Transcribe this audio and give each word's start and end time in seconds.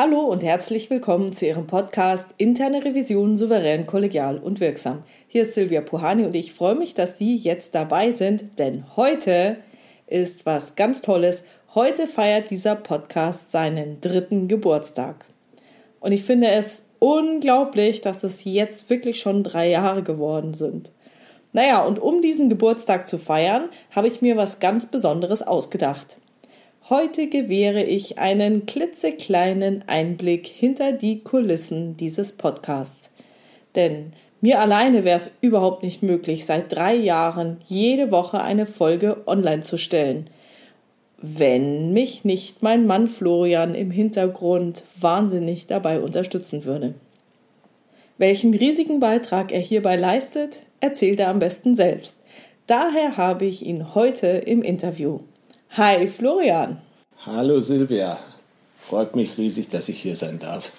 Hallo 0.00 0.20
und 0.20 0.44
herzlich 0.44 0.90
willkommen 0.90 1.32
zu 1.32 1.44
Ihrem 1.44 1.66
Podcast 1.66 2.28
Interne 2.36 2.84
Revision 2.84 3.36
souverän, 3.36 3.84
kollegial 3.84 4.38
und 4.38 4.60
wirksam. 4.60 5.02
Hier 5.26 5.42
ist 5.42 5.54
Silvia 5.54 5.80
Puhani 5.80 6.24
und 6.24 6.36
ich 6.36 6.54
freue 6.54 6.76
mich, 6.76 6.94
dass 6.94 7.18
Sie 7.18 7.34
jetzt 7.34 7.74
dabei 7.74 8.12
sind, 8.12 8.60
denn 8.60 8.84
heute 8.94 9.56
ist 10.06 10.46
was 10.46 10.76
ganz 10.76 11.00
Tolles. 11.00 11.42
Heute 11.74 12.06
feiert 12.06 12.52
dieser 12.52 12.76
Podcast 12.76 13.50
seinen 13.50 14.00
dritten 14.00 14.46
Geburtstag. 14.46 15.24
Und 15.98 16.12
ich 16.12 16.22
finde 16.22 16.46
es 16.46 16.82
unglaublich, 17.00 18.00
dass 18.00 18.22
es 18.22 18.44
jetzt 18.44 18.88
wirklich 18.90 19.18
schon 19.18 19.42
drei 19.42 19.68
Jahre 19.68 20.04
geworden 20.04 20.54
sind. 20.54 20.92
Naja, 21.52 21.84
und 21.84 21.98
um 21.98 22.22
diesen 22.22 22.48
Geburtstag 22.48 23.08
zu 23.08 23.18
feiern, 23.18 23.68
habe 23.90 24.06
ich 24.06 24.22
mir 24.22 24.36
was 24.36 24.60
ganz 24.60 24.86
Besonderes 24.86 25.42
ausgedacht. 25.42 26.18
Heute 26.90 27.26
gewähre 27.26 27.82
ich 27.82 28.18
einen 28.18 28.64
klitzekleinen 28.64 29.84
Einblick 29.88 30.46
hinter 30.46 30.92
die 30.92 31.22
Kulissen 31.22 31.98
dieses 31.98 32.32
Podcasts. 32.32 33.10
Denn 33.74 34.14
mir 34.40 34.58
alleine 34.58 35.04
wäre 35.04 35.18
es 35.18 35.30
überhaupt 35.42 35.82
nicht 35.82 36.02
möglich, 36.02 36.46
seit 36.46 36.74
drei 36.74 36.94
Jahren 36.94 37.58
jede 37.66 38.10
Woche 38.10 38.40
eine 38.40 38.64
Folge 38.64 39.18
online 39.26 39.60
zu 39.60 39.76
stellen. 39.76 40.30
Wenn 41.20 41.92
mich 41.92 42.24
nicht 42.24 42.62
mein 42.62 42.86
Mann 42.86 43.06
Florian 43.06 43.74
im 43.74 43.90
Hintergrund 43.90 44.82
wahnsinnig 44.98 45.66
dabei 45.66 46.00
unterstützen 46.00 46.64
würde. 46.64 46.94
Welchen 48.16 48.54
riesigen 48.54 48.98
Beitrag 48.98 49.52
er 49.52 49.60
hierbei 49.60 49.96
leistet, 49.96 50.56
erzählt 50.80 51.20
er 51.20 51.28
am 51.28 51.38
besten 51.38 51.76
selbst. 51.76 52.16
Daher 52.66 53.18
habe 53.18 53.44
ich 53.44 53.66
ihn 53.66 53.94
heute 53.94 54.28
im 54.28 54.62
Interview. 54.62 55.20
Hi 55.76 56.08
Florian. 56.08 56.80
Hallo 57.26 57.58
Silvia. 57.58 58.16
Freut 58.78 59.16
mich 59.16 59.38
riesig, 59.38 59.68
dass 59.70 59.88
ich 59.88 60.00
hier 60.00 60.14
sein 60.14 60.38
darf. 60.38 60.70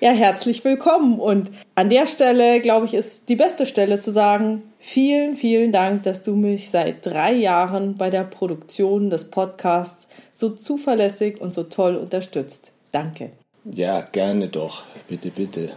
Ja, 0.00 0.12
herzlich 0.12 0.64
willkommen. 0.64 1.20
Und 1.20 1.50
an 1.74 1.90
der 1.90 2.06
Stelle, 2.06 2.60
glaube 2.60 2.86
ich, 2.86 2.94
ist 2.94 3.28
die 3.28 3.36
beste 3.36 3.66
Stelle 3.66 4.00
zu 4.00 4.10
sagen, 4.10 4.62
vielen, 4.78 5.36
vielen 5.36 5.72
Dank, 5.72 6.02
dass 6.04 6.22
du 6.22 6.36
mich 6.36 6.70
seit 6.70 7.04
drei 7.04 7.34
Jahren 7.34 7.96
bei 7.96 8.08
der 8.08 8.24
Produktion 8.24 9.10
des 9.10 9.30
Podcasts 9.30 10.08
so 10.32 10.50
zuverlässig 10.50 11.40
und 11.40 11.52
so 11.52 11.64
toll 11.64 11.96
unterstützt. 11.96 12.72
Danke. 12.90 13.32
Ja, 13.70 14.00
gerne 14.00 14.48
doch. 14.48 14.84
Bitte, 15.08 15.30
bitte. 15.30 15.70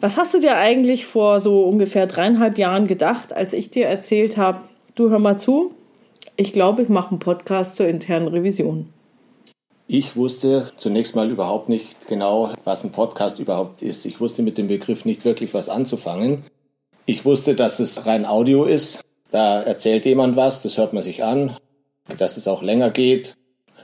Was 0.00 0.18
hast 0.18 0.34
du 0.34 0.40
dir 0.40 0.56
eigentlich 0.56 1.06
vor 1.06 1.40
so 1.40 1.64
ungefähr 1.64 2.06
dreieinhalb 2.06 2.58
Jahren 2.58 2.86
gedacht, 2.86 3.32
als 3.32 3.54
ich 3.54 3.70
dir 3.70 3.86
erzählt 3.86 4.36
habe, 4.36 4.60
du 4.94 5.08
hör 5.08 5.18
mal 5.18 5.38
zu, 5.38 5.74
ich 6.40 6.54
glaube, 6.54 6.82
ich 6.82 6.88
mache 6.88 7.10
einen 7.10 7.18
Podcast 7.18 7.76
zur 7.76 7.86
internen 7.86 8.28
Revision. 8.28 8.88
Ich 9.86 10.16
wusste 10.16 10.72
zunächst 10.78 11.14
mal 11.14 11.30
überhaupt 11.30 11.68
nicht 11.68 12.08
genau, 12.08 12.54
was 12.64 12.82
ein 12.82 12.92
Podcast 12.92 13.38
überhaupt 13.40 13.82
ist. 13.82 14.06
Ich 14.06 14.20
wusste 14.20 14.42
mit 14.42 14.56
dem 14.56 14.66
Begriff 14.66 15.04
nicht 15.04 15.26
wirklich 15.26 15.52
was 15.52 15.68
anzufangen. 15.68 16.44
Ich 17.04 17.26
wusste, 17.26 17.54
dass 17.54 17.78
es 17.78 18.06
rein 18.06 18.24
Audio 18.24 18.64
ist. 18.64 19.02
Da 19.30 19.60
erzählt 19.60 20.06
jemand 20.06 20.36
was, 20.36 20.62
das 20.62 20.78
hört 20.78 20.94
man 20.94 21.02
sich 21.02 21.22
an, 21.22 21.56
dass 22.16 22.38
es 22.38 22.48
auch 22.48 22.62
länger 22.62 22.88
geht. 22.90 23.34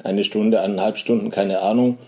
Eine 0.03 0.25
Stunde, 0.25 0.61
eineinhalb 0.61 0.97
Stunden, 0.97 1.31
keine 1.31 1.61
Ahnung. 1.61 1.99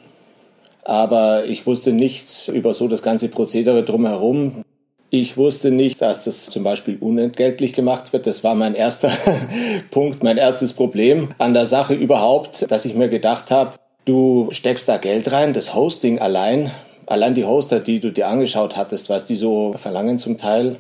Aber 0.82 1.44
ich 1.44 1.66
wusste 1.66 1.92
nichts 1.92 2.48
über 2.48 2.72
so 2.72 2.88
das 2.88 3.02
ganze 3.02 3.28
Prozedere 3.28 3.82
drumherum. 3.82 4.64
Ich 5.10 5.38
wusste 5.38 5.70
nicht, 5.70 6.02
dass 6.02 6.24
das 6.24 6.46
zum 6.46 6.64
Beispiel 6.64 6.98
unentgeltlich 7.00 7.72
gemacht 7.72 8.12
wird. 8.12 8.26
Das 8.26 8.44
war 8.44 8.54
mein 8.54 8.74
erster 8.74 9.10
Punkt, 9.90 10.22
mein 10.22 10.36
erstes 10.36 10.74
Problem 10.74 11.30
an 11.38 11.54
der 11.54 11.64
Sache 11.64 11.94
überhaupt, 11.94 12.70
dass 12.70 12.84
ich 12.84 12.94
mir 12.94 13.08
gedacht 13.08 13.50
habe, 13.50 13.74
du 14.04 14.48
steckst 14.50 14.86
da 14.86 14.98
Geld 14.98 15.32
rein, 15.32 15.54
das 15.54 15.74
Hosting 15.74 16.18
allein, 16.18 16.70
allein 17.06 17.34
die 17.34 17.46
Hoster, 17.46 17.80
die 17.80 18.00
du 18.00 18.12
dir 18.12 18.28
angeschaut 18.28 18.76
hattest, 18.76 19.08
was 19.08 19.24
die 19.24 19.36
so 19.36 19.72
verlangen 19.78 20.18
zum 20.18 20.36
Teil, 20.36 20.76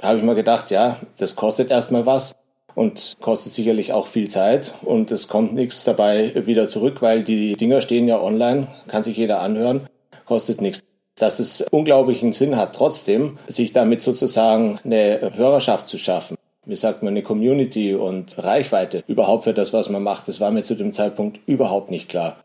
habe 0.00 0.16
ich 0.16 0.24
mir 0.24 0.34
gedacht, 0.34 0.70
ja, 0.70 0.96
das 1.18 1.36
kostet 1.36 1.70
erstmal 1.70 2.06
was 2.06 2.34
und 2.74 3.16
kostet 3.20 3.52
sicherlich 3.52 3.92
auch 3.92 4.06
viel 4.06 4.30
Zeit 4.30 4.72
und 4.82 5.10
es 5.10 5.28
kommt 5.28 5.52
nichts 5.52 5.84
dabei 5.84 6.46
wieder 6.46 6.68
zurück, 6.68 7.02
weil 7.02 7.22
die 7.22 7.54
Dinger 7.56 7.82
stehen 7.82 8.08
ja 8.08 8.18
online, 8.18 8.68
kann 8.86 9.02
sich 9.02 9.18
jeder 9.18 9.40
anhören, 9.40 9.88
kostet 10.24 10.62
nichts 10.62 10.87
dass 11.18 11.38
es 11.38 11.60
unglaublichen 11.70 12.32
Sinn 12.32 12.56
hat, 12.56 12.74
trotzdem 12.74 13.38
sich 13.46 13.72
damit 13.72 14.02
sozusagen 14.02 14.78
eine 14.84 15.32
Hörerschaft 15.34 15.88
zu 15.88 15.98
schaffen. 15.98 16.36
Wie 16.64 16.76
sagt 16.76 17.02
man, 17.02 17.14
eine 17.14 17.22
Community 17.22 17.94
und 17.94 18.36
Reichweite 18.38 19.02
überhaupt 19.06 19.44
für 19.44 19.54
das, 19.54 19.72
was 19.72 19.88
man 19.88 20.02
macht. 20.02 20.28
Das 20.28 20.40
war 20.40 20.50
mir 20.50 20.62
zu 20.62 20.74
dem 20.74 20.92
Zeitpunkt 20.92 21.40
überhaupt 21.46 21.90
nicht 21.90 22.08
klar. 22.08 22.44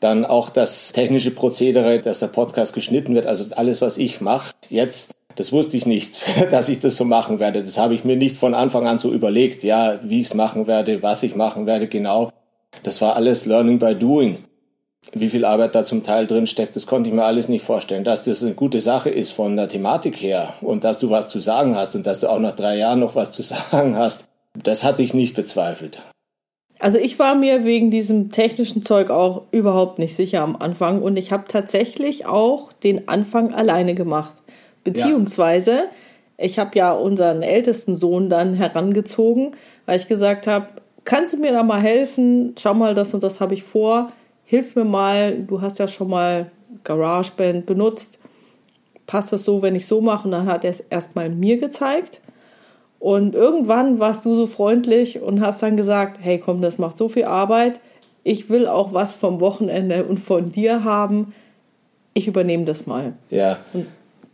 Dann 0.00 0.24
auch 0.24 0.50
das 0.50 0.92
technische 0.92 1.32
Prozedere, 1.32 1.98
dass 2.00 2.20
der 2.20 2.28
Podcast 2.28 2.72
geschnitten 2.72 3.14
wird, 3.14 3.26
also 3.26 3.46
alles, 3.56 3.82
was 3.82 3.98
ich 3.98 4.20
mache, 4.20 4.54
jetzt, 4.70 5.12
das 5.34 5.52
wusste 5.52 5.76
ich 5.76 5.86
nicht, 5.86 6.24
dass 6.52 6.68
ich 6.68 6.78
das 6.78 6.96
so 6.96 7.04
machen 7.04 7.40
werde. 7.40 7.64
Das 7.64 7.78
habe 7.78 7.94
ich 7.94 8.04
mir 8.04 8.16
nicht 8.16 8.36
von 8.36 8.54
Anfang 8.54 8.86
an 8.86 8.98
so 8.98 9.12
überlegt, 9.12 9.64
ja, 9.64 9.98
wie 10.04 10.20
ich 10.20 10.28
es 10.28 10.34
machen 10.34 10.68
werde, 10.68 11.02
was 11.02 11.24
ich 11.24 11.34
machen 11.34 11.66
werde, 11.66 11.88
genau. 11.88 12.30
Das 12.84 13.00
war 13.00 13.16
alles 13.16 13.44
Learning 13.44 13.80
by 13.80 13.96
Doing 13.96 14.44
wie 15.12 15.28
viel 15.30 15.44
Arbeit 15.44 15.74
da 15.74 15.84
zum 15.84 16.02
Teil 16.02 16.26
drin 16.26 16.46
steckt, 16.46 16.76
das 16.76 16.86
konnte 16.86 17.08
ich 17.08 17.14
mir 17.14 17.24
alles 17.24 17.48
nicht 17.48 17.64
vorstellen. 17.64 18.04
Dass 18.04 18.22
das 18.22 18.42
eine 18.42 18.54
gute 18.54 18.80
Sache 18.80 19.10
ist 19.10 19.30
von 19.30 19.56
der 19.56 19.68
Thematik 19.68 20.16
her 20.16 20.54
und 20.60 20.84
dass 20.84 20.98
du 20.98 21.10
was 21.10 21.28
zu 21.28 21.40
sagen 21.40 21.76
hast 21.76 21.94
und 21.94 22.06
dass 22.06 22.20
du 22.20 22.28
auch 22.28 22.40
nach 22.40 22.54
drei 22.54 22.76
Jahren 22.76 23.00
noch 23.00 23.14
was 23.14 23.32
zu 23.32 23.42
sagen 23.70 23.96
hast, 23.96 24.28
das 24.54 24.84
hatte 24.84 25.02
ich 25.02 25.14
nicht 25.14 25.34
bezweifelt. 25.34 26.00
Also 26.80 26.98
ich 26.98 27.18
war 27.18 27.34
mir 27.34 27.64
wegen 27.64 27.90
diesem 27.90 28.30
technischen 28.30 28.82
Zeug 28.82 29.10
auch 29.10 29.42
überhaupt 29.50 29.98
nicht 29.98 30.14
sicher 30.14 30.42
am 30.42 30.54
Anfang 30.56 31.02
und 31.02 31.16
ich 31.16 31.32
habe 31.32 31.44
tatsächlich 31.48 32.26
auch 32.26 32.72
den 32.72 33.08
Anfang 33.08 33.52
alleine 33.52 33.94
gemacht. 33.94 34.34
Beziehungsweise, 34.84 35.72
ja. 35.72 35.84
ich 36.36 36.58
habe 36.58 36.78
ja 36.78 36.92
unseren 36.92 37.42
ältesten 37.42 37.96
Sohn 37.96 38.30
dann 38.30 38.54
herangezogen, 38.54 39.56
weil 39.86 39.98
ich 39.98 40.06
gesagt 40.06 40.46
habe, 40.46 40.68
kannst 41.04 41.32
du 41.32 41.38
mir 41.38 41.50
da 41.50 41.64
mal 41.64 41.80
helfen? 41.80 42.54
Schau 42.58 42.74
mal, 42.74 42.94
das 42.94 43.12
und 43.12 43.24
das 43.24 43.40
habe 43.40 43.54
ich 43.54 43.64
vor 43.64 44.12
hilf 44.48 44.76
mir 44.76 44.84
mal, 44.84 45.36
du 45.36 45.60
hast 45.60 45.78
ja 45.78 45.86
schon 45.86 46.08
mal 46.08 46.50
GarageBand 46.82 47.66
benutzt, 47.66 48.18
passt 49.06 49.30
das 49.30 49.44
so, 49.44 49.60
wenn 49.60 49.74
ich 49.74 49.84
so 49.86 50.00
mache? 50.00 50.24
Und 50.24 50.32
dann 50.32 50.46
hat 50.46 50.64
er 50.64 50.70
es 50.70 50.80
erstmal 50.80 51.28
mir 51.28 51.58
gezeigt. 51.58 52.22
Und 52.98 53.34
irgendwann 53.34 53.98
warst 53.98 54.24
du 54.24 54.34
so 54.34 54.46
freundlich 54.46 55.20
und 55.20 55.42
hast 55.42 55.62
dann 55.62 55.76
gesagt, 55.76 56.18
hey 56.22 56.38
komm, 56.38 56.62
das 56.62 56.78
macht 56.78 56.96
so 56.96 57.10
viel 57.10 57.26
Arbeit. 57.26 57.78
Ich 58.24 58.48
will 58.48 58.66
auch 58.66 58.94
was 58.94 59.12
vom 59.12 59.40
Wochenende 59.40 60.04
und 60.04 60.16
von 60.16 60.50
dir 60.50 60.82
haben. 60.82 61.34
Ich 62.14 62.26
übernehme 62.26 62.64
das 62.64 62.86
mal. 62.86 63.12
Ja. 63.28 63.58
Und 63.74 63.86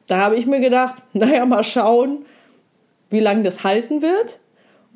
da 0.07 0.21
habe 0.21 0.37
ich 0.37 0.47
mir 0.47 0.61
gedacht, 0.61 1.03
naja, 1.13 1.45
mal 1.45 1.65
schauen, 1.65 2.25
wie 3.11 3.21
lange 3.21 3.43
das 3.43 3.65
halten 3.65 4.01
wird. 4.01 4.39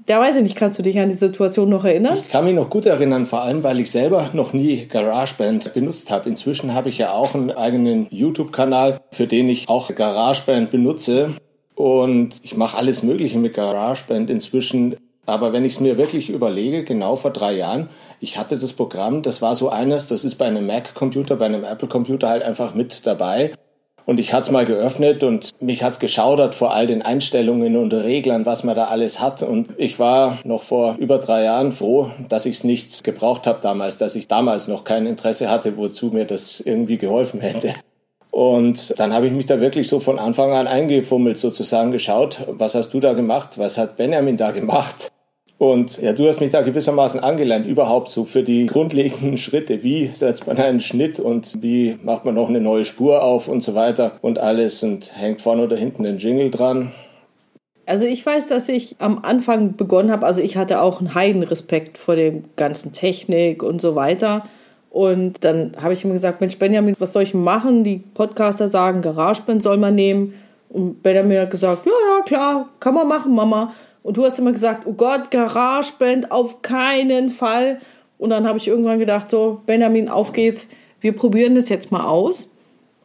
Der 0.09 0.21
weiß 0.21 0.37
ich 0.37 0.43
nicht, 0.43 0.57
kannst 0.57 0.79
du 0.79 0.83
dich 0.83 0.99
an 0.99 1.11
die 1.11 1.15
Situation 1.15 1.69
noch 1.69 1.85
erinnern? 1.85 2.17
Ich 2.17 2.31
kann 2.31 2.47
mich 2.47 2.55
noch 2.55 2.71
gut 2.71 2.87
erinnern, 2.87 3.27
vor 3.27 3.43
allem 3.43 3.63
weil 3.63 3.79
ich 3.79 3.91
selber 3.91 4.31
noch 4.33 4.55
nie 4.55 4.87
GarageBand 4.87 5.75
benutzt 5.75 6.11
habe. 6.11 6.31
Inzwischen 6.31 6.73
habe 6.73 6.89
ich 6.89 6.97
ja 6.97 7.13
auch 7.13 7.35
einen 7.35 7.51
eigenen 7.51 8.07
YouTube-Kanal, 8.11 9.03
für 9.11 9.27
den 9.27 9.51
ich 9.51 9.69
auch 9.69 9.95
GarageBand 9.95 10.71
benutze. 10.71 11.35
Und 11.75 12.37
ich 12.43 12.57
mache 12.57 12.79
alles 12.79 13.03
Mögliche 13.03 13.39
mit 13.39 13.53
GarageBand 13.53 14.31
inzwischen. 14.31 14.97
Aber 15.27 15.53
wenn 15.53 15.67
ich 15.67 15.75
es 15.75 15.81
mir 15.81 15.99
wirklich 15.99 16.31
überlege, 16.31 16.85
genau 16.85 17.17
vor 17.17 17.31
drei 17.31 17.53
Jahren, 17.53 17.91
ich 18.19 18.39
hatte 18.39 18.57
das 18.57 18.73
Programm, 18.73 19.21
das 19.21 19.43
war 19.43 19.57
so 19.57 19.69
eines, 19.69 20.07
das 20.07 20.25
ist 20.25 20.37
bei 20.37 20.47
einem 20.47 20.67
Mac-Computer, 20.67 21.37
bei 21.37 21.45
einem 21.45 21.65
Apple-Computer 21.65 22.31
halt 22.31 22.43
einfach 22.43 22.75
mit 22.75 23.07
dabei. 23.07 23.53
Und 24.09 24.19
ich 24.21 24.33
hatte 24.33 24.45
es 24.45 24.51
mal 24.51 24.65
geöffnet 24.65 25.23
und 25.23 25.51
mich 25.61 25.83
hat's 25.83 25.99
geschaudert 25.99 26.55
vor 26.55 26.73
all 26.73 26.87
den 26.87 27.03
Einstellungen 27.03 27.77
und 27.77 27.93
Reglern, 27.93 28.47
was 28.47 28.65
man 28.65 28.75
da 28.75 28.87
alles 28.87 29.21
hat. 29.21 29.43
Und 29.43 29.69
ich 29.77 29.99
war 29.99 30.39
noch 30.45 30.63
vor 30.63 30.97
über 30.99 31.19
drei 31.19 31.45
Jahren 31.45 31.73
froh, 31.73 32.11
dass 32.31 32.47
ich 32.47 32.57
es 32.57 32.65
nicht 32.65 33.05
gebraucht 33.05 33.47
habe 33.47 33.59
damals, 33.61 33.99
dass 33.99 34.15
ich 34.15 34.27
damals 34.27 34.67
noch 34.67 34.85
kein 34.85 35.05
Interesse 35.05 35.51
hatte, 35.51 35.77
wozu 35.77 36.07
mir 36.07 36.25
das 36.25 36.59
irgendwie 36.61 36.97
geholfen 36.97 37.43
hätte. 37.43 37.75
Und 38.31 38.99
dann 38.99 39.13
habe 39.13 39.27
ich 39.27 39.33
mich 39.35 39.45
da 39.45 39.61
wirklich 39.61 39.89
so 39.89 40.01
von 40.01 40.19
Anfang 40.19 40.53
an 40.53 40.67
eingefummelt, 40.67 41.37
sozusagen 41.37 41.91
geschaut, 41.91 42.47
was 42.47 42.75
hast 42.75 42.95
du 42.95 43.01
da 43.01 43.13
gemacht, 43.13 43.59
was 43.59 43.77
hat 43.77 43.99
Benjamin 43.99 44.39
da 44.39 44.53
gemacht. 44.53 45.13
Und 45.59 46.01
ja, 46.01 46.13
du 46.13 46.29
hast 46.29 46.41
mich 46.41 46.53
da 46.53 46.63
gewissermaßen 46.63 47.19
angelernt, 47.19 47.67
überhaupt 47.67 48.11
so 48.11 48.25
für 48.25 48.45
die 48.45 48.67
grundlegenden 48.67 49.37
Schritte. 49.37 49.83
Wie 49.83 50.07
setzt 50.07 50.47
man 50.47 50.57
einen 50.57 50.81
Schnitt 50.81 51.19
und 51.19 51.61
wie 51.61 51.99
macht 52.05 52.25
man 52.25 52.37
noch 52.37 52.49
eine 52.49 52.61
neue 52.61 52.85
Spur 52.85 53.25
auf 53.25 53.49
und 53.49 53.63
so 53.65 53.75
weiter 53.75 54.13
und 54.23 54.39
alles 54.39 54.85
und 54.85 55.17
hängt 55.17 55.43
vorne 55.43 55.65
oder 55.65 55.77
hinten 55.77 56.07
ein 56.07 56.19
Jingle 56.19 56.51
dran. 56.51 56.93
Also 57.87 58.05
ich 58.05 58.25
weiß, 58.25 58.47
dass 58.47 58.69
ich 58.69 58.97
am 58.99 59.21
Anfang 59.25 59.75
begonnen 59.75 60.13
habe, 60.13 60.27
also 60.27 60.41
ich 60.41 60.57
hatte 60.57 60.81
auch 60.81 61.01
einen 61.01 61.15
Heidenrespekt 61.15 61.99
vor 61.99 62.15
dem 62.17 62.45
ganzen 62.55 62.93
Technik 62.93 63.63
und 63.63 63.81
so 63.81 63.97
weiter. 63.97 64.45
Und 64.91 65.43
dann 65.43 65.73
habe 65.81 65.95
ich 65.95 66.05
ihm 66.05 66.13
gesagt, 66.13 66.41
Mensch 66.41 66.59
Benjamin, 66.59 66.95
was 66.99 67.13
soll 67.13 67.23
ich 67.23 67.35
machen? 67.35 67.85
Die 67.85 67.97
Podcaster 67.97 68.69
sagen, 68.69 69.03
GarageBand 69.03 69.63
soll 69.63 69.77
man 69.77 69.95
nehmen. 69.95 70.35
Und 70.69 71.03
Benjamin 71.03 71.39
hat 71.39 71.51
gesagt, 71.51 71.87
ja, 71.87 71.93
ja, 71.93 72.25
klar, 72.25 72.69
kann 72.79 72.95
man 72.95 73.09
machen, 73.09 73.35
Mama. 73.35 73.75
Und 74.03 74.17
du 74.17 74.25
hast 74.25 74.39
immer 74.39 74.53
gesagt, 74.53 74.87
oh 74.87 74.93
Gott, 74.93 75.31
GarageBand 75.31 76.31
auf 76.31 76.63
keinen 76.63 77.31
Fall. 77.31 77.81
Und 78.19 78.31
dann 78.31 78.47
habe 78.47 78.59
ich 78.59 78.69
irgendwann 78.69 78.99
gedacht, 78.99 79.31
so, 79.31 79.61
Benjamin, 79.67 80.09
auf 80.09 80.33
geht's. 80.33 80.69
wir 81.01 81.13
probieren 81.13 81.55
das 81.55 81.69
jetzt 81.69 81.93
mal 81.93 82.07
aus. 82.07 82.49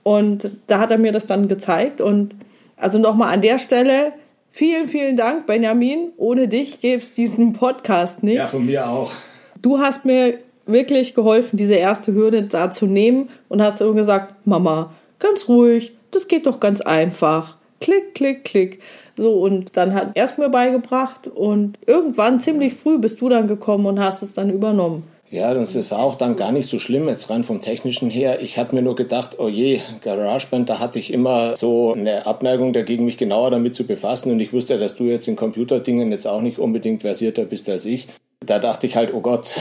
Und 0.04 0.51
da 0.68 0.80
hat 0.80 0.92
er 0.92 0.98
mir 0.98 1.12
das 1.12 1.25
dann 1.25 1.48
gezeigt. 1.48 2.01
Und 2.01 2.36
also 2.78 3.00
nochmal 3.00 3.34
an 3.34 3.42
der 3.42 3.57
Stelle, 3.57 4.13
vielen, 4.51 4.88
vielen 4.88 5.16
Dank, 5.16 5.45
Benjamin. 5.48 6.10
Ohne 6.18 6.48
dich 6.48 6.81
gäbe 6.81 7.01
es 7.01 7.13
diesen 7.13 7.54
Podcast 7.54 8.24
nicht. 8.24 8.38
Ja, 8.38 8.48
von 8.48 8.66
mir 8.66 8.90
auch. 8.90 9.12
Du 9.62 9.80
hast 9.80 10.06
mir 10.06 10.40
wirklich 10.66 11.13
geholfen, 11.13 11.57
diese 11.57 11.75
erste 11.75 12.13
Hürde 12.13 12.44
da 12.44 12.72
zu 12.72 12.86
nehmen 12.86 13.30
und 13.50 13.62
hast 13.62 13.81
immer 13.81 13.94
gesagt, 13.94 14.34
Mama, 14.45 14.94
ganz 15.19 15.48
ruhig, 15.48 15.95
das 16.12 16.28
geht 16.28 16.45
doch 16.45 16.60
ganz 16.60 16.81
einfach. 16.81 17.57
Klick, 17.80 18.13
klick, 18.16 18.44
klick. 18.44 18.81
So, 19.15 19.33
und 19.42 19.77
dann 19.77 19.94
hat 19.94 20.12
er 20.15 20.25
es 20.25 20.38
mir 20.38 20.50
beigebracht 20.50 21.27
und 21.27 21.77
irgendwann 21.86 22.39
ziemlich 22.39 22.74
früh 22.74 22.98
bist 22.98 23.21
du 23.21 23.30
dann 23.30 23.48
gekommen 23.48 23.86
und 23.86 24.00
hast 24.00 24.24
es 24.24 24.33
dann 24.33 24.50
übernommen. 24.50 25.04
Ja, 25.33 25.56
das 25.56 25.89
war 25.89 25.98
auch 25.98 26.13
dann 26.13 26.36
gar 26.36 26.51
nicht 26.51 26.69
so 26.69 26.77
schlimm, 26.77 27.10
jetzt 27.10 27.31
rein 27.31 27.44
vom 27.44 27.60
Technischen 27.60 28.12
her. 28.12 28.39
Ich 28.44 28.60
habe 28.60 28.75
mir 28.75 28.83
nur 28.83 28.95
gedacht, 28.95 29.39
oh 29.39 29.48
je, 29.48 29.80
GarageBand, 30.01 30.69
da 30.69 30.77
hatte 30.77 31.00
ich 31.00 31.12
immer 31.12 31.56
so 31.56 31.94
eine 31.94 32.27
Abneigung 32.27 32.71
dagegen, 32.71 33.06
mich 33.06 33.18
genauer 33.18 33.50
damit 33.50 33.74
zu 33.74 33.88
befassen. 33.88 34.31
Und 34.31 34.39
ich 34.42 34.54
wusste, 34.54 34.77
dass 34.77 34.95
du 34.95 35.06
jetzt 35.06 35.27
in 35.27 35.36
Computerdingen 35.36 36.12
jetzt 36.12 36.27
auch 36.27 36.42
nicht 36.42 36.59
unbedingt 36.59 37.01
versierter 37.01 37.45
bist 37.45 37.68
als 37.68 37.86
ich. 37.86 38.07
Da 38.45 38.59
dachte 38.59 38.86
ich 38.86 38.95
halt, 38.95 39.12
oh 39.12 39.21
Gott, 39.21 39.56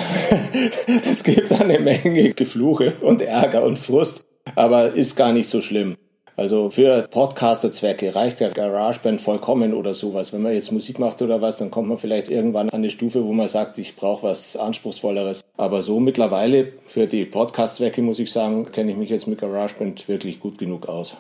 es 1.11 1.25
gibt 1.25 1.51
eine 1.59 1.79
Menge 1.79 2.35
Gefluche 2.35 2.93
und 3.01 3.23
Ärger 3.23 3.65
und 3.65 3.79
Frust, 3.79 4.25
aber 4.55 4.93
ist 4.93 5.17
gar 5.17 5.33
nicht 5.33 5.49
so 5.49 5.63
schlimm. 5.63 5.97
Also 6.37 6.71
für 6.71 7.07
Podcaster-Zwecke 7.11 8.15
reicht 8.15 8.41
ja 8.41 8.49
GarageBand 8.49 9.21
vollkommen 9.21 9.75
oder 9.75 9.93
sowas. 9.93 10.33
Wenn 10.33 10.43
man 10.43 10.55
jetzt 10.55 10.73
Musik 10.73 10.99
macht 10.99 11.21
oder 11.21 11.43
was, 11.43 11.59
dann 11.59 11.71
kommt 11.71 11.89
man 11.89 11.99
vielleicht 11.99 12.31
irgendwann 12.31 12.71
an 12.71 12.77
eine 12.77 12.91
Stufe, 12.91 13.25
wo 13.25 13.33
man 13.33 13.49
sagt, 13.49 13.77
ich 13.79 13.97
brauche 13.97 14.23
was 14.23 14.57
Anspruchsvolleres. 14.57 15.45
Aber 15.59 15.83
so 15.83 16.01
mittlerweile 16.01 16.73
für 16.83 17.07
die 17.07 17.27
Podcast-Zwecke 17.27 18.01
muss 18.01 18.19
ich 18.19 18.33
sagen, 18.33 18.73
kenne 18.73 18.93
ich 18.93 18.97
mich 18.97 19.11
jetzt 19.11 19.27
mit 19.27 19.41
GarageBand 19.41 20.09
wirklich 20.09 20.41
gut 20.41 20.57
genug 20.57 20.89
aus. 20.89 21.17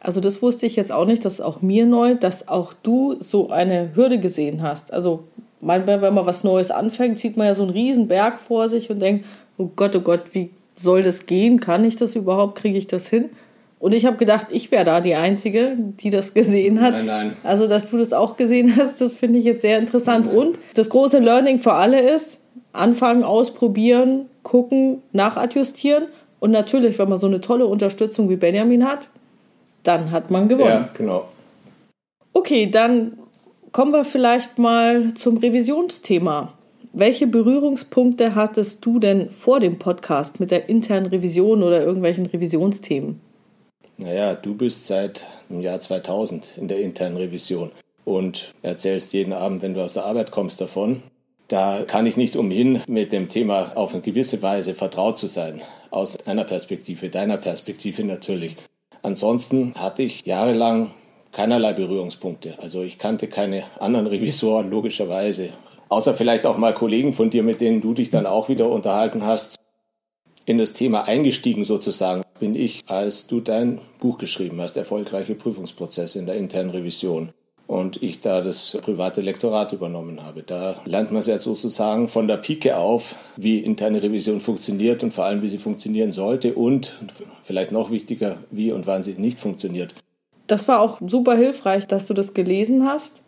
Also 0.00 0.20
das 0.20 0.40
wusste 0.40 0.64
ich 0.64 0.76
jetzt 0.76 0.92
auch 0.92 1.04
nicht, 1.04 1.24
das 1.24 1.34
ist 1.34 1.40
auch 1.40 1.60
mir 1.60 1.84
neu, 1.84 2.14
dass 2.14 2.48
auch 2.48 2.72
du 2.82 3.16
so 3.20 3.50
eine 3.50 3.94
Hürde 3.96 4.18
gesehen 4.18 4.62
hast. 4.62 4.92
Also 4.92 5.24
manchmal, 5.60 6.00
wenn 6.00 6.14
man 6.14 6.24
was 6.24 6.44
Neues 6.44 6.70
anfängt, 6.70 7.18
sieht 7.18 7.36
man 7.36 7.48
ja 7.48 7.54
so 7.54 7.64
einen 7.64 7.72
riesen 7.72 8.08
Berg 8.08 8.40
vor 8.40 8.68
sich 8.68 8.90
und 8.90 9.00
denkt, 9.00 9.26
oh 9.58 9.68
Gott, 9.74 9.94
oh 9.96 10.00
Gott, 10.00 10.22
wie 10.32 10.50
soll 10.80 11.02
das 11.02 11.26
gehen? 11.26 11.60
Kann 11.60 11.84
ich 11.84 11.96
das 11.96 12.14
überhaupt? 12.14 12.56
Kriege 12.56 12.78
ich 12.78 12.86
das 12.86 13.08
hin? 13.08 13.30
Und 13.80 13.94
ich 13.94 14.06
habe 14.06 14.16
gedacht, 14.16 14.48
ich 14.50 14.70
wäre 14.72 14.84
da 14.84 15.00
die 15.00 15.14
Einzige, 15.14 15.76
die 15.76 16.10
das 16.10 16.34
gesehen 16.34 16.80
hat. 16.80 16.92
Nein, 16.92 17.06
nein. 17.06 17.36
Also, 17.44 17.68
dass 17.68 17.88
du 17.88 17.96
das 17.96 18.12
auch 18.12 18.36
gesehen 18.36 18.76
hast, 18.76 19.00
das 19.00 19.12
finde 19.12 19.38
ich 19.38 19.44
jetzt 19.44 19.62
sehr 19.62 19.78
interessant. 19.78 20.26
Nein. 20.26 20.36
Und 20.36 20.58
das 20.74 20.88
große 20.88 21.18
Learning 21.18 21.58
für 21.58 21.74
alle 21.74 22.00
ist, 22.00 22.40
anfangen, 22.72 23.22
ausprobieren, 23.22 24.26
gucken, 24.42 25.02
nachadjustieren. 25.12 26.04
Und 26.40 26.50
natürlich, 26.50 26.98
wenn 26.98 27.08
man 27.08 27.18
so 27.18 27.26
eine 27.26 27.40
tolle 27.40 27.66
Unterstützung 27.66 28.28
wie 28.30 28.36
Benjamin 28.36 28.84
hat, 28.84 29.08
dann 29.82 30.10
hat 30.10 30.30
man 30.30 30.48
gewonnen. 30.48 30.70
Ja, 30.70 30.90
genau. 30.94 31.28
Okay, 32.32 32.66
dann 32.66 33.18
kommen 33.72 33.92
wir 33.92 34.04
vielleicht 34.04 34.58
mal 34.58 35.14
zum 35.14 35.36
Revisionsthema. 35.36 36.52
Welche 36.92 37.26
Berührungspunkte 37.26 38.34
hattest 38.34 38.84
du 38.84 38.98
denn 38.98 39.30
vor 39.30 39.60
dem 39.60 39.78
Podcast 39.78 40.40
mit 40.40 40.50
der 40.50 40.68
internen 40.68 41.06
Revision 41.06 41.62
oder 41.62 41.82
irgendwelchen 41.82 42.26
Revisionsthemen? 42.26 43.20
Naja, 44.00 44.34
du 44.34 44.54
bist 44.54 44.86
seit 44.86 45.26
dem 45.50 45.60
Jahr 45.60 45.80
2000 45.80 46.52
in 46.56 46.68
der 46.68 46.80
internen 46.80 47.16
Revision 47.16 47.72
und 48.04 48.54
erzählst 48.62 49.12
jeden 49.12 49.32
Abend, 49.32 49.60
wenn 49.60 49.74
du 49.74 49.82
aus 49.82 49.92
der 49.92 50.04
Arbeit 50.04 50.30
kommst, 50.30 50.60
davon. 50.60 51.02
Da 51.48 51.82
kann 51.84 52.06
ich 52.06 52.16
nicht 52.16 52.36
umhin, 52.36 52.80
mit 52.86 53.10
dem 53.10 53.28
Thema 53.28 53.72
auf 53.74 53.94
eine 53.94 54.02
gewisse 54.02 54.40
Weise 54.40 54.74
vertraut 54.74 55.18
zu 55.18 55.26
sein. 55.26 55.62
Aus 55.90 56.16
einer 56.26 56.44
Perspektive, 56.44 57.08
deiner 57.08 57.38
Perspektive 57.38 58.04
natürlich. 58.04 58.54
Ansonsten 59.02 59.74
hatte 59.74 60.04
ich 60.04 60.24
jahrelang 60.24 60.92
keinerlei 61.32 61.72
Berührungspunkte. 61.72 62.56
Also 62.60 62.84
ich 62.84 62.98
kannte 62.98 63.26
keine 63.26 63.64
anderen 63.80 64.06
Revisoren, 64.14 64.70
logischerweise. 64.70 65.48
Außer 65.88 66.14
vielleicht 66.14 66.46
auch 66.46 66.56
mal 66.56 66.72
Kollegen 66.72 67.14
von 67.14 67.30
dir, 67.30 67.42
mit 67.42 67.60
denen 67.60 67.80
du 67.80 67.94
dich 67.94 68.10
dann 68.10 68.26
auch 68.26 68.48
wieder 68.48 68.70
unterhalten 68.70 69.24
hast 69.24 69.57
in 70.48 70.56
das 70.56 70.72
Thema 70.72 71.06
eingestiegen 71.06 71.66
sozusagen 71.66 72.22
bin 72.40 72.56
ich, 72.56 72.84
als 72.86 73.26
du 73.26 73.40
dein 73.40 73.80
Buch 74.00 74.16
geschrieben 74.16 74.62
hast, 74.62 74.78
Erfolgreiche 74.78 75.34
Prüfungsprozesse 75.34 76.18
in 76.18 76.24
der 76.24 76.36
internen 76.36 76.70
Revision. 76.70 77.34
Und 77.66 78.02
ich 78.02 78.22
da 78.22 78.40
das 78.40 78.78
private 78.80 79.20
Lektorat 79.20 79.74
übernommen 79.74 80.22
habe. 80.22 80.42
Da 80.42 80.76
lernt 80.86 81.12
man 81.12 81.20
es 81.20 81.26
ja 81.26 81.38
sozusagen 81.38 82.08
von 82.08 82.28
der 82.28 82.38
Pike 82.38 82.78
auf, 82.78 83.14
wie 83.36 83.58
interne 83.58 84.02
Revision 84.02 84.40
funktioniert 84.40 85.02
und 85.02 85.12
vor 85.12 85.26
allem, 85.26 85.42
wie 85.42 85.50
sie 85.50 85.58
funktionieren 85.58 86.12
sollte 86.12 86.54
und 86.54 86.96
vielleicht 87.44 87.70
noch 87.70 87.90
wichtiger, 87.90 88.38
wie 88.50 88.72
und 88.72 88.86
wann 88.86 89.02
sie 89.02 89.16
nicht 89.18 89.38
funktioniert. 89.38 89.94
Das 90.46 90.66
war 90.66 90.80
auch 90.80 90.98
super 91.06 91.36
hilfreich, 91.36 91.86
dass 91.86 92.06
du 92.06 92.14
das 92.14 92.32
gelesen 92.32 92.86
hast 92.86 93.22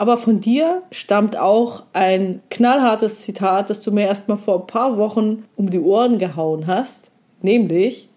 aber 0.00 0.16
von 0.16 0.40
dir 0.40 0.82
stammt 0.90 1.36
auch 1.36 1.82
ein 1.92 2.40
knallhartes 2.48 3.20
Zitat, 3.20 3.68
das 3.68 3.82
du 3.82 3.92
mir 3.92 4.06
erst 4.06 4.28
mal 4.28 4.38
vor 4.38 4.60
ein 4.60 4.66
paar 4.66 4.96
Wochen 4.96 5.44
um 5.56 5.68
die 5.68 5.78
Ohren 5.78 6.18
gehauen 6.18 6.66
hast. 6.66 7.10
Nämlich, 7.42 8.08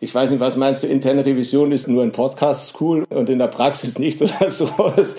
ich 0.00 0.12
weiß 0.12 0.32
nicht, 0.32 0.40
was 0.40 0.56
meinst 0.56 0.82
du, 0.82 0.88
interne 0.88 1.24
Revision 1.24 1.70
ist 1.70 1.86
nur 1.86 2.02
in 2.02 2.10
Podcasts 2.10 2.74
cool 2.80 3.04
und 3.10 3.30
in 3.30 3.38
der 3.38 3.46
Praxis 3.46 3.96
nicht 4.00 4.20
oder 4.22 4.34
so. 4.50 4.68
Das 4.96 5.14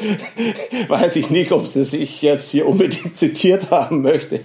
weiß 0.90 1.16
ich 1.16 1.30
nicht, 1.30 1.54
ob 1.54 1.64
das 1.74 1.94
ich 1.94 2.22
jetzt 2.22 2.52
hier 2.52 2.68
unbedingt 2.68 3.16
zitiert 3.18 3.72
haben 3.72 4.02
möchte. 4.02 4.42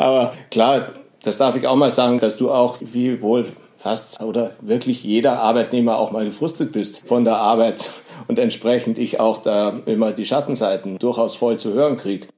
Aber 0.00 0.32
klar, 0.50 0.94
das 1.22 1.38
darf 1.38 1.54
ich 1.54 1.68
auch 1.68 1.76
mal 1.76 1.92
sagen, 1.92 2.18
dass 2.18 2.38
du 2.38 2.50
auch, 2.50 2.78
wie 2.80 3.22
wohl 3.22 3.46
fast 3.76 4.20
oder 4.20 4.56
wirklich 4.60 5.04
jeder 5.04 5.38
Arbeitnehmer 5.38 5.98
auch 5.98 6.10
mal 6.10 6.24
gefrustet 6.24 6.72
bist 6.72 7.06
von 7.06 7.24
der 7.24 7.36
Arbeit 7.36 7.88
und 8.28 8.38
entsprechend 8.38 8.98
ich 8.98 9.20
auch 9.20 9.38
da 9.38 9.80
immer 9.86 10.12
die 10.12 10.26
Schattenseiten 10.26 10.98
durchaus 10.98 11.34
voll 11.34 11.58
zu 11.58 11.72
hören 11.72 11.96
kriege. 11.96 12.28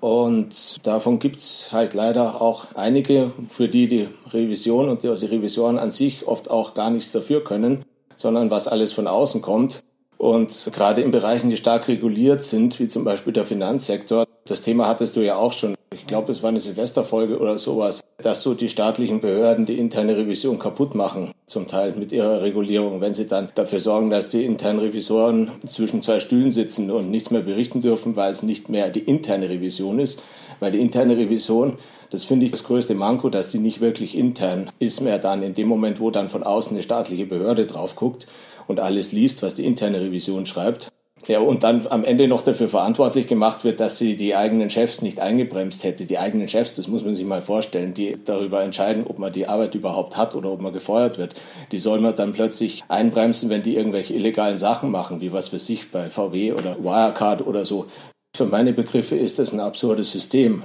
Und 0.00 0.86
davon 0.86 1.18
gibt's 1.18 1.72
halt 1.72 1.94
leider 1.94 2.40
auch 2.40 2.74
einige, 2.74 3.32
für 3.50 3.68
die 3.68 3.88
die 3.88 4.08
Revision 4.30 4.88
und 4.88 5.02
die 5.02 5.08
Revisoren 5.08 5.78
an 5.78 5.90
sich 5.90 6.26
oft 6.26 6.50
auch 6.50 6.74
gar 6.74 6.90
nichts 6.90 7.10
dafür 7.10 7.42
können, 7.42 7.84
sondern 8.16 8.50
was 8.50 8.68
alles 8.68 8.92
von 8.92 9.08
außen 9.08 9.42
kommt. 9.42 9.82
Und 10.18 10.70
gerade 10.74 11.00
in 11.00 11.12
Bereichen, 11.12 11.48
die 11.48 11.56
stark 11.56 11.86
reguliert 11.86 12.44
sind, 12.44 12.80
wie 12.80 12.88
zum 12.88 13.04
Beispiel 13.04 13.32
der 13.32 13.46
Finanzsektor, 13.46 14.26
das 14.46 14.62
Thema 14.62 14.88
hattest 14.88 15.14
du 15.14 15.20
ja 15.20 15.36
auch 15.36 15.52
schon. 15.52 15.74
Ich 15.94 16.06
glaube, 16.06 16.32
es 16.32 16.42
war 16.42 16.50
eine 16.50 16.60
Silvesterfolge 16.60 17.38
oder 17.38 17.56
sowas, 17.56 18.00
dass 18.20 18.42
so 18.42 18.54
die 18.54 18.68
staatlichen 18.68 19.20
Behörden 19.20 19.64
die 19.64 19.78
interne 19.78 20.16
Revision 20.16 20.58
kaputt 20.58 20.94
machen, 20.94 21.30
zum 21.46 21.68
Teil 21.68 21.92
mit 21.92 22.12
ihrer 22.12 22.42
Regulierung, 22.42 23.00
wenn 23.00 23.14
sie 23.14 23.28
dann 23.28 23.50
dafür 23.54 23.78
sorgen, 23.78 24.10
dass 24.10 24.28
die 24.28 24.44
internen 24.44 24.80
Revisoren 24.80 25.52
zwischen 25.68 26.02
zwei 26.02 26.18
Stühlen 26.18 26.50
sitzen 26.50 26.90
und 26.90 27.10
nichts 27.10 27.30
mehr 27.30 27.42
berichten 27.42 27.80
dürfen, 27.80 28.16
weil 28.16 28.32
es 28.32 28.42
nicht 28.42 28.68
mehr 28.68 28.90
die 28.90 29.00
interne 29.00 29.48
Revision 29.48 30.00
ist. 30.00 30.20
Weil 30.60 30.72
die 30.72 30.80
interne 30.80 31.16
Revision, 31.16 31.78
das 32.10 32.24
finde 32.24 32.44
ich 32.44 32.50
das 32.50 32.64
größte 32.64 32.94
Manko, 32.94 33.28
dass 33.28 33.50
die 33.50 33.60
nicht 33.60 33.80
wirklich 33.80 34.18
intern 34.18 34.70
ist 34.80 35.00
mehr 35.00 35.20
dann 35.20 35.44
in 35.44 35.54
dem 35.54 35.68
Moment, 35.68 36.00
wo 36.00 36.10
dann 36.10 36.28
von 36.28 36.42
außen 36.42 36.72
eine 36.72 36.82
staatliche 36.82 37.26
Behörde 37.26 37.66
drauf 37.66 37.94
guckt 37.94 38.26
und 38.68 38.78
alles 38.78 39.10
liest, 39.10 39.42
was 39.42 39.54
die 39.54 39.64
interne 39.64 40.00
Revision 40.00 40.46
schreibt. 40.46 40.88
Ja, 41.26 41.40
und 41.40 41.62
dann 41.62 41.86
am 41.88 42.04
Ende 42.04 42.26
noch 42.26 42.42
dafür 42.42 42.68
verantwortlich 42.68 43.26
gemacht 43.26 43.64
wird, 43.64 43.80
dass 43.80 43.98
sie 43.98 44.16
die 44.16 44.34
eigenen 44.34 44.70
Chefs 44.70 45.02
nicht 45.02 45.20
eingebremst 45.20 45.84
hätte. 45.84 46.06
Die 46.06 46.16
eigenen 46.16 46.48
Chefs, 46.48 46.74
das 46.74 46.88
muss 46.88 47.04
man 47.04 47.14
sich 47.14 47.26
mal 47.26 47.42
vorstellen, 47.42 47.92
die 47.92 48.16
darüber 48.24 48.62
entscheiden, 48.62 49.04
ob 49.06 49.18
man 49.18 49.32
die 49.32 49.46
Arbeit 49.46 49.74
überhaupt 49.74 50.16
hat 50.16 50.34
oder 50.34 50.50
ob 50.50 50.62
man 50.62 50.72
gefeuert 50.72 51.18
wird. 51.18 51.34
Die 51.72 51.80
soll 51.80 52.00
man 52.00 52.16
dann 52.16 52.32
plötzlich 52.32 52.84
einbremsen, 52.88 53.50
wenn 53.50 53.62
die 53.62 53.76
irgendwelche 53.76 54.14
illegalen 54.14 54.56
Sachen 54.56 54.90
machen, 54.90 55.20
wie 55.20 55.32
was 55.32 55.48
für 55.48 55.58
sich 55.58 55.90
bei 55.90 56.08
VW 56.08 56.52
oder 56.52 56.82
Wirecard 56.82 57.46
oder 57.46 57.66
so. 57.66 57.86
Für 58.34 58.46
meine 58.46 58.72
Begriffe 58.72 59.16
ist 59.16 59.38
das 59.38 59.52
ein 59.52 59.60
absurdes 59.60 60.12
System. 60.12 60.62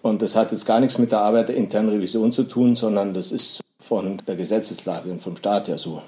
Und 0.00 0.22
das 0.22 0.36
hat 0.36 0.52
jetzt 0.52 0.66
gar 0.66 0.78
nichts 0.78 0.98
mit 0.98 1.10
der 1.10 1.20
Arbeit 1.20 1.48
der 1.48 1.56
internen 1.56 1.88
Revision 1.88 2.30
zu 2.30 2.44
tun, 2.44 2.76
sondern 2.76 3.14
das 3.14 3.32
ist 3.32 3.60
von 3.80 4.18
der 4.26 4.36
Gesetzeslage 4.36 5.10
und 5.10 5.22
vom 5.22 5.36
Staat 5.36 5.68
her 5.68 5.78
so. 5.78 6.02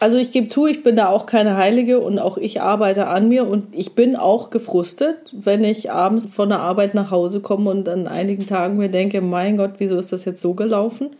Also 0.00 0.16
ich 0.16 0.30
gebe 0.30 0.46
zu, 0.46 0.66
ich 0.66 0.84
bin 0.84 0.94
da 0.94 1.08
auch 1.08 1.26
keine 1.26 1.56
Heilige 1.56 1.98
und 1.98 2.20
auch 2.20 2.36
ich 2.38 2.60
arbeite 2.60 3.08
an 3.08 3.28
mir 3.28 3.48
und 3.48 3.66
ich 3.72 3.94
bin 3.94 4.14
auch 4.14 4.50
gefrustet, 4.50 5.16
wenn 5.32 5.64
ich 5.64 5.90
abends 5.90 6.26
von 6.26 6.50
der 6.50 6.60
Arbeit 6.60 6.94
nach 6.94 7.10
Hause 7.10 7.40
komme 7.40 7.70
und 7.70 7.88
an 7.88 8.06
einigen 8.06 8.46
Tagen 8.46 8.76
mir 8.76 8.90
denke, 8.90 9.20
mein 9.20 9.56
Gott, 9.56 9.72
wieso 9.78 9.96
ist 9.96 10.12
das 10.12 10.24
jetzt 10.24 10.40
so 10.40 10.54
gelaufen? 10.54 11.10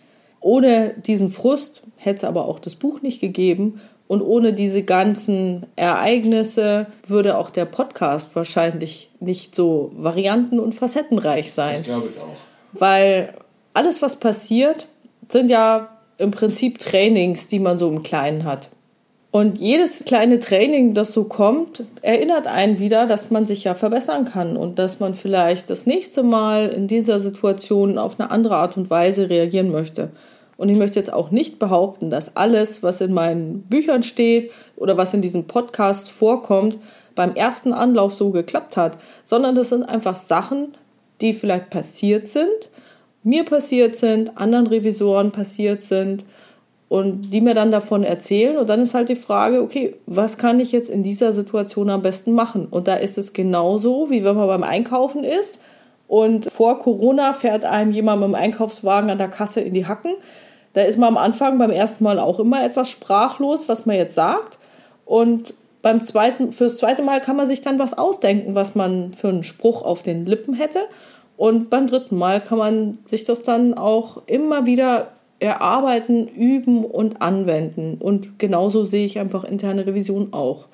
Ohne 0.40 0.94
diesen 1.06 1.30
Frust 1.30 1.82
hätte 1.96 2.18
es 2.18 2.24
aber 2.24 2.46
auch 2.46 2.60
das 2.60 2.76
Buch 2.76 3.02
nicht 3.02 3.20
gegeben 3.20 3.80
und 4.06 4.22
ohne 4.22 4.52
diese 4.52 4.82
ganzen 4.84 5.66
Ereignisse 5.74 6.86
würde 7.06 7.36
auch 7.36 7.50
der 7.50 7.64
Podcast 7.64 8.36
wahrscheinlich 8.36 9.10
nicht 9.18 9.56
so 9.56 9.90
varianten- 9.96 10.60
und 10.60 10.74
facettenreich 10.74 11.52
sein. 11.52 11.74
Das 11.74 11.82
glaube 11.82 12.10
ich 12.14 12.20
auch. 12.20 12.36
Weil 12.72 13.34
alles, 13.74 14.02
was 14.02 14.16
passiert, 14.16 14.86
sind 15.28 15.50
ja 15.50 15.97
im 16.18 16.32
Prinzip 16.32 16.78
Trainings, 16.78 17.48
die 17.48 17.60
man 17.60 17.78
so 17.78 17.88
im 17.88 18.02
Kleinen 18.02 18.44
hat. 18.44 18.68
Und 19.30 19.58
jedes 19.58 20.04
kleine 20.04 20.40
Training, 20.40 20.94
das 20.94 21.12
so 21.12 21.24
kommt, 21.24 21.84
erinnert 22.00 22.46
einen 22.46 22.78
wieder, 22.78 23.06
dass 23.06 23.30
man 23.30 23.44
sich 23.46 23.64
ja 23.64 23.74
verbessern 23.74 24.24
kann 24.24 24.56
und 24.56 24.78
dass 24.78 25.00
man 25.00 25.14
vielleicht 25.14 25.68
das 25.68 25.84
nächste 25.84 26.22
Mal 26.22 26.68
in 26.68 26.88
dieser 26.88 27.20
Situation 27.20 27.98
auf 27.98 28.18
eine 28.18 28.30
andere 28.30 28.56
Art 28.56 28.76
und 28.76 28.88
Weise 28.88 29.28
reagieren 29.28 29.70
möchte. 29.70 30.10
Und 30.56 30.70
ich 30.70 30.78
möchte 30.78 30.98
jetzt 30.98 31.12
auch 31.12 31.30
nicht 31.30 31.58
behaupten, 31.58 32.10
dass 32.10 32.36
alles, 32.36 32.82
was 32.82 33.00
in 33.02 33.12
meinen 33.12 33.62
Büchern 33.62 34.02
steht 34.02 34.50
oder 34.76 34.96
was 34.96 35.14
in 35.14 35.22
diesem 35.22 35.44
Podcast 35.44 36.10
vorkommt, 36.10 36.78
beim 37.14 37.34
ersten 37.34 37.72
Anlauf 37.72 38.14
so 38.14 38.30
geklappt 38.30 38.76
hat, 38.76 38.98
sondern 39.24 39.54
das 39.54 39.68
sind 39.68 39.82
einfach 39.82 40.16
Sachen, 40.16 40.74
die 41.20 41.34
vielleicht 41.34 41.68
passiert 41.68 42.28
sind, 42.28 42.70
mir 43.22 43.44
passiert 43.44 43.96
sind, 43.96 44.38
anderen 44.38 44.66
Revisoren 44.66 45.32
passiert 45.32 45.82
sind 45.82 46.24
und 46.88 47.30
die 47.30 47.40
mir 47.40 47.54
dann 47.54 47.70
davon 47.70 48.04
erzählen. 48.04 48.56
Und 48.56 48.68
dann 48.68 48.82
ist 48.82 48.94
halt 48.94 49.08
die 49.08 49.16
Frage, 49.16 49.60
okay, 49.62 49.96
was 50.06 50.38
kann 50.38 50.60
ich 50.60 50.72
jetzt 50.72 50.88
in 50.88 51.02
dieser 51.02 51.32
Situation 51.32 51.90
am 51.90 52.02
besten 52.02 52.32
machen? 52.32 52.66
Und 52.70 52.88
da 52.88 52.94
ist 52.94 53.18
es 53.18 53.32
genauso, 53.32 54.10
wie 54.10 54.24
wenn 54.24 54.36
man 54.36 54.46
beim 54.46 54.62
Einkaufen 54.62 55.24
ist 55.24 55.58
und 56.06 56.50
vor 56.50 56.78
Corona 56.78 57.34
fährt 57.34 57.64
einem 57.64 57.92
jemand 57.92 58.20
mit 58.20 58.30
dem 58.30 58.34
Einkaufswagen 58.34 59.10
an 59.10 59.18
der 59.18 59.28
Kasse 59.28 59.60
in 59.60 59.74
die 59.74 59.86
Hacken 59.86 60.14
da 60.78 60.82
ist 60.82 60.96
man 60.96 61.08
am 61.08 61.16
Anfang 61.16 61.58
beim 61.58 61.70
ersten 61.70 62.04
Mal 62.04 62.18
auch 62.18 62.38
immer 62.38 62.64
etwas 62.64 62.88
sprachlos, 62.88 63.68
was 63.68 63.86
man 63.86 63.96
jetzt 63.96 64.14
sagt. 64.14 64.58
Und 65.06 65.54
beim 65.82 66.02
zweiten, 66.02 66.52
fürs 66.52 66.76
zweite 66.76 67.02
Mal 67.02 67.20
kann 67.20 67.36
man 67.36 67.48
sich 67.48 67.62
dann 67.62 67.80
was 67.80 67.96
ausdenken, 67.96 68.54
was 68.54 68.76
man 68.76 69.12
für 69.12 69.28
einen 69.28 69.42
Spruch 69.42 69.82
auf 69.82 70.02
den 70.02 70.24
Lippen 70.26 70.54
hätte. 70.54 70.80
Und 71.38 71.70
beim 71.70 71.86
dritten 71.86 72.18
Mal 72.18 72.42
kann 72.42 72.58
man 72.58 72.98
sich 73.06 73.24
das 73.24 73.42
dann 73.42 73.72
auch 73.72 74.20
immer 74.26 74.66
wieder 74.66 75.12
erarbeiten, 75.40 76.28
üben 76.28 76.84
und 76.84 77.22
anwenden. 77.22 77.96
Und 77.98 78.38
genauso 78.38 78.84
sehe 78.84 79.06
ich 79.06 79.18
einfach 79.18 79.44
interne 79.44 79.86
Revision 79.86 80.34
auch. 80.34 80.66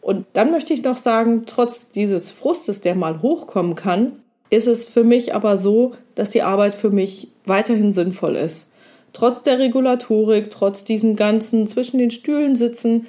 Und 0.00 0.26
dann 0.32 0.50
möchte 0.50 0.74
ich 0.74 0.82
noch 0.82 0.96
sagen, 0.96 1.44
trotz 1.46 1.90
dieses 1.90 2.32
Frustes, 2.32 2.80
der 2.80 2.96
mal 2.96 3.22
hochkommen 3.22 3.76
kann, 3.76 4.12
ist 4.50 4.66
es 4.66 4.86
für 4.86 5.04
mich 5.04 5.34
aber 5.34 5.58
so, 5.58 5.92
dass 6.16 6.30
die 6.30 6.42
Arbeit 6.42 6.74
für 6.74 6.90
mich 6.90 7.28
weiterhin 7.44 7.92
sinnvoll 7.92 8.34
ist 8.34 8.68
trotz 9.12 9.42
der 9.42 9.58
Regulatorik, 9.58 10.50
trotz 10.50 10.84
diesem 10.84 11.16
ganzen 11.16 11.66
zwischen 11.66 11.98
den 11.98 12.10
Stühlen 12.10 12.56
sitzen, 12.56 13.06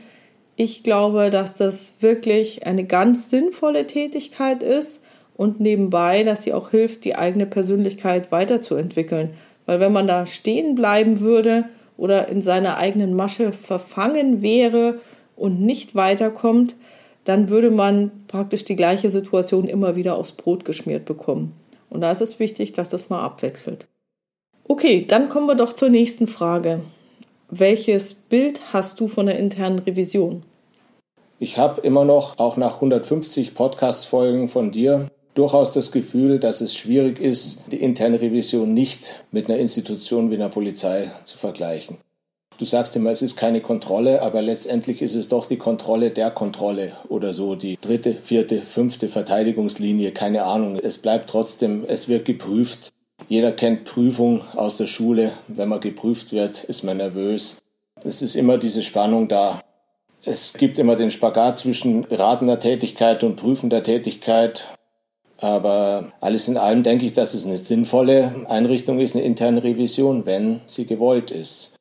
ich 0.56 0.84
glaube, 0.84 1.30
dass 1.30 1.56
das 1.56 1.94
wirklich 2.02 2.66
eine 2.66 2.84
ganz 2.84 3.30
sinnvolle 3.30 3.88
Tätigkeit 3.88 4.62
ist 4.62 5.02
und 5.40 5.62
nebenbei, 5.62 6.24
dass 6.24 6.44
sie 6.44 6.52
auch 6.52 6.72
hilft, 6.72 7.06
die 7.06 7.16
eigene 7.16 7.46
Persönlichkeit 7.46 8.30
weiterzuentwickeln. 8.30 9.36
Weil 9.66 9.80
wenn 9.80 9.94
man 9.94 10.06
da 10.06 10.26
stehen 10.26 10.76
bleiben 10.76 11.22
würde 11.22 11.64
oder 11.96 12.28
in 12.28 12.42
seiner 12.42 12.76
eigenen 12.76 13.16
Masche 13.16 13.54
verfangen 13.54 14.42
wäre 14.42 15.00
und 15.38 15.62
nicht 15.62 15.96
weiterkommt, 15.96 16.76
dann 17.24 17.48
würde 17.48 17.72
man 17.72 18.12
praktisch 18.28 18.66
die 18.66 18.76
gleiche 18.76 19.12
Situation 19.12 19.70
immer 19.70 19.96
wieder 19.96 20.18
aufs 20.18 20.34
Brot 20.34 20.66
geschmiert 20.66 21.06
bekommen. 21.06 21.54
Und 21.90 22.02
da 22.02 22.12
ist 22.12 22.22
es 22.22 22.38
wichtig, 22.40 22.74
dass 22.74 22.90
das 22.90 23.08
mal 23.10 23.24
abwechselt. 23.24 23.88
Okay, 24.68 25.06
dann 25.08 25.30
kommen 25.30 25.48
wir 25.48 25.56
doch 25.56 25.72
zur 25.72 25.88
nächsten 25.88 26.28
Frage. 26.28 26.82
Welches 27.50 28.14
Bild 28.14 28.60
hast 28.74 29.00
du 29.00 29.08
von 29.08 29.28
der 29.28 29.40
internen 29.40 29.80
Revision? 29.80 30.44
Ich 31.40 31.58
habe 31.58 31.80
immer 31.80 32.04
noch, 32.04 32.40
auch 32.40 32.58
nach 32.58 32.76
150 32.76 33.56
Podcast-Folgen 33.56 34.50
von 34.50 34.72
dir, 34.72 35.08
durchaus 35.40 35.72
das 35.72 35.92
Gefühl, 35.92 36.38
dass 36.38 36.60
es 36.60 36.76
schwierig 36.76 37.20
ist, 37.20 37.64
die 37.72 37.82
interne 37.82 38.20
Revision 38.20 38.74
nicht 38.74 39.24
mit 39.32 39.50
einer 39.50 39.58
Institution 39.58 40.30
wie 40.30 40.36
einer 40.36 40.50
Polizei 40.50 41.12
zu 41.24 41.38
vergleichen. 41.38 41.98
Du 42.58 42.66
sagst 42.66 42.94
immer, 42.98 43.10
es 43.12 43.22
ist 43.22 43.38
keine 43.38 43.62
Kontrolle, 43.62 44.22
aber 44.22 44.42
letztendlich 44.42 45.02
ist 45.02 45.16
es 45.16 45.30
doch 45.30 45.46
die 45.46 45.56
Kontrolle 45.56 46.12
der 46.12 46.30
Kontrolle 46.30 46.92
oder 47.08 47.34
so, 47.34 47.56
die 47.56 47.78
dritte, 47.80 48.16
vierte, 48.16 48.62
fünfte 48.62 49.08
Verteidigungslinie, 49.08 50.12
keine 50.12 50.44
Ahnung. 50.44 50.76
Es 50.76 50.98
bleibt 50.98 51.30
trotzdem, 51.30 51.86
es 51.88 52.10
wird 52.10 52.26
geprüft. 52.26 52.90
Jeder 53.30 53.54
kennt 53.54 53.86
Prüfung 53.86 54.42
aus 54.58 54.76
der 54.76 54.88
Schule. 54.88 55.32
Wenn 55.48 55.70
man 55.70 55.80
geprüft 55.80 56.34
wird, 56.34 56.66
ist 56.66 56.84
man 56.84 56.98
nervös. 56.98 57.60
Es 58.04 58.22
ist 58.22 58.36
immer 58.36 58.58
diese 58.58 58.82
Spannung 58.82 59.30
da. 59.30 59.62
Es 60.26 60.54
gibt 60.54 60.80
immer 60.80 60.98
den 60.98 61.12
Spagat 61.12 61.60
zwischen 61.60 62.02
beratender 62.02 62.60
Tätigkeit 62.60 63.24
und 63.24 63.38
prüfender 63.38 63.84
Tätigkeit. 63.84 64.68
Aber 65.42 66.12
alles 66.20 66.48
in 66.48 66.58
allem 66.58 66.84
denke 66.84 67.06
ich, 67.06 67.14
dass 67.14 67.34
es 67.34 67.46
eine 67.46 67.58
sinnvolle 67.58 68.46
Einrichtung 68.50 69.00
ist, 69.00 69.16
eine 69.16 69.24
interne 69.24 69.64
Revision, 69.64 70.26
wenn 70.26 70.62
sie 70.66 70.86
gewollt 70.86 71.32
ist. 71.32 71.76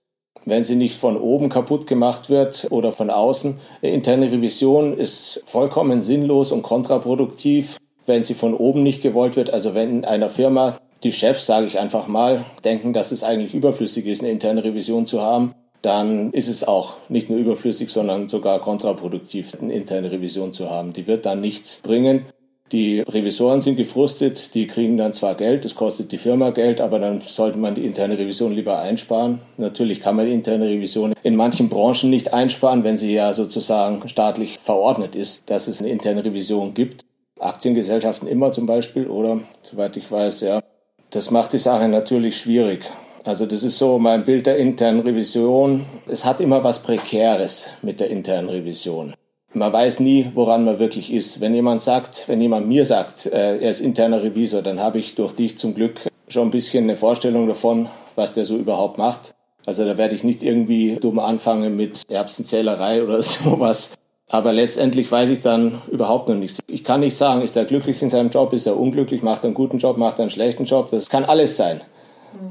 Wenn 0.45 0.65
sie 0.65 0.77
nicht 0.77 0.97
von 0.97 1.17
oben 1.17 1.49
kaputt 1.49 1.87
gemacht 1.87 2.31
wird 2.31 2.69
oder 2.71 2.93
von 2.93 3.11
außen. 3.11 3.59
Eine 3.83 3.93
interne 3.93 4.31
Revision 4.31 4.97
ist 4.97 5.43
vollkommen 5.47 6.03
sinnlos 6.03 6.53
und 6.53 6.63
kontraproduktiv, 6.63 7.77
wenn 8.07 8.25
sie 8.25 8.35
von 8.35 8.55
oben 8.55 8.83
nicht 8.83 9.03
gewollt 9.03 9.37
wird. 9.37 9.53
Also 9.53 9.75
wenn 9.75 9.91
in 9.91 10.05
einer 10.05 10.31
Firma 10.31 10.79
die 11.03 11.13
Chefs, 11.13 11.47
sage 11.47 11.67
ich 11.67 11.79
einfach 11.79 12.07
mal, 12.07 12.45
denken, 12.65 12.93
dass 12.93 13.13
es 13.13 13.25
eigentlich 13.25 13.55
überflüssig 13.55 14.07
ist, 14.07 14.23
eine 14.23 14.31
interne 14.31 14.65
Revision 14.65 15.07
zu 15.07 15.21
haben, 15.21 15.55
dann 15.83 16.33
ist 16.33 16.49
es 16.49 16.67
auch 16.67 16.95
nicht 17.09 17.31
nur 17.31 17.39
überflüssig, 17.39 17.91
sondern 17.91 18.29
sogar 18.29 18.61
kontraproduktiv, 18.61 19.57
eine 19.61 19.75
interne 19.75 20.11
Revision 20.11 20.53
zu 20.53 20.71
haben. 20.71 20.93
Die 20.93 21.07
wird 21.07 21.27
dann 21.27 21.41
nichts 21.41 21.83
bringen. 21.83 22.27
Die 22.73 23.01
Revisoren 23.01 23.63
sind 23.63 23.77
gefrustet, 23.77 24.55
die 24.55 24.67
kriegen 24.67 24.99
dann 24.99 25.15
zwar 25.15 25.35
Geld, 25.35 25.65
das 25.65 25.75
kostet 25.75 26.13
die 26.13 26.19
Firma 26.19 26.51
Geld, 26.51 26.83
aber 26.83 26.99
dann 26.99 27.23
sollte 27.23 27.57
man 27.57 27.75
die 27.75 27.87
interne 27.87 28.19
Revision 28.19 28.53
lieber 28.53 28.79
einsparen. 28.79 29.41
Natürlich 29.57 30.01
kann 30.01 30.17
man 30.17 30.27
die 30.27 30.35
interne 30.35 30.67
Revision 30.67 31.15
in 31.23 31.35
manchen 31.35 31.71
Branchen 31.71 32.11
nicht 32.11 32.35
einsparen, 32.35 32.85
wenn 32.85 32.99
sie 32.99 33.15
ja 33.15 33.33
sozusagen 33.33 34.07
staatlich 34.07 34.59
verordnet 34.59 35.17
ist, 35.17 35.49
dass 35.49 35.67
es 35.67 35.81
eine 35.81 35.91
interne 35.91 36.23
Revision 36.25 36.75
gibt. 36.75 37.07
Aktiengesellschaften 37.41 38.29
immer 38.29 38.53
zum 38.53 38.67
Beispiel, 38.67 39.07
oder 39.07 39.41
soweit 39.63 39.97
ich 39.97 40.11
weiß, 40.11 40.43
ja. 40.43 40.61
Das 41.09 41.31
macht 41.31 41.55
die 41.55 41.59
Sache 41.59 41.89
natürlich 41.89 42.37
schwierig. 42.37 42.85
Also 43.25 43.47
das 43.47 43.63
ist 43.63 43.79
so 43.79 43.99
mein 43.99 44.25
Bild 44.25 44.47
der 44.47 44.59
internen 44.59 45.01
Revision. 45.01 45.87
Es 46.07 46.27
hat 46.27 46.41
immer 46.41 46.65
was 46.65 46.83
Prekäres 46.83 47.69
mit 47.81 48.01
der 48.01 48.11
internen 48.11 48.51
Revision. 48.51 49.15
Man 49.59 49.73
weiß 49.73 49.99
nie, 49.99 50.31
woran 50.35 50.65
man 50.65 50.79
wirklich 50.79 51.13
ist. 51.13 51.41
Wenn 51.41 51.53
jemand 51.53 51.83
sagt, 51.83 52.29
wenn 52.29 52.41
jemand 52.41 52.69
mir 52.69 52.85
sagt, 52.85 53.27
äh, 53.27 53.59
er 53.59 53.71
ist 53.71 53.81
interner 53.81 54.23
Revisor, 54.23 54.63
dann 54.63 54.79
habe 54.79 55.01
ich 55.01 55.17
durch 55.17 55.33
dich 55.33 55.59
zum 55.59 55.75
Glück 55.75 56.09
schon 56.29 56.47
ein 56.47 56.51
bisschen 56.53 56.85
eine 56.85 56.97
Vorstellung 56.97 57.49
davon, 57.49 57.89
was 58.15 58.35
der 58.35 58.45
so 58.45 58.57
überhaupt 58.57 58.99
macht. 58.99 59.35
Also 59.67 59.85
da 59.85 59.99
werde 59.99 60.15
ich 60.15 60.23
nicht 60.23 60.45
irgendwie 60.45 60.97
dumm 61.01 61.19
anfangen 61.19 61.77
mit 61.77 62.03
Erbsenzählerei 62.09 63.03
oder 63.03 63.21
sowas. 63.25 63.95
Aber 64.29 64.53
letztendlich 64.53 65.11
weiß 65.11 65.31
ich 65.31 65.41
dann 65.41 65.83
überhaupt 65.91 66.29
noch 66.29 66.37
nichts. 66.37 66.61
Ich 66.69 66.85
kann 66.85 67.01
nicht 67.01 67.17
sagen, 67.17 67.43
ist 67.43 67.57
er 67.57 67.65
glücklich 67.65 68.01
in 68.01 68.11
seinem 68.11 68.31
Job, 68.31 68.53
ist 68.53 68.67
er 68.67 68.79
unglücklich, 68.79 69.23
macht 69.23 69.43
er 69.43 69.47
einen 69.47 69.55
guten 69.55 69.79
Job, 69.79 69.97
macht 69.97 70.21
er 70.21 70.23
einen 70.23 70.31
schlechten 70.31 70.67
Job. 70.67 70.89
Das 70.91 71.11
kann 71.11 71.25
alles 71.25 71.57
sein. 71.57 71.81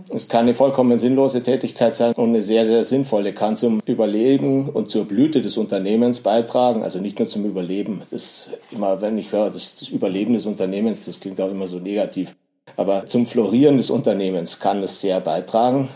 Es 0.10 0.28
kann 0.28 0.42
eine 0.42 0.54
vollkommen 0.54 1.00
sinnlose 1.00 1.44
Tätigkeit 1.44 1.96
sein 1.96 2.14
und 2.14 2.30
eine 2.30 2.42
sehr, 2.42 2.66
sehr 2.66 2.84
sinnvolle, 2.84 3.34
kann 3.34 3.56
zum 3.56 3.82
Überleben 3.86 4.70
und 4.70 4.90
zur 4.90 5.06
Blüte 5.06 5.42
des 5.42 5.58
Unternehmens 5.58 6.22
beitragen. 6.22 6.84
Also 6.84 7.00
nicht 7.00 7.20
nur 7.20 7.28
zum 7.28 7.46
Überleben. 7.46 8.02
Das 8.10 8.50
immer, 8.72 9.02
wenn 9.02 9.18
ich 9.18 9.32
höre, 9.32 9.50
das, 9.50 9.76
das 9.76 9.90
Überleben 9.90 10.34
des 10.34 10.46
Unternehmens, 10.46 11.06
das 11.06 11.20
klingt 11.20 11.40
auch 11.42 11.52
immer 11.52 11.68
so 11.68 11.80
negativ. 11.80 12.36
Aber 12.76 13.06
zum 13.06 13.26
Florieren 13.26 13.78
des 13.78 13.90
Unternehmens 13.90 14.60
kann 14.60 14.84
es 14.84 15.02
sehr 15.02 15.20
beitragen 15.22 15.90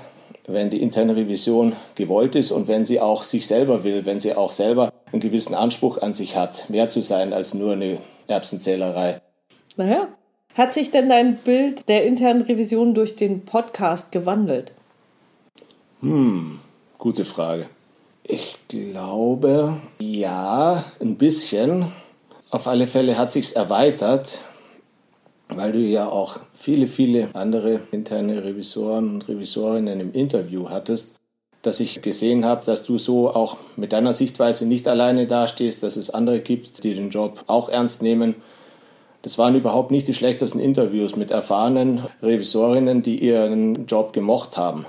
wenn 0.48 0.70
die 0.70 0.82
interne 0.82 1.16
Revision 1.16 1.74
gewollt 1.96 2.36
ist 2.36 2.52
und 2.52 2.68
wenn 2.68 2.86
sie 2.86 3.00
auch 3.00 3.24
sich 3.24 3.48
selber 3.48 3.84
will, 3.84 4.06
wenn 4.06 4.20
sie 4.20 4.36
auch 4.36 4.52
selber 4.52 4.94
einen 5.12 5.22
gewissen 5.22 5.56
Anspruch 5.56 6.00
an 6.00 6.14
sich 6.14 6.36
hat, 6.36 6.70
mehr 6.70 6.90
zu 6.90 7.02
sein 7.02 7.34
als 7.34 7.54
nur 7.54 7.74
eine 7.74 7.98
Erbsenzählerei. 8.28 9.22
Naja, 9.78 10.08
hat 10.56 10.74
sich 10.74 10.92
denn 10.92 11.10
dein 11.10 11.38
Bild 11.38 11.88
der 11.88 12.06
internen 12.06 12.42
Revision 12.42 12.94
durch 12.94 13.16
den 13.16 13.46
Podcast 13.46 14.12
gewandelt? 14.12 14.74
Hm, 16.02 16.60
gute 16.98 17.26
Frage. 17.26 17.68
Ich 18.24 18.58
glaube, 18.68 19.78
ja, 20.00 20.86
ein 21.00 21.18
bisschen. 21.18 21.92
Auf 22.50 22.68
alle 22.68 22.88
Fälle 22.88 23.18
hat 23.18 23.32
sich's 23.32 23.54
erweitert 23.54 24.40
weil 25.56 25.72
du 25.72 25.80
ja 25.80 26.08
auch 26.08 26.40
viele, 26.54 26.88
viele 26.88 27.30
andere 27.34 27.82
interne 27.92 28.44
Revisoren 28.44 29.16
und 29.16 29.28
Revisorinnen 29.28 30.00
im 30.00 30.14
Interview 30.14 30.70
hattest, 30.70 31.16
dass 31.62 31.80
ich 31.80 32.02
gesehen 32.02 32.46
habe, 32.46 32.66
dass 32.66 32.84
du 32.84 32.98
so 32.98 33.30
auch 33.30 33.58
mit 33.76 33.94
deiner 33.94 34.14
Sichtweise 34.14 34.66
nicht 34.66 34.88
alleine 34.88 35.28
dastehst, 35.28 35.84
dass 35.84 35.96
es 35.96 36.10
andere 36.10 36.40
gibt, 36.40 36.84
die 36.84 36.94
den 36.94 37.10
Job 37.10 37.44
auch 37.48 37.70
ernst 37.70 38.02
nehmen. 38.02 38.36
Das 39.22 39.38
waren 39.38 39.56
überhaupt 39.56 39.92
nicht 39.92 40.08
die 40.08 40.16
schlechtesten 40.16 40.60
Interviews 40.60 41.16
mit 41.16 41.30
erfahrenen 41.30 42.02
Revisorinnen, 42.24 43.04
die 43.04 43.20
ihren 43.20 43.86
Job 43.86 44.14
gemocht 44.14 44.58
haben. 44.58 44.86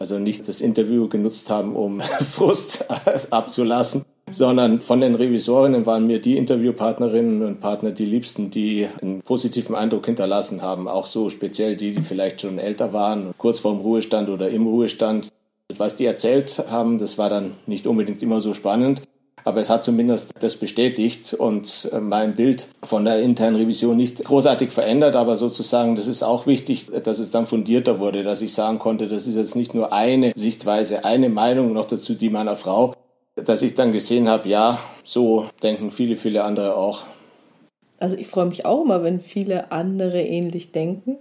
Also 0.00 0.18
nicht 0.18 0.48
das 0.48 0.60
Interview 0.60 1.08
genutzt 1.08 1.48
haben, 1.50 1.76
um 1.76 2.00
Frust 2.30 2.86
abzulassen, 3.30 4.02
sondern 4.30 4.80
von 4.80 5.00
den 5.00 5.14
Revisorinnen 5.14 5.86
waren 5.86 6.06
mir 6.06 6.20
die 6.20 6.36
Interviewpartnerinnen 6.36 7.42
und 7.42 7.60
Partner 7.60 7.92
die 7.92 8.04
liebsten, 8.04 8.50
die 8.50 8.88
einen 9.00 9.22
positiven 9.22 9.76
Eindruck 9.76 10.06
hinterlassen 10.06 10.62
haben. 10.62 10.88
Auch 10.88 11.06
so 11.06 11.30
speziell 11.30 11.76
die, 11.76 11.94
die 11.94 12.02
vielleicht 12.02 12.40
schon 12.40 12.58
älter 12.58 12.92
waren, 12.92 13.32
kurz 13.38 13.60
vorm 13.60 13.80
Ruhestand 13.80 14.28
oder 14.28 14.48
im 14.50 14.66
Ruhestand. 14.66 15.28
Was 15.76 15.96
die 15.96 16.06
erzählt 16.06 16.64
haben, 16.70 16.98
das 16.98 17.18
war 17.18 17.28
dann 17.28 17.52
nicht 17.66 17.86
unbedingt 17.86 18.22
immer 18.22 18.40
so 18.40 18.54
spannend. 18.54 19.02
Aber 19.48 19.60
es 19.60 19.70
hat 19.70 19.82
zumindest 19.82 20.30
das 20.40 20.56
bestätigt 20.56 21.32
und 21.32 21.88
äh, 21.90 22.00
mein 22.00 22.34
Bild 22.34 22.68
von 22.82 23.06
der 23.06 23.20
internen 23.20 23.56
Revision 23.56 23.96
nicht 23.96 24.22
großartig 24.22 24.70
verändert, 24.70 25.16
aber 25.16 25.36
sozusagen, 25.36 25.96
das 25.96 26.06
ist 26.06 26.22
auch 26.22 26.46
wichtig, 26.46 26.90
dass 27.02 27.18
es 27.18 27.30
dann 27.30 27.46
fundierter 27.46 27.98
wurde, 27.98 28.22
dass 28.22 28.42
ich 28.42 28.52
sagen 28.52 28.78
konnte, 28.78 29.08
das 29.08 29.26
ist 29.26 29.36
jetzt 29.36 29.56
nicht 29.56 29.74
nur 29.74 29.90
eine 29.90 30.32
Sichtweise, 30.36 31.06
eine 31.06 31.30
Meinung 31.30 31.72
noch 31.72 31.86
dazu, 31.86 32.14
die 32.14 32.28
meiner 32.28 32.56
Frau, 32.56 32.92
dass 33.36 33.62
ich 33.62 33.74
dann 33.74 33.92
gesehen 33.92 34.28
habe, 34.28 34.50
ja, 34.50 34.78
so 35.02 35.46
denken 35.62 35.92
viele, 35.92 36.16
viele 36.16 36.44
andere 36.44 36.76
auch. 36.76 37.04
Also 37.98 38.16
ich 38.16 38.28
freue 38.28 38.46
mich 38.46 38.66
auch 38.66 38.84
immer, 38.84 39.02
wenn 39.02 39.20
viele 39.20 39.72
andere 39.72 40.22
ähnlich 40.22 40.72
denken. 40.72 41.16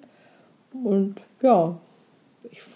Und 0.83 1.15
ja, 1.41 1.77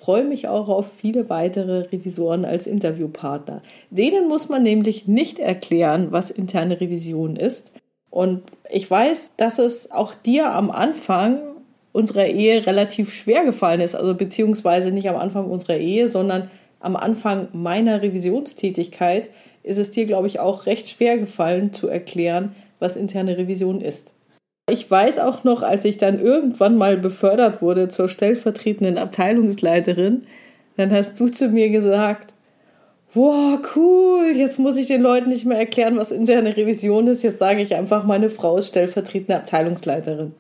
freue 0.02 0.24
mich 0.24 0.48
auch 0.48 0.68
auf 0.68 0.92
viele 0.92 1.30
weitere 1.30 1.82
Revisoren 1.82 2.44
als 2.44 2.66
Interviewpartner. 2.66 3.62
Denen 3.92 4.28
muss 4.28 4.50
man 4.50 4.64
nämlich 4.64 5.08
nicht 5.08 5.38
erklären, 5.38 6.12
was 6.12 6.32
interne 6.32 6.82
Revision 6.82 7.36
ist. 7.36 7.72
Und 8.10 8.42
ich 8.70 8.90
weiß, 8.90 9.34
dass 9.38 9.60
es 9.60 9.92
auch 9.92 10.16
dir 10.16 10.54
am 10.54 10.72
Anfang 10.72 11.40
unserer 11.92 12.26
Ehe 12.26 12.66
relativ 12.66 13.14
schwer 13.14 13.44
gefallen 13.46 13.80
ist. 13.80 13.96
Also 13.96 14.16
beziehungsweise 14.16 14.92
nicht 14.92 15.08
am 15.08 15.18
Anfang 15.18 15.46
unserer 15.46 15.78
Ehe, 15.78 16.10
sondern 16.10 16.50
am 16.80 16.96
Anfang 16.96 17.50
meiner 17.54 18.02
Revisionstätigkeit 18.02 19.30
ist 19.62 19.78
es 19.78 19.92
dir, 19.92 20.08
glaube 20.08 20.26
ich, 20.26 20.40
auch 20.40 20.66
recht 20.66 20.90
schwer 20.90 21.20
gefallen 21.20 21.74
zu 21.74 21.88
erklären, 21.88 22.56
was 22.80 22.96
interne 22.96 23.38
Revision 23.38 23.82
ist. 23.82 24.14
Ich 24.70 24.90
weiß 24.90 25.20
auch 25.20 25.44
noch, 25.44 25.64
als 25.64 25.86
ich 25.86 25.98
dann 25.98 26.20
irgendwann 26.20 26.78
mal 26.78 26.98
befördert 26.98 27.62
wurde 27.62 27.90
zur 27.90 28.08
stellvertretenden 28.08 28.98
Abteilungsleiterin, 28.98 30.26
dann 30.78 30.92
hast 30.92 31.20
du 31.20 31.28
zu 31.28 31.50
mir 31.50 31.70
gesagt, 31.70 32.34
wow, 33.14 33.60
cool, 33.76 34.32
jetzt 34.36 34.60
muss 34.60 34.78
ich 34.78 34.88
den 34.88 35.02
Leuten 35.02 35.30
nicht 35.30 35.46
mehr 35.46 35.58
erklären, 35.58 35.98
was 35.98 36.12
interne 36.12 36.56
Revision 36.56 37.08
ist, 37.08 37.24
jetzt 37.24 37.40
sage 37.40 37.62
ich 37.62 37.76
einfach, 37.76 38.06
meine 38.06 38.30
Frau 38.30 38.58
ist 38.58 38.68
stellvertretende 38.68 39.36
Abteilungsleiterin. 39.36 40.34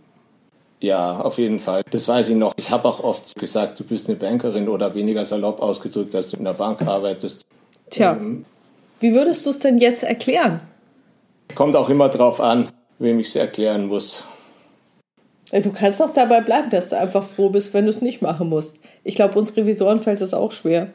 Ja, 0.79 1.19
auf 1.19 1.37
jeden 1.37 1.59
Fall. 1.59 1.83
Das 1.91 2.07
weiß 2.07 2.29
ich 2.29 2.35
noch. 2.35 2.53
Ich 2.57 2.71
habe 2.71 2.87
auch 2.87 3.03
oft 3.03 3.35
gesagt, 3.35 3.79
du 3.79 3.83
bist 3.83 4.09
eine 4.09 4.17
Bankerin 4.17 4.67
oder 4.67 4.95
weniger 4.95 5.23
salopp 5.25 5.61
ausgedrückt, 5.61 6.13
dass 6.13 6.29
du 6.29 6.37
in 6.37 6.43
der 6.43 6.53
Bank 6.53 6.81
arbeitest. 6.81 7.41
Tja, 7.91 8.13
ähm, 8.13 8.45
wie 8.99 9.13
würdest 9.13 9.45
du 9.45 9.51
es 9.51 9.59
denn 9.59 9.77
jetzt 9.77 10.03
erklären? 10.03 10.61
Kommt 11.53 11.75
auch 11.75 11.89
immer 11.89 12.09
drauf 12.09 12.41
an, 12.41 12.69
wem 13.01 13.19
ich 13.19 13.27
es 13.27 13.35
erklären 13.35 13.87
muss. 13.87 14.23
Du 15.51 15.71
kannst 15.71 15.99
doch 15.99 16.11
dabei 16.11 16.41
bleiben, 16.41 16.69
dass 16.69 16.89
du 16.89 16.97
einfach 16.97 17.23
froh 17.23 17.49
bist, 17.49 17.73
wenn 17.73 17.85
du 17.85 17.89
es 17.89 18.01
nicht 18.01 18.21
machen 18.21 18.47
musst. 18.47 18.73
Ich 19.03 19.15
glaube, 19.15 19.37
uns 19.37 19.55
Revisoren 19.57 19.99
fällt 19.99 20.21
das 20.21 20.33
auch 20.33 20.51
schwer. 20.51 20.93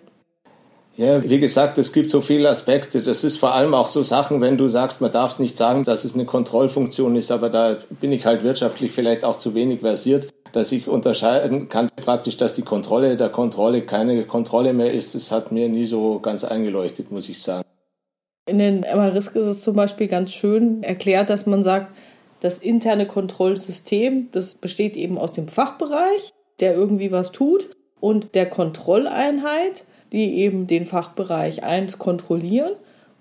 Ja, 0.97 1.23
wie 1.29 1.39
gesagt, 1.39 1.77
es 1.77 1.93
gibt 1.93 2.09
so 2.09 2.23
viele 2.23 2.49
Aspekte. 2.49 3.03
Das 3.03 3.23
ist 3.23 3.37
vor 3.37 3.53
allem 3.53 3.75
auch 3.75 3.89
so 3.89 4.03
Sachen, 4.03 4.41
wenn 4.41 4.57
du 4.57 4.69
sagst, 4.69 5.03
man 5.03 5.13
darf 5.13 5.39
nicht 5.39 5.59
sagen, 5.59 5.85
dass 5.85 6.05
es 6.05 6.15
eine 6.15 6.25
Kontrollfunktion 6.25 7.17
ist, 7.17 7.31
aber 7.31 7.51
da 7.51 7.77
bin 8.01 8.13
ich 8.13 8.25
halt 8.25 8.45
wirtschaftlich 8.45 8.93
vielleicht 8.93 9.23
auch 9.23 9.39
zu 9.39 9.55
wenig 9.55 9.81
versiert, 9.81 10.29
dass 10.53 10.73
ich 10.73 10.89
unterscheiden 10.89 11.69
kann 11.69 11.91
praktisch, 11.97 12.39
dass 12.39 12.55
die 12.55 12.63
Kontrolle 12.63 13.17
der 13.17 13.29
Kontrolle 13.29 13.83
keine 13.83 14.23
Kontrolle 14.23 14.73
mehr 14.73 14.91
ist. 14.95 15.15
Das 15.15 15.31
hat 15.31 15.53
mir 15.53 15.69
nie 15.69 15.85
so 15.85 16.19
ganz 16.19 16.45
eingeleuchtet, 16.45 17.13
muss 17.13 17.29
ich 17.29 17.43
sagen. 17.43 17.67
In 18.47 18.59
den 18.59 18.81
MRISC 18.81 19.35
ist 19.35 19.47
es 19.47 19.61
zum 19.61 19.75
Beispiel 19.75 20.07
ganz 20.07 20.33
schön 20.33 20.85
erklärt, 20.85 21.31
dass 21.31 21.47
man 21.47 21.65
sagt, 21.65 21.89
das 22.41 22.59
interne 22.59 23.07
Kontrollsystem, 23.07 24.29
das 24.31 24.55
besteht 24.55 24.97
eben 24.97 25.19
aus 25.19 25.33
dem 25.33 25.49
Fachbereich, 25.49 26.33
der 26.61 26.75
irgendwie 26.75 27.11
was 27.11 27.33
tut, 27.33 27.71
und 27.99 28.35
der 28.37 28.47
Kontrolleinheit, 28.49 29.85
die 30.13 30.37
eben 30.37 30.69
den 30.69 30.87
Fachbereich 30.87 31.65
1 31.65 31.99
kontrollieren. 31.99 32.75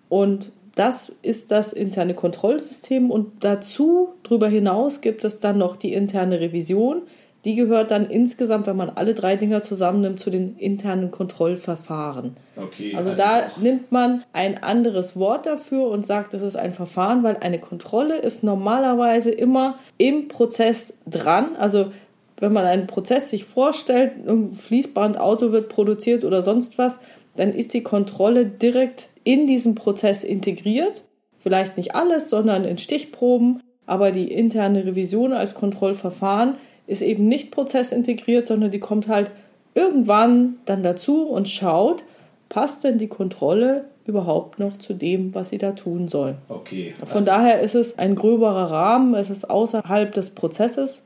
Und 0.10 0.52
das 0.76 1.12
ist 1.24 1.50
das 1.50 1.74
interne 1.74 2.14
Kontrollsystem. 2.14 3.10
Und 3.10 3.44
dazu, 3.44 4.10
darüber 4.22 4.48
hinaus, 4.48 5.02
gibt 5.02 5.24
es 5.24 5.40
dann 5.40 5.58
noch 5.58 5.76
die 5.76 5.94
interne 5.94 6.40
Revision, 6.40 7.02
die 7.46 7.54
gehört 7.56 7.92
dann 7.92 8.10
insgesamt, 8.10 8.66
wenn 8.66 8.76
man 8.76 8.90
alle 8.90 9.14
drei 9.14 9.36
Dinger 9.36 9.62
zusammennimmt, 9.62 10.20
zu 10.20 10.32
den 10.32 10.58
internen 10.58 11.12
Kontrollverfahren. 11.12 12.36
Okay, 12.58 12.96
also, 12.96 13.12
also 13.12 13.22
da 13.22 13.46
auch. 13.46 13.58
nimmt 13.58 13.92
man 13.92 14.24
ein 14.34 14.64
anderes 14.64 15.16
Wort 15.16 15.46
dafür 15.46 15.88
und 15.88 16.06
sagt, 16.06 16.34
das 16.34 16.42
ist 16.42 16.56
ein 16.56 16.74
Verfahren, 16.74 17.24
weil 17.24 17.38
eine 17.38 17.60
Kontrolle 17.60 18.18
ist 18.18 18.44
normalerweise 18.44 19.30
immer 19.30 19.78
im 19.98 20.28
Prozess 20.28 20.94
dran. 21.06 21.56
Also 21.60 21.92
wenn 22.38 22.52
man 22.52 22.66
einen 22.66 22.88
Prozess 22.88 23.30
sich 23.30 23.46
vorstellt, 23.46 24.14
ein 24.28 24.54
Fließbandauto 24.56 25.52
wird 25.52 25.70
produziert 25.70 26.26
oder 26.26 26.42
sonst 26.42 26.80
was, 26.80 26.98
dann 27.36 27.54
ist 27.54 27.74
die 27.74 27.84
Kontrolle 27.84 28.48
direkt 28.48 29.10
in 29.24 29.46
diesem 29.46 29.76
Prozess 29.76 30.24
integriert. 30.24 31.04
Vielleicht 31.40 31.78
nicht 31.78 31.94
alles, 31.94 32.30
sondern 32.30 32.66
in 32.66 32.80
Stichproben, 32.80 33.62
aber 33.86 34.12
die 34.12 34.32
interne 34.32 34.84
Revision 34.84 35.32
als 35.32 35.54
Kontrollverfahren 35.54 36.56
ist 36.88 37.02
eben 37.02 37.28
nicht 37.28 37.52
prozessintegriert, 37.52 38.48
sondern 38.48 38.72
die 38.72 38.80
kommt 38.80 39.08
halt 39.08 39.32
irgendwann 39.74 40.56
dann 40.66 40.84
dazu 40.84 41.24
und 41.24 41.50
schaut, 41.50 42.04
passt 42.50 42.84
denn 42.84 42.98
die 42.98 43.08
Kontrolle 43.08 43.86
überhaupt 44.06 44.60
noch 44.60 44.78
zu 44.78 44.94
dem, 44.94 45.34
was 45.34 45.50
sie 45.50 45.58
da 45.58 45.72
tun 45.72 46.08
soll. 46.08 46.36
Okay. 46.48 46.94
Von 47.00 47.20
also. 47.20 47.26
daher 47.26 47.62
ist 47.62 47.76
es 47.76 47.98
ein 47.98 48.16
gröberer 48.16 48.72
Rahmen, 48.72 49.16
es 49.16 49.30
ist 49.30 49.50
außerhalb 49.50 50.14
des 50.14 50.30
Prozesses, 50.30 51.02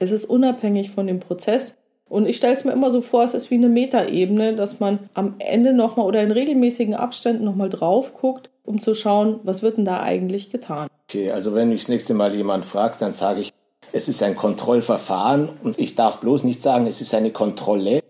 es 0.00 0.10
ist 0.10 0.24
unabhängig 0.24 0.90
von 0.90 1.06
dem 1.06 1.20
Prozess. 1.20 1.74
Und 2.08 2.26
ich 2.26 2.38
stelle 2.38 2.54
es 2.54 2.64
mir 2.64 2.72
immer 2.72 2.90
so 2.90 3.02
vor, 3.02 3.24
es 3.24 3.34
ist 3.34 3.50
wie 3.50 3.56
eine 3.56 3.68
Metaebene, 3.68 4.56
dass 4.56 4.80
man 4.80 4.98
am 5.14 5.34
Ende 5.38 5.74
nochmal 5.74 6.06
oder 6.06 6.22
in 6.22 6.30
regelmäßigen 6.30 6.94
Abständen 6.94 7.44
nochmal 7.44 7.68
drauf 7.68 8.14
guckt, 8.14 8.48
um 8.64 8.80
zu 8.80 8.94
schauen, 8.94 9.40
was 9.42 9.62
wird 9.62 9.76
denn 9.76 9.84
da 9.84 10.00
eigentlich 10.00 10.50
getan. 10.50 10.88
Okay, 11.06 11.30
also 11.30 11.54
wenn 11.54 11.68
mich 11.68 11.80
das 11.80 11.88
nächste 11.88 12.14
Mal 12.14 12.34
jemand 12.34 12.64
fragt, 12.64 13.02
dann 13.02 13.12
sage 13.12 13.40
ich, 13.40 13.52
es 13.98 14.08
ist 14.08 14.22
ein 14.22 14.36
Kontrollverfahren 14.36 15.48
und 15.64 15.76
ich 15.76 15.96
darf 15.96 16.20
bloß 16.20 16.44
nicht 16.44 16.62
sagen, 16.62 16.86
es 16.86 17.00
ist 17.00 17.14
eine 17.14 17.32
Kontrolle. 17.32 18.00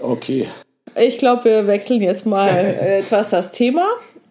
Okay. 0.00 0.48
Ich 0.96 1.18
glaube, 1.18 1.44
wir 1.44 1.66
wechseln 1.66 2.00
jetzt 2.00 2.24
mal 2.24 2.48
etwas 2.48 3.28
das 3.28 3.50
Thema 3.50 3.84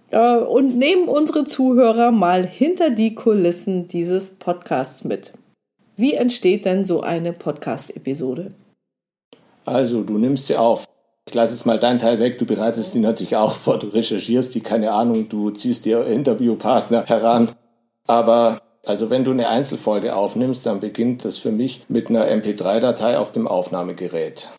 äh, 0.10 0.38
und 0.38 0.76
nehmen 0.76 1.08
unsere 1.08 1.46
Zuhörer 1.46 2.10
mal 2.10 2.48
hinter 2.48 2.90
die 2.90 3.14
Kulissen 3.14 3.88
dieses 3.88 4.32
Podcasts 4.32 5.04
mit. 5.04 5.34
Wie 5.98 6.16
entsteht 6.16 6.66
denn 6.66 6.84
so 6.84 7.02
eine 7.02 7.32
Podcast-Episode? 7.32 8.52
Also, 9.66 10.02
du 10.02 10.18
nimmst 10.18 10.48
sie 10.48 10.58
auf. 10.58 10.88
Ich 11.28 11.36
lasse 11.36 11.54
jetzt 11.54 11.68
mal 11.68 11.78
deinen 11.78 12.00
Teil 12.00 12.20
weg. 12.20 12.40
Du 12.40 12.46
bereitest 12.46 12.96
die 12.96 13.00
natürlich 13.00 13.36
auch 13.36 13.54
vor. 13.54 13.78
Du 13.78 13.88
recherchierst 13.88 14.56
die, 14.56 14.62
keine 14.62 14.92
Ahnung. 14.92 15.30
Du 15.30 15.52
ziehst 15.52 15.86
dir 15.86 16.08
Interviewpartner 16.08 17.06
heran. 17.06 17.52
Aber 18.08 18.63
also 18.86 19.10
wenn 19.10 19.24
du 19.24 19.32
eine 19.32 19.48
Einzelfolge 19.48 20.16
aufnimmst, 20.16 20.66
dann 20.66 20.82
beginnt 20.82 21.24
das 21.24 21.38
für 21.38 21.52
mich 21.52 21.84
mit 21.88 22.10
einer 22.10 22.26
MP3-Datei 22.28 23.18
auf 23.18 23.32
dem 23.32 23.48
Aufnahmegerät. 23.48 24.50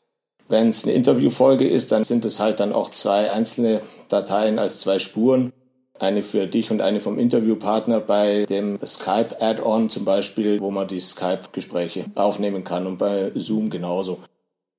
Wenn 0.49 0.69
es 0.69 0.85
eine 0.85 0.95
Interviewfolge 0.95 1.69
ist, 1.69 1.93
dann 1.93 2.05
sind 2.05 2.25
es 2.25 2.41
halt 2.41 2.61
dann 2.61 2.73
auch 2.73 2.91
zwei 2.91 3.31
einzelne 3.31 3.81
Dateien 4.09 4.59
als 4.59 4.81
zwei 4.81 4.99
Spuren. 4.99 5.53
Eine 5.99 6.23
für 6.23 6.47
dich 6.47 6.71
und 6.71 6.81
eine 6.81 7.01
vom 7.01 7.19
Interviewpartner 7.19 8.01
bei 8.01 8.47
dem 8.47 8.79
Skype-Add-on 8.85 9.91
zum 9.91 10.05
Beispiel, 10.05 10.59
wo 10.61 10.71
man 10.71 10.89
die 10.89 11.01
Skype-Gespräche 11.01 12.07
aufnehmen 12.15 12.65
kann 12.65 12.87
und 12.87 12.99
bei 12.99 13.31
Zoom 13.35 13.71
genauso. 13.71 14.19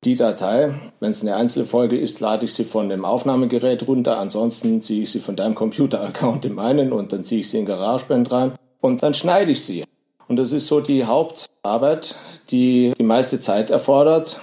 Die 0.03 0.15
Datei, 0.15 0.73
wenn 0.99 1.11
es 1.11 1.21
eine 1.21 1.35
einzelne 1.35 1.65
Folge 1.65 1.97
ist, 1.97 2.19
lade 2.19 2.45
ich 2.45 2.53
sie 2.53 2.65
von 2.65 2.89
dem 2.89 3.05
Aufnahmegerät 3.05 3.87
runter. 3.87 4.17
Ansonsten 4.19 4.81
ziehe 4.81 5.03
ich 5.03 5.11
sie 5.11 5.19
von 5.19 5.35
deinem 5.35 5.55
Computer-Account 5.55 6.45
in 6.45 6.53
meinen 6.53 6.91
und 6.91 7.13
dann 7.13 7.23
ziehe 7.23 7.41
ich 7.41 7.49
sie 7.49 7.59
in 7.59 7.65
GarageBand 7.65 8.31
rein 8.31 8.51
und 8.81 9.03
dann 9.03 9.13
schneide 9.13 9.51
ich 9.51 9.63
sie. 9.63 9.83
Und 10.27 10.37
das 10.37 10.51
ist 10.51 10.67
so 10.67 10.79
die 10.79 11.05
Hauptarbeit, 11.05 12.15
die 12.49 12.93
die 12.97 13.03
meiste 13.03 13.39
Zeit 13.39 13.69
erfordert. 13.69 14.39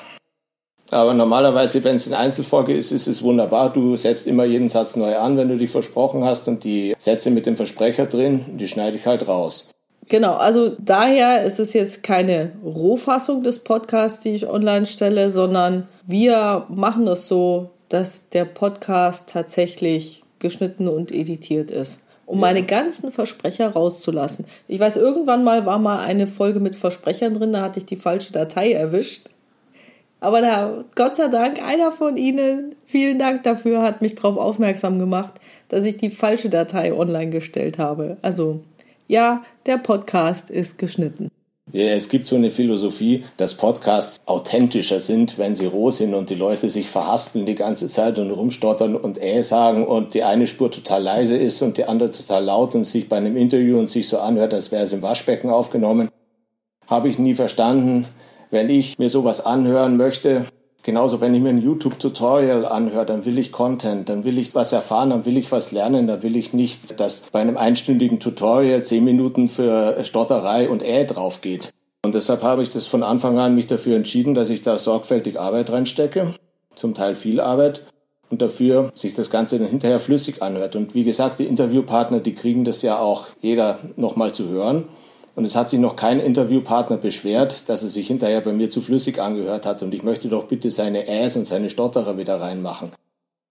Aber 0.90 1.14
normalerweise, 1.14 1.82
wenn 1.84 1.96
es 1.96 2.06
eine 2.06 2.18
Einzelfolge 2.18 2.74
ist, 2.74 2.92
ist 2.92 3.06
es 3.06 3.22
wunderbar. 3.22 3.72
Du 3.72 3.96
setzt 3.96 4.26
immer 4.26 4.44
jeden 4.44 4.68
Satz 4.68 4.94
neu 4.94 5.16
an, 5.16 5.38
wenn 5.38 5.48
du 5.48 5.56
dich 5.56 5.70
versprochen 5.70 6.22
hast 6.24 6.46
und 6.48 6.64
die 6.64 6.94
Sätze 6.98 7.30
mit 7.30 7.46
dem 7.46 7.56
Versprecher 7.56 8.06
drin, 8.06 8.44
die 8.58 8.68
schneide 8.68 8.98
ich 8.98 9.06
halt 9.06 9.26
raus. 9.26 9.70
Genau, 10.08 10.34
also 10.34 10.76
daher 10.78 11.44
ist 11.44 11.58
es 11.58 11.72
jetzt 11.72 12.02
keine 12.02 12.52
Rohfassung 12.62 13.42
des 13.42 13.60
Podcasts, 13.60 14.20
die 14.20 14.34
ich 14.34 14.46
online 14.46 14.84
stelle, 14.84 15.30
sondern 15.30 15.88
wir 16.06 16.66
machen 16.68 17.08
es 17.08 17.28
so, 17.28 17.70
dass 17.88 18.28
der 18.28 18.44
Podcast 18.44 19.30
tatsächlich 19.30 20.22
geschnitten 20.40 20.88
und 20.88 21.10
editiert 21.10 21.70
ist 21.70 22.00
um 22.32 22.38
ja. 22.38 22.46
meine 22.46 22.62
ganzen 22.62 23.12
Versprecher 23.12 23.68
rauszulassen. 23.68 24.46
Ich 24.66 24.80
weiß, 24.80 24.96
irgendwann 24.96 25.44
mal 25.44 25.66
war 25.66 25.78
mal 25.78 25.98
eine 26.02 26.26
Folge 26.26 26.60
mit 26.60 26.74
Versprechern 26.74 27.34
drin, 27.34 27.52
da 27.52 27.60
hatte 27.60 27.78
ich 27.78 27.84
die 27.84 27.96
falsche 27.96 28.32
Datei 28.32 28.72
erwischt. 28.72 29.28
Aber 30.18 30.40
da, 30.40 30.82
Gott 30.94 31.14
sei 31.14 31.28
Dank, 31.28 31.62
einer 31.62 31.92
von 31.92 32.16
Ihnen, 32.16 32.74
vielen 32.86 33.18
Dank 33.18 33.42
dafür, 33.42 33.82
hat 33.82 34.00
mich 34.00 34.14
darauf 34.14 34.38
aufmerksam 34.38 34.98
gemacht, 34.98 35.34
dass 35.68 35.84
ich 35.84 35.98
die 35.98 36.08
falsche 36.08 36.48
Datei 36.48 36.94
online 36.94 37.30
gestellt 37.30 37.76
habe. 37.76 38.16
Also, 38.22 38.60
ja, 39.08 39.44
der 39.66 39.76
Podcast 39.76 40.48
ist 40.48 40.78
geschnitten. 40.78 41.28
Es 41.72 42.10
gibt 42.10 42.26
so 42.26 42.36
eine 42.36 42.50
Philosophie, 42.50 43.24
dass 43.38 43.54
Podcasts 43.54 44.20
authentischer 44.26 45.00
sind, 45.00 45.38
wenn 45.38 45.56
sie 45.56 45.64
roh 45.64 45.90
sind 45.90 46.12
und 46.12 46.28
die 46.28 46.34
Leute 46.34 46.68
sich 46.68 46.90
verhaspeln 46.90 47.46
die 47.46 47.54
ganze 47.54 47.88
Zeit 47.88 48.18
und 48.18 48.30
rumstottern 48.30 48.94
und 48.94 49.20
äh 49.22 49.42
sagen 49.42 49.86
und 49.86 50.12
die 50.12 50.22
eine 50.22 50.46
Spur 50.46 50.70
total 50.70 51.02
leise 51.02 51.36
ist 51.36 51.62
und 51.62 51.78
die 51.78 51.84
andere 51.84 52.10
total 52.10 52.44
laut 52.44 52.74
und 52.74 52.84
sich 52.84 53.08
bei 53.08 53.16
einem 53.16 53.38
Interview 53.38 53.78
und 53.78 53.88
sich 53.88 54.06
so 54.06 54.18
anhört, 54.18 54.52
als 54.52 54.70
wäre 54.70 54.84
es 54.84 54.92
im 54.92 55.00
Waschbecken 55.00 55.48
aufgenommen. 55.48 56.10
Habe 56.86 57.08
ich 57.08 57.18
nie 57.18 57.34
verstanden. 57.34 58.06
Wenn 58.50 58.68
ich 58.68 58.98
mir 58.98 59.08
sowas 59.08 59.46
anhören 59.46 59.96
möchte, 59.96 60.44
Genauso, 60.84 61.20
wenn 61.20 61.34
ich 61.34 61.40
mir 61.40 61.50
ein 61.50 61.62
YouTube-Tutorial 61.62 62.66
anhöre, 62.66 63.06
dann 63.06 63.24
will 63.24 63.38
ich 63.38 63.52
Content, 63.52 64.08
dann 64.08 64.24
will 64.24 64.38
ich 64.38 64.52
was 64.56 64.72
erfahren, 64.72 65.10
dann 65.10 65.24
will 65.24 65.36
ich 65.36 65.52
was 65.52 65.70
lernen, 65.70 66.08
dann 66.08 66.24
will 66.24 66.34
ich 66.34 66.52
nicht, 66.52 66.98
dass 66.98 67.22
bei 67.30 67.40
einem 67.40 67.56
einstündigen 67.56 68.18
Tutorial 68.18 68.82
zehn 68.82 69.04
Minuten 69.04 69.48
für 69.48 70.04
Stotterei 70.04 70.68
und 70.68 70.82
Äh 70.82 71.04
drauf 71.04 71.40
geht. 71.40 71.70
Und 72.04 72.16
deshalb 72.16 72.42
habe 72.42 72.64
ich 72.64 72.72
das 72.72 72.88
von 72.88 73.04
Anfang 73.04 73.38
an 73.38 73.54
mich 73.54 73.68
dafür 73.68 73.94
entschieden, 73.94 74.34
dass 74.34 74.50
ich 74.50 74.62
da 74.62 74.76
sorgfältig 74.76 75.38
Arbeit 75.38 75.70
reinstecke, 75.70 76.34
zum 76.74 76.94
Teil 76.94 77.14
viel 77.14 77.38
Arbeit, 77.38 77.82
und 78.28 78.40
dafür 78.42 78.90
sich 78.94 79.14
das 79.14 79.30
Ganze 79.30 79.58
dann 79.58 79.68
hinterher 79.68 80.00
flüssig 80.00 80.42
anhört. 80.42 80.74
Und 80.74 80.94
wie 80.94 81.04
gesagt, 81.04 81.38
die 81.38 81.44
Interviewpartner, 81.44 82.18
die 82.18 82.34
kriegen 82.34 82.64
das 82.64 82.80
ja 82.80 82.98
auch 82.98 83.26
jeder 83.42 83.78
nochmal 83.96 84.32
zu 84.32 84.48
hören. 84.48 84.84
Und 85.34 85.46
es 85.46 85.56
hat 85.56 85.70
sich 85.70 85.80
noch 85.80 85.96
kein 85.96 86.20
Interviewpartner 86.20 86.98
beschwert, 86.98 87.68
dass 87.68 87.82
er 87.82 87.88
sich 87.88 88.06
hinterher 88.06 88.42
bei 88.42 88.52
mir 88.52 88.70
zu 88.70 88.82
flüssig 88.82 89.20
angehört 89.20 89.64
hat. 89.64 89.82
Und 89.82 89.94
ich 89.94 90.02
möchte 90.02 90.28
doch 90.28 90.44
bitte 90.44 90.70
seine 90.70 91.08
Äs 91.08 91.36
und 91.36 91.46
seine 91.46 91.70
Stotterer 91.70 92.18
wieder 92.18 92.40
reinmachen. 92.40 92.92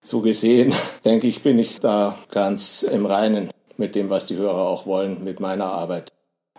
So 0.03 0.21
gesehen, 0.21 0.73
denke 1.05 1.27
ich, 1.27 1.41
bin 1.41 1.57
ich 1.57 1.79
da 1.79 2.17
ganz 2.29 2.83
im 2.83 3.05
Reinen 3.05 3.49
mit 3.77 3.95
dem, 3.95 4.09
was 4.09 4.27
die 4.27 4.35
Hörer 4.35 4.67
auch 4.67 4.85
wollen, 4.85 5.23
mit 5.23 5.39
meiner 5.39 5.65
Arbeit. 5.65 6.11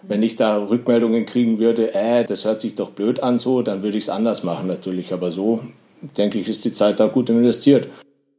Wenn 0.03 0.25
ich 0.25 0.35
da 0.35 0.57
Rückmeldungen 0.59 1.27
kriegen 1.27 1.61
würde, 1.61 1.95
äh, 1.95 2.25
das 2.25 2.45
hört 2.45 2.61
sich 2.61 2.75
doch 2.75 2.91
blöd 2.91 3.23
an 3.23 3.39
so, 3.39 3.63
dann 3.63 3.85
würde 3.85 3.99
ich 3.99 4.05
es 4.05 4.11
anders 4.11 4.43
machen 4.43 4.67
natürlich. 4.67 5.13
Aber 5.13 5.31
so, 5.31 5.61
denke 6.17 6.41
ich, 6.41 6.49
ist 6.49 6.65
die 6.65 6.73
Zeit 6.73 6.99
da 6.99 7.07
gut 7.07 7.31
investiert 7.31 7.87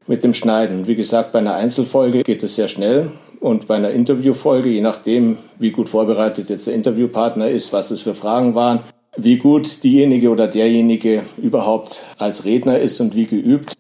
mit 0.06 0.26
dem 0.26 0.34
Schneiden. 0.34 0.88
Wie 0.88 0.96
gesagt, 0.96 1.32
bei 1.32 1.40
einer 1.40 1.56
Einzelfolge 1.56 2.24
geht 2.24 2.44
es 2.44 2.58
sehr 2.58 2.68
schnell. 2.68 3.12
Und 3.44 3.68
bei 3.68 3.76
einer 3.76 3.90
Interviewfolge, 3.90 4.70
je 4.70 4.80
nachdem, 4.80 5.38
wie 5.60 5.72
gut 5.72 5.90
vorbereitet 5.90 6.50
jetzt 6.50 6.66
der 6.66 6.76
Interviewpartner 6.76 7.50
ist, 7.50 7.74
was 7.74 7.92
es 7.92 8.00
für 8.00 8.16
Fragen 8.16 8.56
waren, 8.56 8.80
wie 9.18 9.36
gut 9.36 9.84
diejenige 9.84 10.30
oder 10.30 10.48
derjenige 10.48 11.24
überhaupt 11.36 12.04
als 12.18 12.46
Redner 12.46 12.80
ist 12.80 13.02
und 13.02 13.18
wie 13.18 13.26
geübt, 13.26 13.74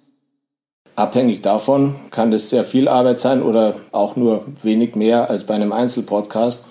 abhängig 0.97 1.43
davon 1.43 1.95
kann 2.12 2.34
es 2.34 2.49
sehr 2.49 2.65
viel 2.65 2.89
Arbeit 2.89 3.21
sein 3.21 3.41
oder 3.41 3.78
auch 3.93 4.17
nur 4.17 4.43
wenig 4.62 4.97
mehr 4.97 5.30
als 5.30 5.45
bei 5.45 5.54
einem 5.54 5.71
Einzelpodcast. 5.71 6.65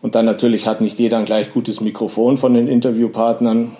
Und 0.00 0.14
dann 0.14 0.24
natürlich 0.24 0.66
hat 0.66 0.80
nicht 0.80 0.98
jeder 0.98 1.18
ein 1.18 1.26
gleich 1.26 1.52
gutes 1.52 1.82
Mikrofon 1.82 2.38
von 2.38 2.54
den 2.54 2.68
Interviewpartnern 2.68 3.76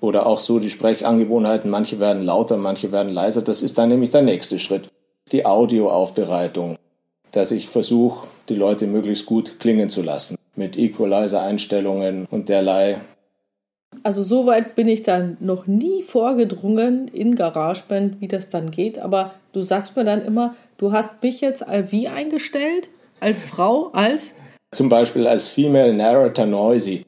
oder 0.00 0.24
auch 0.24 0.38
so 0.38 0.60
die 0.60 0.70
Sprechangewohnheiten. 0.70 1.70
Manche 1.70 2.00
werden 2.00 2.24
lauter, 2.24 2.56
manche 2.56 2.90
werden 2.90 3.12
leiser. 3.12 3.42
Das 3.42 3.60
ist 3.60 3.76
dann 3.76 3.90
nämlich 3.90 4.12
der 4.12 4.22
nächste 4.22 4.58
Schritt. 4.58 4.88
Die 5.30 5.44
Audioaufbereitung 5.44 6.78
dass 7.32 7.50
ich 7.50 7.68
versuche, 7.68 8.26
die 8.48 8.54
Leute 8.54 8.86
möglichst 8.86 9.26
gut 9.26 9.58
klingen 9.58 9.88
zu 9.88 10.02
lassen. 10.02 10.36
Mit 10.54 10.78
Equalizer-Einstellungen 10.78 12.26
und 12.30 12.48
derlei. 12.48 12.98
Also 14.02 14.22
so 14.22 14.46
weit 14.46 14.74
bin 14.74 14.88
ich 14.88 15.02
dann 15.02 15.36
noch 15.40 15.66
nie 15.66 16.02
vorgedrungen 16.02 17.08
in 17.08 17.34
GarageBand, 17.34 18.20
wie 18.20 18.28
das 18.28 18.50
dann 18.50 18.70
geht. 18.70 18.98
Aber 18.98 19.34
du 19.52 19.62
sagst 19.62 19.96
mir 19.96 20.04
dann 20.04 20.24
immer, 20.24 20.54
du 20.78 20.92
hast 20.92 21.22
mich 21.22 21.40
jetzt 21.40 21.64
wie 21.90 22.08
eingestellt? 22.08 22.88
Als 23.20 23.42
Frau? 23.42 23.90
Als? 23.92 24.34
Zum 24.72 24.88
Beispiel 24.88 25.26
als 25.26 25.48
Female 25.48 25.92
Narrator 25.94 26.46
Noisy. 26.46 27.04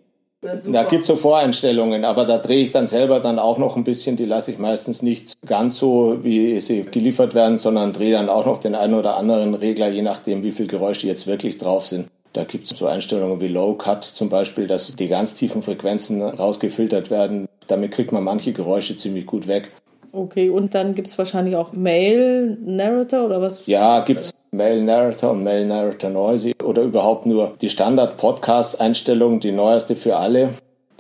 Da 0.71 0.83
gibt 0.85 1.03
es 1.03 1.09
so 1.09 1.17
Voreinstellungen, 1.17 2.05
aber 2.05 2.25
da 2.25 2.39
drehe 2.39 2.63
ich 2.63 2.73
dann 2.73 2.87
selber 2.87 3.21
dann 3.21 3.39
auch 3.39 3.59
noch 3.59 3.77
ein 3.77 3.85
bisschen. 3.85 4.17
Die 4.17 4.27
lasse 4.27 4.51
ich 4.51 4.59
meistens 4.59 5.03
nicht 5.03 5.33
ganz 5.47 5.79
so, 5.79 6.19
wie 6.23 6.61
sie 6.61 6.85
geliefert 6.85 7.35
werden, 7.35 7.59
sondern 7.59 7.93
drehe 7.93 8.13
dann 8.13 8.29
auch 8.29 8.45
noch 8.45 8.59
den 8.59 8.75
einen 8.75 8.95
oder 8.95 9.17
anderen 9.17 9.55
Regler, 9.55 9.89
je 9.89 10.03
nachdem, 10.03 10.43
wie 10.43 10.53
viel 10.53 10.67
Geräusche 10.67 11.07
jetzt 11.07 11.27
wirklich 11.27 11.59
drauf 11.59 11.87
sind. 11.87 12.09
Da 12.35 12.45
gibt 12.45 12.71
es 12.71 12.77
so 12.77 12.87
Einstellungen 12.87 13.41
wie 13.41 13.49
Low 13.49 13.75
Cut 13.75 14.05
zum 14.05 14.29
Beispiel, 14.29 14.67
dass 14.67 14.95
die 14.95 15.09
ganz 15.09 15.35
tiefen 15.35 15.63
Frequenzen 15.63 16.21
rausgefiltert 16.21 17.11
werden. 17.11 17.49
Damit 17.69 17.93
kriegt 17.93 18.13
man 18.13 18.25
manche 18.25 18.53
Geräusche 18.53 18.99
ziemlich 18.99 19.25
gut 19.25 19.47
weg. 19.47 19.71
Okay, 20.13 20.51
und 20.51 20.75
dann 20.75 20.95
gibt 20.95 21.09
es 21.09 21.19
wahrscheinlich 21.19 21.57
auch 21.57 21.73
Male 21.73 22.57
Narrator 22.65 23.27
oder 23.27 23.41
was? 23.41 23.67
Ja, 23.67 24.01
gibt's 24.01 24.33
Male 24.57 24.83
Narrator 24.83 25.33
und 25.33 25.43
Male 25.43 25.67
Narrator 25.67 26.11
Noisy 26.11 26.55
oder 26.63 26.83
überhaupt 26.83 27.27
nur 27.27 27.55
die 27.61 27.69
Standard-Podcast-Einstellung, 27.69 29.41
die 29.41 29.53
neueste 29.53 29.97
für 29.97 30.17
alle. 30.17 30.51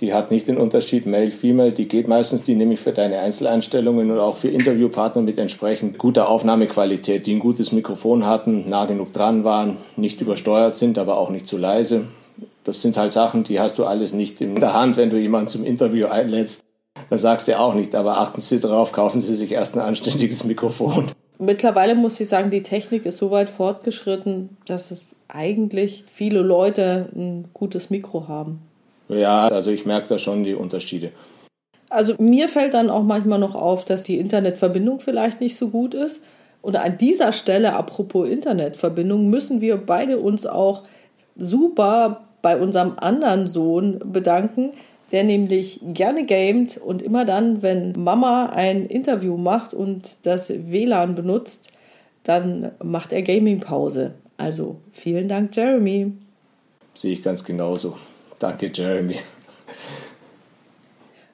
Die 0.00 0.12
hat 0.12 0.32
nicht 0.32 0.48
den 0.48 0.58
Unterschied 0.58 1.06
Male-Female, 1.06 1.70
die 1.70 1.86
geht 1.86 2.08
meistens, 2.08 2.42
die 2.42 2.56
nehme 2.56 2.74
ich 2.74 2.80
für 2.80 2.90
deine 2.90 3.20
Einzeleinstellungen 3.20 4.10
und 4.10 4.18
auch 4.18 4.36
für 4.36 4.48
Interviewpartner 4.48 5.22
mit 5.22 5.38
entsprechend 5.38 5.98
guter 5.98 6.28
Aufnahmequalität, 6.28 7.28
die 7.28 7.34
ein 7.36 7.38
gutes 7.38 7.70
Mikrofon 7.70 8.26
hatten, 8.26 8.68
nah 8.68 8.86
genug 8.86 9.12
dran 9.12 9.44
waren, 9.44 9.76
nicht 9.96 10.20
übersteuert 10.20 10.76
sind, 10.76 10.98
aber 10.98 11.16
auch 11.16 11.30
nicht 11.30 11.46
zu 11.46 11.56
leise. 11.56 12.06
Das 12.64 12.82
sind 12.82 12.96
halt 12.96 13.12
Sachen, 13.12 13.44
die 13.44 13.60
hast 13.60 13.78
du 13.78 13.84
alles 13.84 14.12
nicht 14.12 14.40
in 14.40 14.56
der 14.56 14.74
Hand, 14.74 14.96
wenn 14.96 15.10
du 15.10 15.18
jemanden 15.18 15.48
zum 15.48 15.64
Interview 15.64 16.08
einlädst. 16.08 16.64
Dann 17.08 17.18
sagst 17.18 17.46
du 17.46 17.58
auch 17.58 17.74
nicht, 17.74 17.94
aber 17.94 18.18
achten 18.18 18.40
Sie 18.40 18.58
darauf, 18.58 18.90
kaufen 18.90 19.20
Sie 19.20 19.34
sich 19.36 19.52
erst 19.52 19.76
ein 19.76 19.80
anständiges 19.80 20.42
Mikrofon. 20.44 21.12
Mittlerweile 21.44 21.94
muss 21.94 22.20
ich 22.20 22.28
sagen, 22.28 22.50
die 22.50 22.62
Technik 22.62 23.06
ist 23.06 23.18
so 23.18 23.30
weit 23.30 23.48
fortgeschritten, 23.48 24.56
dass 24.66 24.90
es 24.90 25.06
eigentlich 25.28 26.04
viele 26.06 26.40
Leute 26.40 27.08
ein 27.14 27.48
gutes 27.52 27.90
Mikro 27.90 28.28
haben. 28.28 28.60
Ja, 29.08 29.48
also 29.48 29.70
ich 29.70 29.84
merke 29.84 30.06
da 30.06 30.18
schon 30.18 30.44
die 30.44 30.54
Unterschiede. 30.54 31.10
Also 31.90 32.14
mir 32.18 32.48
fällt 32.48 32.74
dann 32.74 32.90
auch 32.90 33.02
manchmal 33.02 33.38
noch 33.38 33.54
auf, 33.54 33.84
dass 33.84 34.02
die 34.02 34.18
Internetverbindung 34.18 35.00
vielleicht 35.00 35.40
nicht 35.40 35.56
so 35.56 35.68
gut 35.68 35.94
ist. 35.94 36.20
Und 36.62 36.76
an 36.76 36.98
dieser 36.98 37.32
Stelle, 37.32 37.74
apropos 37.74 38.28
Internetverbindung, 38.28 39.28
müssen 39.28 39.60
wir 39.60 39.76
beide 39.76 40.18
uns 40.18 40.46
auch 40.46 40.82
super 41.36 42.24
bei 42.42 42.60
unserem 42.60 42.94
anderen 42.96 43.46
Sohn 43.46 44.00
bedanken, 44.04 44.72
der 45.14 45.22
nämlich 45.22 45.78
gerne 45.80 46.26
gamet 46.26 46.76
und 46.76 47.00
immer 47.00 47.24
dann, 47.24 47.62
wenn 47.62 47.92
Mama 47.92 48.46
ein 48.46 48.84
Interview 48.86 49.36
macht 49.36 49.72
und 49.72 50.16
das 50.22 50.48
WLAN 50.48 51.14
benutzt, 51.14 51.68
dann 52.24 52.72
macht 52.82 53.12
er 53.12 53.22
Gaming-Pause. 53.22 54.14
Also 54.36 54.80
vielen 54.90 55.28
Dank, 55.28 55.54
Jeremy. 55.54 56.14
Sehe 56.94 57.12
ich 57.12 57.22
ganz 57.22 57.44
genauso. 57.44 57.96
Danke, 58.40 58.72
Jeremy. 58.74 59.14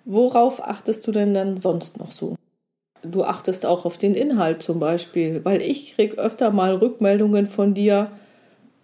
Worauf 0.05 0.63
achtest 0.63 1.07
du 1.07 1.13
denn 1.13 1.33
dann 1.33 1.57
sonst 1.57 1.99
noch 1.99 2.13
so? 2.13 2.37
Du 3.03 3.25
achtest 3.25 3.65
auch 3.65 3.87
auf 3.87 3.97
den 3.97 4.15
Inhalt 4.15 4.63
zum 4.63 4.79
Beispiel, 4.79 5.43
weil 5.43 5.63
ich 5.63 5.95
krieg 5.95 6.19
öfter 6.19 6.51
mal 6.51 6.75
Rückmeldungen 6.75 7.47
von 7.47 7.73
dir. 7.73 8.11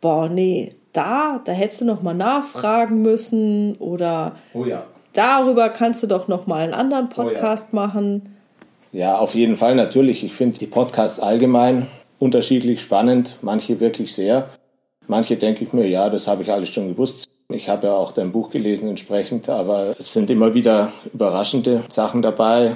Boah, 0.01 0.31
nee, 0.31 0.75
da, 0.97 1.41
da 1.45 1.53
hättest 1.53 1.81
du 1.81 1.85
noch 1.85 2.03
mal 2.03 2.15
nachfragen 2.15 3.03
müssen 3.03 3.77
oder 3.77 4.37
oh 4.55 4.65
ja. 4.65 4.87
darüber 5.13 5.69
kannst 5.69 6.03
du 6.03 6.07
doch 6.07 6.29
noch 6.29 6.47
mal 6.47 6.61
einen 6.61 6.75
anderen 6.75 7.09
Podcast 7.09 7.69
oh 7.73 7.77
ja. 7.77 7.87
machen. 7.87 8.37
Ja, 8.93 9.19
auf 9.19 9.35
jeden 9.35 9.57
Fall 9.57 9.75
natürlich. 9.75 10.25
Ich 10.25 10.35
finde 10.35 10.59
die 10.59 10.67
Podcasts 10.67 11.21
allgemein 11.21 11.87
unterschiedlich 12.19 12.81
spannend, 12.81 13.37
manche 13.43 13.81
wirklich 13.81 14.15
sehr. 14.15 14.49
Manche 15.07 15.37
denke 15.37 15.65
ich 15.65 15.73
mir, 15.73 15.87
ja, 15.87 16.09
das 16.09 16.27
habe 16.27 16.43
ich 16.43 16.51
alles 16.51 16.71
schon 16.71 16.89
gewusst. 16.89 17.29
Ich 17.49 17.69
habe 17.69 17.87
ja 17.87 17.95
auch 17.95 18.13
dein 18.13 18.33
Buch 18.33 18.51
gelesen 18.51 18.89
entsprechend, 18.89 19.49
aber 19.49 19.95
es 19.97 20.13
sind 20.13 20.31
immer 20.31 20.55
wieder 20.55 20.93
überraschende 21.13 21.85
Sachen 21.89 22.23
dabei. 22.23 22.73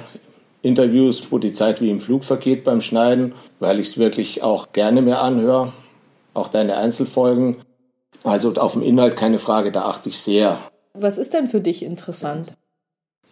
Interviews, 0.61 1.27
wo 1.31 1.39
die 1.39 1.51
Zeit 1.53 1.81
wie 1.81 1.89
im 1.89 1.99
Flug 1.99 2.23
vergeht 2.23 2.63
beim 2.63 2.81
Schneiden, 2.81 3.33
weil 3.59 3.79
ich 3.79 3.87
es 3.87 3.97
wirklich 3.97 4.43
auch 4.43 4.71
gerne 4.71 5.01
mir 5.01 5.19
anhöre. 5.19 5.73
Auch 6.33 6.47
deine 6.47 6.77
Einzelfolgen. 6.77 7.57
Also 8.23 8.53
auf 8.53 8.73
den 8.73 8.81
Inhalt 8.81 9.17
keine 9.17 9.39
Frage, 9.39 9.71
da 9.71 9.83
achte 9.83 10.09
ich 10.09 10.19
sehr. 10.19 10.57
Was 10.93 11.17
ist 11.17 11.33
denn 11.33 11.47
für 11.47 11.61
dich 11.61 11.83
interessant? 11.83 12.53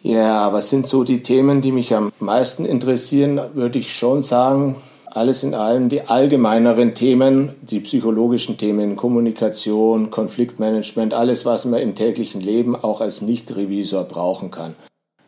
Ja, 0.02 0.52
was 0.52 0.70
sind 0.70 0.86
so 0.86 1.04
die 1.04 1.22
Themen, 1.22 1.60
die 1.60 1.72
mich 1.72 1.94
am 1.94 2.10
meisten 2.20 2.64
interessieren, 2.64 3.38
würde 3.54 3.78
ich 3.78 3.94
schon 3.94 4.22
sagen. 4.22 4.76
Alles 5.04 5.42
in 5.42 5.54
allem 5.54 5.88
die 5.88 6.02
allgemeineren 6.02 6.94
Themen, 6.94 7.50
die 7.62 7.80
psychologischen 7.80 8.56
Themen, 8.56 8.96
Kommunikation, 8.96 10.10
Konfliktmanagement, 10.10 11.12
alles, 11.12 11.44
was 11.44 11.64
man 11.64 11.80
im 11.80 11.96
täglichen 11.96 12.40
Leben 12.40 12.76
auch 12.76 13.00
als 13.00 13.20
Nicht-Revisor 13.20 14.04
brauchen 14.04 14.50
kann. 14.50 14.74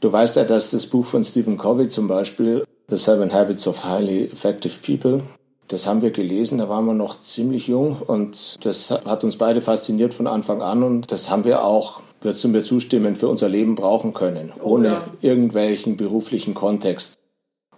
Du 0.00 0.10
weißt 0.10 0.36
ja, 0.36 0.44
dass 0.44 0.70
das 0.70 0.86
Buch 0.86 1.04
von 1.04 1.22
Stephen 1.22 1.58
Covey 1.58 1.88
zum 1.88 2.08
Beispiel, 2.08 2.64
The 2.88 2.96
Seven 2.96 3.32
Habits 3.32 3.66
of 3.66 3.84
Highly 3.84 4.24
Effective 4.24 4.74
People, 4.84 5.22
das 5.68 5.86
haben 5.86 6.02
wir 6.02 6.10
gelesen, 6.10 6.58
da 6.58 6.68
waren 6.68 6.84
wir 6.84 6.94
noch 6.94 7.22
ziemlich 7.22 7.66
jung 7.66 7.96
und 8.06 8.64
das 8.64 8.90
hat 8.90 9.24
uns 9.24 9.36
beide 9.36 9.60
fasziniert 9.60 10.14
von 10.14 10.26
Anfang 10.26 10.60
an 10.62 10.82
und 10.82 11.12
das 11.12 11.30
haben 11.30 11.44
wir 11.44 11.64
auch, 11.64 12.00
würdest 12.20 12.44
du 12.44 12.48
mir 12.48 12.62
zustimmen, 12.62 13.16
für 13.16 13.28
unser 13.28 13.48
Leben 13.48 13.74
brauchen 13.74 14.12
können, 14.14 14.52
ohne 14.62 14.88
ja. 14.88 15.04
irgendwelchen 15.22 15.96
beruflichen 15.96 16.54
Kontext. 16.54 17.18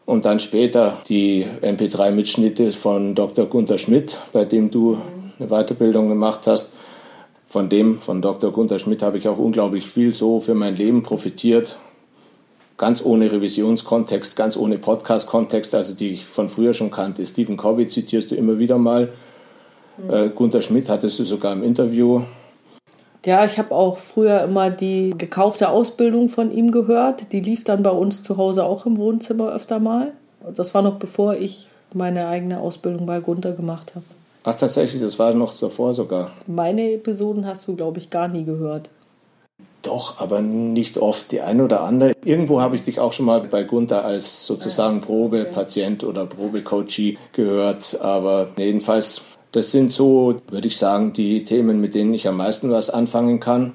Und 0.06 0.26
dann 0.26 0.38
später 0.38 0.98
die 1.08 1.46
MP3-Mitschnitte 1.62 2.72
von 2.72 3.14
Dr. 3.14 3.46
Gunther 3.46 3.78
Schmidt, 3.78 4.18
bei 4.32 4.44
dem 4.44 4.70
du 4.70 4.98
eine 5.38 5.48
Weiterbildung 5.48 6.08
gemacht 6.08 6.40
hast, 6.46 6.74
von 7.46 7.68
dem, 7.68 8.00
von 8.00 8.20
Dr. 8.20 8.52
Gunther 8.52 8.78
Schmidt, 8.78 9.02
habe 9.02 9.16
ich 9.16 9.28
auch 9.28 9.38
unglaublich 9.38 9.86
viel 9.86 10.12
so 10.12 10.40
für 10.40 10.54
mein 10.54 10.76
Leben 10.76 11.02
profitiert. 11.02 11.78
Ganz 12.76 13.04
ohne 13.04 13.30
Revisionskontext, 13.30 14.34
ganz 14.34 14.56
ohne 14.56 14.78
Podcast-Kontext, 14.78 15.74
also 15.74 15.94
die 15.94 16.14
ich 16.14 16.24
von 16.24 16.48
früher 16.48 16.74
schon 16.74 16.90
kannte. 16.90 17.24
Stephen 17.24 17.56
Covey 17.56 17.86
zitierst 17.86 18.30
du 18.30 18.34
immer 18.34 18.58
wieder 18.58 18.78
mal. 18.78 19.10
Mhm. 19.96 20.10
Äh, 20.12 20.28
Gunther 20.30 20.62
Schmidt 20.62 20.88
hattest 20.88 21.18
du 21.18 21.24
sogar 21.24 21.52
im 21.52 21.62
Interview. 21.62 22.22
Ja, 23.24 23.44
ich 23.44 23.58
habe 23.58 23.74
auch 23.74 23.98
früher 23.98 24.42
immer 24.42 24.70
die 24.70 25.14
gekaufte 25.16 25.70
Ausbildung 25.70 26.28
von 26.28 26.50
ihm 26.50 26.72
gehört. 26.72 27.32
Die 27.32 27.40
lief 27.40 27.64
dann 27.64 27.82
bei 27.82 27.90
uns 27.90 28.22
zu 28.22 28.36
Hause 28.36 28.64
auch 28.64 28.84
im 28.86 28.98
Wohnzimmer 28.98 29.52
öfter 29.52 29.78
mal. 29.78 30.12
Das 30.54 30.74
war 30.74 30.82
noch 30.82 30.96
bevor 30.96 31.34
ich 31.34 31.68
meine 31.94 32.26
eigene 32.26 32.60
Ausbildung 32.60 33.06
bei 33.06 33.20
Gunther 33.20 33.52
gemacht 33.52 33.92
habe. 33.94 34.04
Ach, 34.42 34.54
tatsächlich, 34.54 35.00
das 35.00 35.18
war 35.18 35.32
noch 35.32 35.58
davor 35.58 35.94
sogar. 35.94 36.32
Meine 36.46 36.92
Episoden 36.92 37.46
hast 37.46 37.66
du, 37.66 37.76
glaube 37.76 37.98
ich, 37.98 38.10
gar 38.10 38.28
nie 38.28 38.44
gehört. 38.44 38.90
Doch, 39.84 40.18
aber 40.18 40.40
nicht 40.40 40.98
oft. 40.98 41.30
Die 41.30 41.40
eine 41.40 41.64
oder 41.64 41.82
andere. 41.82 42.12
Irgendwo 42.24 42.60
habe 42.60 42.74
ich 42.74 42.84
dich 42.84 42.98
auch 42.98 43.12
schon 43.12 43.26
mal 43.26 43.40
bei 43.42 43.62
Gunther 43.62 44.04
als 44.04 44.46
sozusagen 44.46 45.00
Probepatient 45.00 46.02
oder 46.04 46.26
Probecoachie 46.26 47.18
gehört. 47.32 48.00
Aber 48.00 48.48
jedenfalls 48.56 49.22
das 49.54 49.70
sind 49.70 49.92
so, 49.92 50.40
würde 50.48 50.66
ich 50.66 50.76
sagen, 50.76 51.12
die 51.12 51.44
Themen, 51.44 51.80
mit 51.80 51.94
denen 51.94 52.12
ich 52.12 52.26
am 52.26 52.38
meisten 52.38 52.72
was 52.72 52.90
anfangen 52.90 53.38
kann. 53.38 53.72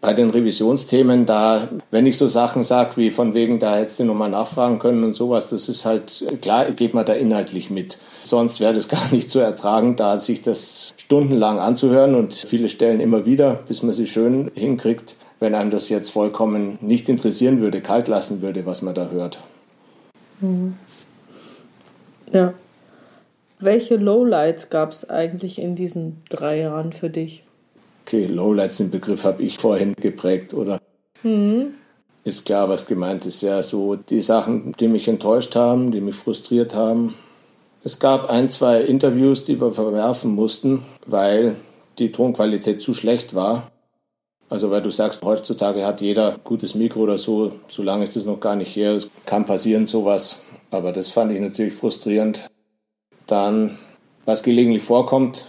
Bei 0.00 0.14
den 0.14 0.30
Revisionsthemen, 0.30 1.26
da, 1.26 1.68
wenn 1.90 2.06
ich 2.06 2.16
so 2.16 2.28
Sachen 2.28 2.64
sage, 2.64 2.96
wie 2.96 3.10
von 3.10 3.34
wegen, 3.34 3.58
da 3.58 3.76
hättest 3.76 4.00
du 4.00 4.04
nochmal 4.04 4.30
nachfragen 4.30 4.78
können 4.78 5.04
und 5.04 5.14
sowas, 5.14 5.48
das 5.48 5.68
ist 5.68 5.84
halt, 5.84 6.24
klar, 6.40 6.70
geht 6.70 6.94
man 6.94 7.04
da 7.04 7.12
inhaltlich 7.12 7.68
mit. 7.68 7.98
Sonst 8.22 8.58
wäre 8.58 8.72
das 8.72 8.88
gar 8.88 9.12
nicht 9.12 9.28
zu 9.28 9.38
ertragen, 9.38 9.96
da 9.96 10.18
sich 10.18 10.40
das 10.40 10.94
stundenlang 11.14 11.60
anzuhören 11.60 12.16
und 12.16 12.34
viele 12.34 12.68
Stellen 12.68 12.98
immer 12.98 13.24
wieder, 13.24 13.60
bis 13.68 13.84
man 13.84 13.92
sie 13.92 14.08
schön 14.08 14.50
hinkriegt, 14.56 15.14
wenn 15.38 15.54
einem 15.54 15.70
das 15.70 15.88
jetzt 15.88 16.10
vollkommen 16.10 16.76
nicht 16.80 17.08
interessieren 17.08 17.60
würde, 17.60 17.80
kalt 17.80 18.08
lassen 18.08 18.42
würde, 18.42 18.66
was 18.66 18.82
man 18.82 18.96
da 18.96 19.10
hört. 19.10 19.38
Mhm. 20.40 20.74
Ja. 22.32 22.52
Welche 23.60 23.94
Lowlights 23.94 24.70
gab 24.70 24.90
es 24.90 25.08
eigentlich 25.08 25.60
in 25.60 25.76
diesen 25.76 26.20
drei 26.30 26.58
Jahren 26.58 26.92
für 26.92 27.10
dich? 27.10 27.44
Okay, 28.04 28.26
Lowlights, 28.26 28.78
den 28.78 28.90
Begriff 28.90 29.22
habe 29.22 29.40
ich 29.40 29.58
vorhin 29.58 29.94
geprägt, 29.94 30.52
oder? 30.52 30.80
Mhm. 31.22 31.74
Ist 32.24 32.44
klar, 32.44 32.68
was 32.68 32.86
gemeint 32.86 33.24
ist. 33.24 33.40
Ja, 33.40 33.62
so 33.62 33.94
die 33.94 34.22
Sachen, 34.22 34.74
die 34.80 34.88
mich 34.88 35.06
enttäuscht 35.06 35.54
haben, 35.54 35.92
die 35.92 36.00
mich 36.00 36.16
frustriert 36.16 36.74
haben. 36.74 37.14
Es 37.86 37.98
gab 37.98 38.30
ein, 38.30 38.48
zwei 38.48 38.80
Interviews, 38.80 39.44
die 39.44 39.60
wir 39.60 39.70
verwerfen 39.72 40.34
mussten, 40.34 40.82
weil 41.04 41.56
die 41.98 42.10
Tonqualität 42.10 42.80
zu 42.80 42.94
schlecht 42.94 43.34
war. 43.34 43.70
Also 44.48 44.70
weil 44.70 44.80
du 44.80 44.90
sagst, 44.90 45.22
heutzutage 45.22 45.84
hat 45.84 46.00
jeder 46.00 46.38
gutes 46.44 46.74
Mikro 46.74 47.00
oder 47.00 47.18
so, 47.18 47.52
so 47.68 47.82
lange 47.82 48.04
ist 48.04 48.16
es 48.16 48.24
noch 48.24 48.40
gar 48.40 48.56
nicht 48.56 48.74
her. 48.74 48.92
Es 48.92 49.10
kann 49.26 49.44
passieren 49.44 49.86
sowas. 49.86 50.44
Aber 50.70 50.92
das 50.92 51.10
fand 51.10 51.32
ich 51.32 51.40
natürlich 51.40 51.74
frustrierend. 51.74 52.48
Dann, 53.26 53.78
was 54.24 54.42
gelegentlich 54.42 54.82
vorkommt, 54.82 55.48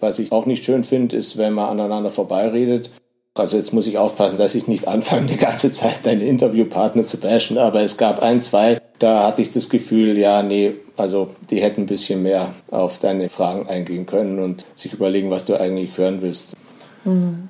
was 0.00 0.18
ich 0.18 0.32
auch 0.32 0.44
nicht 0.44 0.66
schön 0.66 0.84
finde, 0.84 1.16
ist, 1.16 1.38
wenn 1.38 1.54
man 1.54 1.70
aneinander 1.70 2.10
vorbeiredet. 2.10 2.90
Also 3.34 3.56
jetzt 3.56 3.72
muss 3.72 3.86
ich 3.86 3.96
aufpassen, 3.96 4.36
dass 4.36 4.54
ich 4.54 4.68
nicht 4.68 4.86
anfange, 4.88 5.28
die 5.28 5.36
ganze 5.38 5.72
Zeit 5.72 6.00
deine 6.04 6.24
Interviewpartner 6.24 7.04
zu 7.04 7.18
bashen, 7.18 7.56
aber 7.56 7.80
es 7.80 7.96
gab 7.96 8.20
ein, 8.20 8.42
zwei, 8.42 8.82
da 8.98 9.26
hatte 9.26 9.42
ich 9.42 9.52
das 9.52 9.68
Gefühl, 9.68 10.18
ja, 10.18 10.42
nee, 10.42 10.74
also 10.96 11.30
die 11.50 11.62
hätten 11.62 11.82
ein 11.82 11.86
bisschen 11.86 12.22
mehr 12.22 12.54
auf 12.70 12.98
deine 12.98 13.28
Fragen 13.28 13.68
eingehen 13.68 14.06
können 14.06 14.38
und 14.38 14.66
sich 14.74 14.92
überlegen, 14.92 15.30
was 15.30 15.44
du 15.44 15.58
eigentlich 15.58 15.96
hören 15.96 16.22
willst. 16.22 16.54
Mhm. 17.04 17.48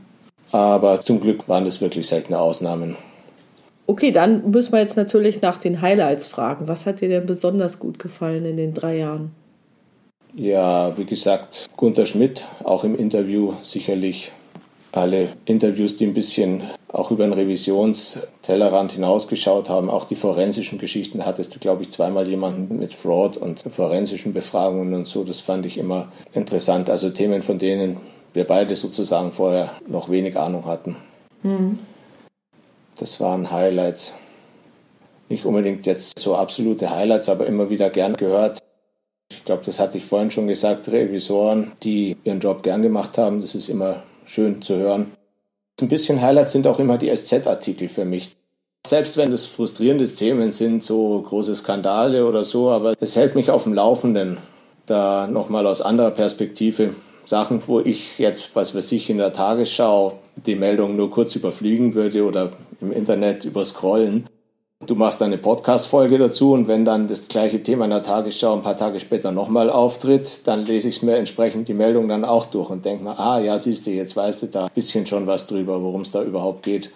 Aber 0.50 1.00
zum 1.00 1.20
Glück 1.20 1.48
waren 1.48 1.64
das 1.64 1.80
wirklich 1.80 2.06
seltene 2.06 2.38
Ausnahmen. 2.38 2.96
Okay, 3.87 4.12
dann 4.12 4.50
müssen 4.50 4.72
wir 4.72 4.80
jetzt 4.80 4.96
natürlich 4.96 5.40
nach 5.40 5.58
den 5.58 5.80
Highlights 5.80 6.26
fragen. 6.26 6.68
Was 6.68 6.84
hat 6.84 7.00
dir 7.00 7.08
denn 7.08 7.26
besonders 7.26 7.78
gut 7.78 7.98
gefallen 7.98 8.44
in 8.44 8.58
den 8.58 8.74
drei 8.74 8.98
Jahren? 8.98 9.30
Ja, 10.34 10.96
wie 10.98 11.06
gesagt, 11.06 11.70
Gunther 11.76 12.04
Schmidt, 12.04 12.44
auch 12.64 12.84
im 12.84 12.94
Interview 12.96 13.54
sicherlich 13.62 14.30
alle 14.92 15.30
Interviews, 15.46 15.96
die 15.96 16.06
ein 16.06 16.14
bisschen 16.14 16.62
auch 16.92 17.11
über 17.11 17.24
den 17.24 17.35
Revisionstellerrand 17.35 18.92
hinausgeschaut 18.92 19.68
haben, 19.68 19.90
auch 19.90 20.05
die 20.05 20.16
forensischen 20.16 20.79
Geschichten, 20.79 21.27
hattest 21.27 21.55
du, 21.55 21.59
glaube 21.59 21.83
ich, 21.83 21.90
zweimal 21.90 22.27
jemanden 22.29 22.79
mit 22.79 22.94
Fraud 22.94 23.37
und 23.37 23.61
forensischen 23.61 24.33
Befragungen 24.33 24.94
und 24.94 25.07
so. 25.07 25.24
Das 25.24 25.40
fand 25.40 25.66
ich 25.66 25.77
immer 25.77 26.11
interessant. 26.33 26.88
Also 26.88 27.11
Themen, 27.11 27.42
von 27.42 27.59
denen 27.59 27.98
wir 28.33 28.44
beide 28.44 28.74
sozusagen 28.77 29.33
vorher 29.33 29.70
noch 29.87 30.09
wenig 30.09 30.38
Ahnung 30.38 30.64
hatten. 30.64 30.96
Mhm. 31.42 31.79
Das 32.96 33.20
waren 33.20 33.51
Highlights. 33.51 34.14
Nicht 35.29 35.44
unbedingt 35.44 35.85
jetzt 35.87 36.18
so 36.18 36.37
absolute 36.37 36.90
Highlights, 36.90 37.29
aber 37.29 37.46
immer 37.46 37.68
wieder 37.68 37.90
gern 37.90 38.14
gehört. 38.14 38.61
Ich 39.31 39.44
glaube, 39.44 39.62
das 39.64 39.79
hatte 39.79 39.98
ich 39.98 40.07
vorhin 40.07 40.31
schon 40.31 40.48
gesagt, 40.48 40.88
Revisoren, 40.88 41.72
die 41.83 42.16
ihren 42.24 42.40
Job 42.40 42.62
gern 42.62 42.81
gemacht 42.81 43.18
haben, 43.18 43.42
das 43.42 43.55
ist 43.55 43.68
immer 43.68 44.03
schön 44.24 44.62
zu 44.62 44.77
hören. 44.77 45.12
Ein 45.80 45.88
bisschen 45.88 46.20
Highlights 46.20 46.52
sind 46.52 46.66
auch 46.66 46.80
immer 46.80 46.98
die 46.98 47.14
SZ-Artikel 47.14 47.88
für 47.88 48.04
mich. 48.04 48.36
Selbst 48.86 49.16
wenn 49.16 49.30
das 49.30 49.44
frustrierende 49.44 50.08
Themen 50.08 50.50
sind, 50.50 50.82
so 50.82 51.22
große 51.22 51.54
Skandale 51.54 52.26
oder 52.26 52.42
so, 52.42 52.70
aber 52.70 52.94
es 52.98 53.14
hält 53.16 53.34
mich 53.34 53.50
auf 53.50 53.64
dem 53.64 53.74
Laufenden. 53.74 54.38
Da 54.86 55.26
nochmal 55.26 55.66
aus 55.66 55.82
anderer 55.82 56.10
Perspektive 56.10 56.94
Sachen, 57.26 57.62
wo 57.66 57.78
ich 57.80 58.18
jetzt, 58.18 58.56
was 58.56 58.74
weiß 58.74 58.90
ich, 58.92 59.10
in 59.10 59.18
der 59.18 59.32
Tagesschau 59.32 60.18
die 60.46 60.56
Meldung 60.56 60.96
nur 60.96 61.10
kurz 61.10 61.36
überfliegen 61.36 61.94
würde 61.94 62.24
oder 62.24 62.52
im 62.80 62.90
Internet 62.90 63.44
überscrollen. 63.44 64.26
Du 64.88 64.94
machst 64.94 65.20
eine 65.20 65.37
Podcast-Folge 65.37 66.16
dazu 66.16 66.53
und 66.53 66.66
wenn 66.66 66.87
dann 66.87 67.09
das 67.09 67.29
gleiche 67.29 67.62
Thema 67.62 67.85
in 67.85 67.90
der 67.90 68.03
Tagesschau 68.03 68.55
ein 68.55 68.62
paar 68.62 68.79
Tage 68.79 68.98
später 69.01 69.33
nochmal 69.33 69.68
auftritt, 69.68 70.40
dann 70.46 70.64
lese 70.64 70.88
ich 70.88 71.03
mir 71.03 71.16
entsprechend 71.16 71.68
die 71.68 71.74
Meldung 71.74 72.09
dann 72.09 72.24
auch 72.24 72.46
durch 72.46 72.70
und 72.70 72.87
denke 72.87 73.05
mir, 73.05 73.18
ah 73.18 73.38
ja, 73.38 73.59
siehst 73.59 73.87
du, 73.87 73.90
jetzt 73.90 74.16
weißt 74.16 74.44
du 74.44 74.46
da 74.46 74.64
ein 74.64 74.70
bisschen 74.74 75.05
schon 75.05 75.27
was 75.27 75.46
drüber, 75.46 75.83
worum 75.83 76.01
es 76.01 76.11
da 76.11 76.22
überhaupt 76.22 76.62
geht. 76.62 76.90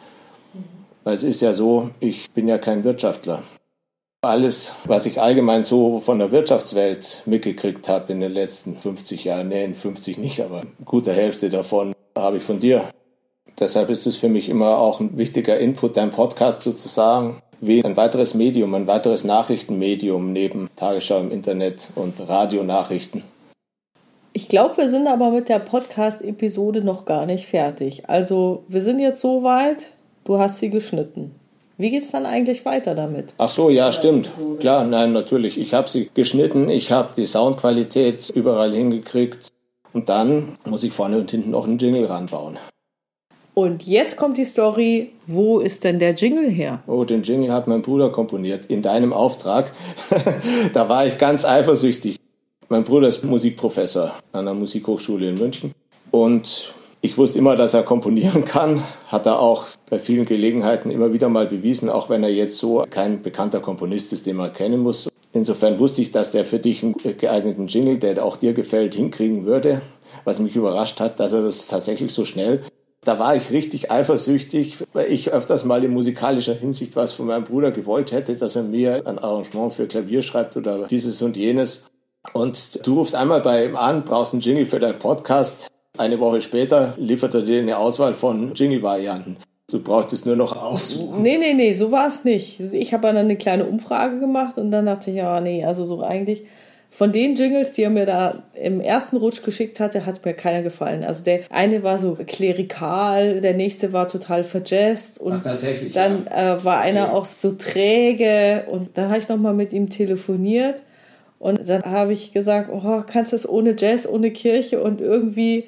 Weil 1.05 1.17
es 1.17 1.23
ist 1.23 1.43
ja 1.43 1.53
so, 1.53 1.91
ich 2.01 2.31
bin 2.31 2.49
ja 2.49 2.57
kein 2.57 2.83
Wirtschaftler. 2.83 3.43
Alles, 4.23 4.73
was 4.87 5.05
ich 5.05 5.21
allgemein 5.21 5.63
so 5.63 6.01
von 6.01 6.19
der 6.19 6.33
Wirtschaftswelt 6.33 7.25
mitgekriegt 7.27 7.91
habe 7.91 8.11
in 8.15 8.21
den 8.21 8.33
letzten 8.33 8.79
50 8.79 9.25
Jahren, 9.25 9.51
nee, 9.51 9.65
in 9.67 9.75
50 9.75 10.17
nicht, 10.17 10.41
aber 10.41 10.63
gute 10.87 11.13
Hälfte 11.13 11.51
davon 11.51 11.93
habe 12.17 12.39
ich 12.39 12.43
von 12.43 12.59
dir 12.59 12.85
Deshalb 13.59 13.91
ist 13.91 14.07
es 14.07 14.17
für 14.17 14.29
mich 14.29 14.49
immer 14.49 14.79
auch 14.79 15.01
ein 15.01 15.17
wichtiger 15.19 15.59
Input, 15.59 15.97
dein 15.97 16.11
Podcast 16.11 16.63
sozusagen, 16.63 17.43
wie 17.63 17.83
ein 17.85 17.97
weiteres 17.97 18.35
Medium, 18.35 18.75
ein 18.75 18.87
weiteres 18.87 19.25
Nachrichtenmedium 19.25 20.33
neben 20.33 20.69
Tagesschau 20.77 21.21
im 21.21 21.31
Internet 21.31 21.89
und 21.95 22.29
Radionachrichten. 22.29 23.23
Ich 24.35 24.49
glaube, 24.49 24.79
wir 24.79 24.91
sind 24.91 25.07
aber 25.07 25.31
mit 25.31 25.49
der 25.49 25.61
Podcast-Episode 25.61 26.83
noch 26.83 27.05
gar 27.05 27.25
nicht 27.25 27.47
fertig. 27.47 28.09
Also, 28.09 28.65
wir 28.67 28.83
sind 28.83 28.99
jetzt 28.99 29.21
so 29.21 29.43
weit, 29.43 29.91
du 30.25 30.39
hast 30.39 30.59
sie 30.59 30.71
geschnitten. 30.71 31.35
Wie 31.79 31.91
geht 31.91 32.03
es 32.03 32.11
dann 32.11 32.27
eigentlich 32.27 32.65
weiter 32.65 32.95
damit? 32.95 33.33
Ach 33.39 33.49
so, 33.49 33.71
ja, 33.71 33.93
stimmt. 33.93 34.31
Klar, 34.59 34.85
nein, 34.85 35.13
natürlich. 35.13 35.59
Ich 35.59 35.73
habe 35.73 35.89
sie 35.89 36.11
geschnitten, 36.15 36.69
ich 36.69 36.93
habe 36.93 37.11
die 37.17 37.27
Soundqualität 37.27 38.31
überall 38.35 38.73
hingekriegt 38.73 39.53
und 39.93 40.09
dann 40.09 40.57
muss 40.65 40.83
ich 40.83 40.93
vorne 40.93 41.19
und 41.19 41.31
hinten 41.31 41.51
noch 41.51 41.67
einen 41.67 41.79
Jingle 41.79 42.07
ranbauen. 42.07 42.59
Und 43.55 43.87
jetzt 43.87 44.17
kommt 44.17 44.39
die 44.39 44.47
Story, 44.47 45.11
wo 45.27 45.61
ist 45.61 45.85
denn 45.85 45.99
der 45.99 46.15
Jingle 46.15 46.49
her? 46.49 46.83
Oh, 46.87 47.05
den 47.05 47.23
Jingle 47.23 47.53
hat 47.53 47.67
mein 47.67 47.83
Bruder 47.83 48.09
komponiert, 48.09 48.67
in 48.67 48.81
deinem 48.81 49.13
Auftrag. 49.13 49.73
da 50.73 50.89
war 50.89 51.07
ich 51.07 51.19
ganz 51.19 51.45
eifersüchtig. 51.45 52.19
Mein 52.71 52.85
Bruder 52.85 53.09
ist 53.09 53.23
Musikprofessor 53.25 54.13
an 54.33 54.47
der 54.47 54.55
Musikhochschule 54.55 55.29
in 55.29 55.35
München. 55.39 55.73
Und 56.11 56.73
ich 57.03 57.19
wusste 57.19 57.39
immer, 57.39 57.55
dass 57.55 57.75
er 57.75 57.83
komponieren 57.83 58.47
kann, 58.47 58.83
hat 59.09 59.27
er 59.27 59.39
auch 59.39 59.67
bei 59.91 59.99
vielen 59.99 60.25
Gelegenheiten 60.25 60.91
immer 60.91 61.13
wieder 61.13 61.29
mal 61.29 61.47
bewiesen, 61.47 61.91
auch 61.91 62.09
wenn 62.09 62.23
er 62.23 62.31
jetzt 62.31 62.57
so 62.57 62.87
kein 62.89 63.21
bekannter 63.21 63.61
Komponist 63.61 64.15
ist, 64.15 64.27
den 64.27 64.37
man 64.37 64.55
kennen 64.55 64.81
muss. 64.81 65.11
Insofern 65.35 65.79
wusste 65.79 66.01
ich, 66.01 66.11
dass 66.11 66.31
der 66.31 66.47
für 66.47 66.59
dich 66.59 66.83
einen 66.83 66.95
geeigneten 67.19 67.67
Jingle, 67.67 67.99
der 67.99 68.25
auch 68.25 68.37
dir 68.37 68.55
gefällt, 68.55 68.95
hinkriegen 68.95 69.45
würde. 69.45 69.83
Was 70.25 70.39
mich 70.39 70.57
überrascht 70.57 71.01
hat, 71.01 71.21
dass 71.21 71.33
er 71.33 71.43
das 71.43 71.67
tatsächlich 71.67 72.13
so 72.13 72.25
schnell 72.25 72.63
da 73.05 73.19
war 73.19 73.35
ich 73.35 73.51
richtig 73.51 73.91
eifersüchtig, 73.91 74.79
weil 74.93 75.11
ich 75.11 75.33
öfters 75.33 75.65
mal 75.65 75.83
in 75.83 75.93
musikalischer 75.93 76.55
Hinsicht 76.55 76.95
was 76.95 77.13
von 77.13 77.27
meinem 77.27 77.45
Bruder 77.45 77.73
gewollt 77.73 78.13
hätte, 78.13 78.37
dass 78.37 78.55
er 78.55 78.63
mir 78.63 79.07
ein 79.07 79.19
Arrangement 79.19 79.75
für 79.75 79.89
Klavier 79.89 80.23
schreibt 80.23 80.57
oder 80.57 80.87
dieses 80.87 81.21
und 81.21 81.37
jenes. 81.37 81.87
Und 82.33 82.87
du 82.87 82.95
rufst 82.95 83.17
einmal 83.17 83.41
bei 83.41 83.67
ihm 83.67 83.75
an, 83.75 84.05
brauchst 84.05 84.33
einen 84.33 84.43
Jingle 84.43 84.67
für 84.67 84.79
deinen 84.79 85.01
Podcast. 85.01 85.69
Eine 85.99 86.21
Woche 86.21 86.41
später 86.41 86.95
liefert 86.97 87.35
er 87.35 87.43
dir 87.43 87.61
eine 87.61 87.77
Auswahl 87.77 88.15
von 88.15 88.55
Jingle-Varianten. 88.55 89.37
Du 89.69 89.81
brauchtest 89.83 90.25
nur 90.25 90.37
noch 90.37 90.55
aussuchen. 90.55 91.23
Nee, 91.23 91.39
nee, 91.39 91.55
nee, 91.55 91.73
so 91.73 91.91
war 91.91 92.07
es 92.07 92.25
nicht. 92.25 92.61
Ich 92.61 92.93
habe 92.93 93.09
dann 93.09 93.17
eine 93.17 93.37
kleine 93.37 93.65
Umfrage 93.65 94.21
gemacht 94.21 94.59
und 94.59 94.71
dann 94.71 94.87
dachte 94.87 95.11
ich, 95.11 95.17
ja, 95.17 95.41
nee, 95.41 95.65
also 95.65 95.87
so 95.87 96.03
eigentlich 96.03 96.45
von 96.95 97.11
den 97.11 97.37
Jingles, 97.37 97.73
die 97.73 97.85
er 97.85 97.91
mir 97.91 98.05
da 98.05 98.43
im 98.53 98.79
ersten 98.79 99.17
Rutsch 99.17 99.43
geschickt 99.43 99.81
hatte, 99.81 100.05
hat 100.05 100.23
mir 100.27 100.35
keiner 100.35 100.63
gefallen. 100.63 101.05
Also 101.05 101.25
der 101.25 101.41
eine 101.49 101.83
war 101.83 101.99
so 101.99 102.19
klerikal, 102.27 103.41
der 103.41 103.55
nächste 103.55 103.95
war 103.95 104.09
total 104.09 104.45
verjazzt 104.45 105.19
und 105.19 105.41
Ach, 105.43 105.57
dann 105.95 106.27
ja. 106.27 106.57
äh, 106.57 106.65
war 106.65 106.81
einer 106.81 107.09
okay. 107.09 107.13
auch 107.15 107.25
so 107.25 107.53
träge 107.53 108.65
und 108.71 108.91
dann 108.99 109.09
habe 109.09 109.19
ich 109.19 109.29
nochmal 109.29 109.55
mit 109.55 109.73
ihm 109.73 109.89
telefoniert 109.89 110.83
und 111.39 111.67
dann 111.67 111.83
habe 111.83 112.13
ich 112.13 112.33
gesagt, 112.33 112.69
oh, 112.71 113.03
kannst 113.07 113.33
du 113.33 113.37
das 113.37 113.49
ohne 113.49 113.75
Jazz, 113.77 114.07
ohne 114.07 114.31
Kirche 114.31 114.83
und 114.83 115.01
irgendwie, 115.01 115.65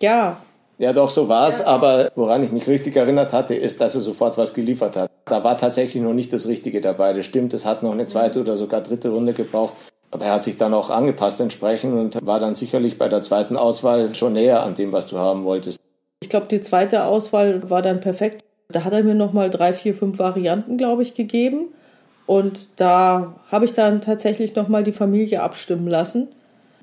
ja, 0.00 0.40
ja, 0.78 0.94
doch, 0.94 1.10
so 1.10 1.28
war 1.28 1.46
es. 1.46 1.58
Ja. 1.58 1.66
Aber 1.66 2.10
woran 2.14 2.42
ich 2.42 2.52
mich 2.52 2.66
richtig 2.66 2.96
erinnert 2.96 3.34
hatte, 3.34 3.54
ist, 3.54 3.82
dass 3.82 3.96
er 3.96 4.00
sofort 4.00 4.38
was 4.38 4.54
geliefert 4.54 4.96
hat. 4.96 5.10
Da 5.26 5.44
war 5.44 5.58
tatsächlich 5.58 6.02
noch 6.02 6.14
nicht 6.14 6.32
das 6.32 6.48
Richtige 6.48 6.80
dabei. 6.80 7.12
Das 7.12 7.26
stimmt, 7.26 7.52
es 7.52 7.66
hat 7.66 7.82
noch 7.82 7.92
eine 7.92 8.06
zweite 8.06 8.40
oder 8.40 8.56
sogar 8.56 8.80
dritte 8.80 9.10
Runde 9.10 9.34
gebraucht. 9.34 9.74
Aber 10.10 10.24
er 10.24 10.34
hat 10.34 10.44
sich 10.44 10.56
dann 10.56 10.74
auch 10.74 10.90
angepasst 10.90 11.40
entsprechend 11.40 11.94
und 11.94 12.26
war 12.26 12.40
dann 12.40 12.54
sicherlich 12.54 12.98
bei 12.98 13.08
der 13.08 13.22
zweiten 13.22 13.56
Auswahl 13.56 14.14
schon 14.14 14.32
näher 14.32 14.62
an 14.62 14.74
dem, 14.74 14.92
was 14.92 15.06
du 15.06 15.18
haben 15.18 15.44
wolltest. 15.44 15.80
Ich 16.20 16.28
glaube, 16.28 16.46
die 16.50 16.60
zweite 16.60 17.04
Auswahl 17.04 17.70
war 17.70 17.82
dann 17.82 18.00
perfekt. 18.00 18.44
Da 18.68 18.84
hat 18.84 18.92
er 18.92 19.02
mir 19.02 19.14
nochmal 19.14 19.50
drei, 19.50 19.72
vier, 19.72 19.94
fünf 19.94 20.18
Varianten, 20.18 20.76
glaube 20.76 21.02
ich, 21.02 21.14
gegeben. 21.14 21.68
Und 22.26 22.68
da 22.76 23.34
habe 23.50 23.64
ich 23.64 23.72
dann 23.72 24.00
tatsächlich 24.00 24.54
nochmal 24.54 24.84
die 24.84 24.92
Familie 24.92 25.42
abstimmen 25.42 25.88
lassen. 25.88 26.28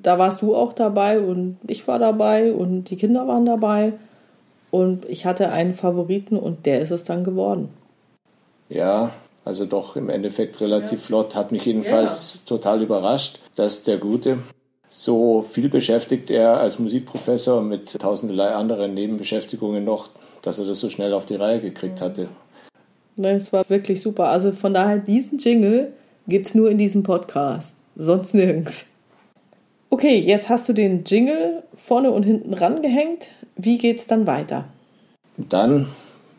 Da 0.02 0.20
warst 0.20 0.42
du 0.42 0.56
auch 0.56 0.74
dabei 0.74 1.20
und 1.20 1.58
ich 1.68 1.88
war 1.88 2.00
dabei 2.00 2.52
und 2.52 2.86
die 2.86 2.98
Kinder 2.98 3.28
waren 3.28 3.46
dabei. 3.46 3.94
Und 4.72 5.06
ich 5.06 5.26
hatte 5.26 5.50
einen 5.52 5.74
Favoriten 5.74 6.38
und 6.38 6.66
der 6.66 6.82
ist 6.82 6.92
es 6.92 7.04
dann 7.04 7.24
geworden. 7.24 7.70
Ja, 8.70 9.12
also 9.48 9.66
doch 9.66 9.96
im 9.96 10.10
Endeffekt 10.10 10.60
relativ 10.62 11.00
ja. 11.00 11.06
flott. 11.06 11.36
Hat 11.36 11.52
mich 11.52 11.66
jedenfalls 11.66 12.36
ja. 12.36 12.50
total 12.50 12.82
überrascht, 12.82 13.40
dass 13.56 13.84
der 13.84 13.98
Gute 13.98 14.40
so 14.90 15.46
viel 15.48 15.70
beschäftigt 15.70 16.30
er 16.30 16.58
als 16.58 16.80
Musikprofessor 16.80 17.62
mit 17.62 18.00
tausenderlei 18.00 18.50
anderen 18.50 18.94
Nebenbeschäftigungen 18.94 19.84
noch, 19.84 20.10
dass 20.42 20.60
er 20.60 20.66
das 20.66 20.80
so 20.80 20.90
schnell 20.90 21.14
auf 21.14 21.26
die 21.26 21.36
Reihe 21.36 21.62
gekriegt 21.62 22.02
hatte. 22.02 22.28
Es 23.18 23.52
war 23.52 23.68
wirklich 23.70 24.02
super. 24.02 24.28
Also 24.28 24.52
von 24.52 24.74
daher, 24.74 25.00
diesen 25.00 25.40
Jingle 25.40 25.94
gibt 26.28 26.48
es 26.48 26.56
nur 26.56 26.70
in 26.70 26.78
diesem 26.78 27.04
Podcast, 27.04 27.74
sonst 27.96 28.34
nirgends. 28.34 28.86
Okay, 29.90 30.20
jetzt 30.20 30.50
hast 30.50 30.68
du 30.68 30.74
den 30.74 31.04
Jingle 31.06 31.64
vorne 31.76 32.12
und 32.12 32.24
hinten 32.24 32.54
rangehängt. 32.54 33.30
Wie 33.56 33.78
geht's 33.78 34.06
dann 34.06 34.28
weiter? 34.28 34.66
Dann 35.38 35.88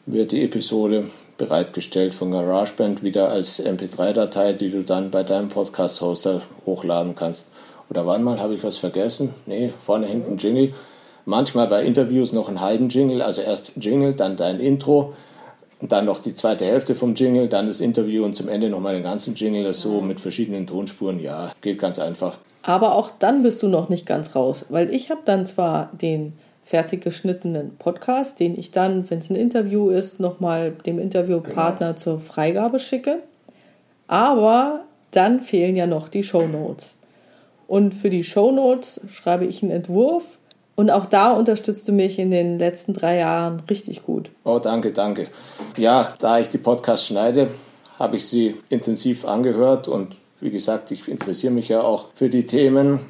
wird 0.06 0.32
die 0.32 0.42
Episode 0.44 1.06
bereitgestellt 1.38 2.14
von 2.14 2.30
GarageBand 2.32 3.02
wieder 3.02 3.30
als 3.30 3.64
MP3-Datei, 3.64 4.52
die 4.52 4.70
du 4.70 4.82
dann 4.82 5.10
bei 5.10 5.22
deinem 5.22 5.48
Podcast-Hoster 5.48 6.42
hochladen 6.66 7.14
kannst. 7.14 7.46
Oder 7.88 8.06
wann 8.06 8.22
mal 8.22 8.38
habe 8.40 8.54
ich 8.54 8.64
was 8.64 8.76
vergessen? 8.76 9.32
Nee, 9.46 9.72
vorne 9.80 10.06
hinten 10.06 10.36
Jingle. 10.36 10.74
Manchmal 11.24 11.68
bei 11.68 11.84
Interviews 11.84 12.32
noch 12.32 12.48
einen 12.48 12.60
halben 12.60 12.88
Jingle, 12.88 13.22
also 13.22 13.40
erst 13.40 13.72
Jingle, 13.76 14.14
dann 14.14 14.36
dein 14.36 14.60
Intro, 14.60 15.14
dann 15.80 16.06
noch 16.06 16.20
die 16.20 16.34
zweite 16.34 16.64
Hälfte 16.64 16.94
vom 16.94 17.14
Jingle, 17.14 17.48
dann 17.48 17.66
das 17.66 17.80
Interview 17.80 18.24
und 18.24 18.34
zum 18.34 18.48
Ende 18.48 18.68
nochmal 18.68 18.94
den 18.94 19.02
ganzen 19.02 19.34
Jingle, 19.34 19.64
das 19.64 19.80
so 19.80 20.00
mit 20.00 20.20
verschiedenen 20.20 20.66
Tonspuren. 20.66 21.20
Ja, 21.20 21.52
geht 21.60 21.78
ganz 21.78 21.98
einfach. 21.98 22.38
Aber 22.62 22.94
auch 22.94 23.10
dann 23.18 23.42
bist 23.42 23.62
du 23.62 23.68
noch 23.68 23.88
nicht 23.88 24.06
ganz 24.06 24.34
raus, 24.34 24.66
weil 24.68 24.92
ich 24.92 25.10
habe 25.10 25.20
dann 25.24 25.46
zwar 25.46 25.90
den 25.92 26.32
fertig 26.68 27.00
geschnittenen 27.00 27.76
Podcast, 27.78 28.38
den 28.40 28.58
ich 28.58 28.72
dann, 28.72 29.08
wenn 29.08 29.20
es 29.20 29.30
ein 29.30 29.36
Interview 29.36 29.88
ist, 29.88 30.20
nochmal 30.20 30.72
dem 30.84 30.98
Interviewpartner 30.98 31.94
genau. 31.94 31.98
zur 31.98 32.20
Freigabe 32.20 32.78
schicke. 32.78 33.22
Aber 34.06 34.80
dann 35.10 35.40
fehlen 35.40 35.76
ja 35.76 35.86
noch 35.86 36.10
die 36.10 36.22
Show 36.22 36.46
Notes. 36.46 36.96
Und 37.68 37.94
für 37.94 38.10
die 38.10 38.22
Show 38.22 38.52
Notes 38.52 39.00
schreibe 39.10 39.46
ich 39.46 39.62
einen 39.62 39.72
Entwurf 39.72 40.36
und 40.76 40.90
auch 40.90 41.06
da 41.06 41.32
unterstützt 41.32 41.88
du 41.88 41.92
mich 41.92 42.18
in 42.18 42.30
den 42.30 42.58
letzten 42.58 42.92
drei 42.92 43.16
Jahren 43.16 43.60
richtig 43.70 44.02
gut. 44.02 44.30
Oh, 44.44 44.58
danke, 44.58 44.92
danke. 44.92 45.28
Ja, 45.78 46.12
da 46.18 46.38
ich 46.38 46.50
die 46.50 46.58
Podcasts 46.58 47.06
schneide, 47.06 47.48
habe 47.98 48.16
ich 48.16 48.28
sie 48.28 48.56
intensiv 48.68 49.24
angehört 49.24 49.88
und 49.88 50.16
wie 50.40 50.50
gesagt, 50.50 50.90
ich 50.90 51.08
interessiere 51.08 51.52
mich 51.54 51.70
ja 51.70 51.80
auch 51.80 52.08
für 52.14 52.28
die 52.28 52.44
Themen. 52.44 53.00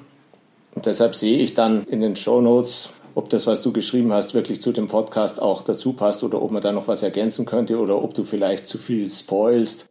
Und 0.77 0.87
deshalb 0.87 1.17
sehe 1.17 1.39
ich 1.39 1.55
dann 1.55 1.83
in 1.87 2.01
den 2.01 2.15
Show 2.15 2.41
Notes, 2.41 2.91
ob 3.15 3.29
das, 3.31 3.47
was 3.47 3.63
du 3.63 3.73
geschrieben 3.73 4.13
hast, 4.13 4.35
wirklich 4.35 4.63
zu 4.63 4.73
dem 4.73 4.89
Podcast 4.89 5.41
auch 5.41 5.63
dazu 5.63 5.93
passt 5.93 6.23
oder 6.23 6.41
ob 6.43 6.51
man 6.51 6.63
da 6.63 6.73
noch 6.73 6.89
was 6.89 7.03
ergänzen 7.03 7.47
könnte 7.47 7.79
oder 7.79 8.03
ob 8.03 8.15
du 8.15 8.25
vielleicht 8.25 8.69
zu 8.69 8.79
viel 8.79 9.11
spoilst, 9.11 9.87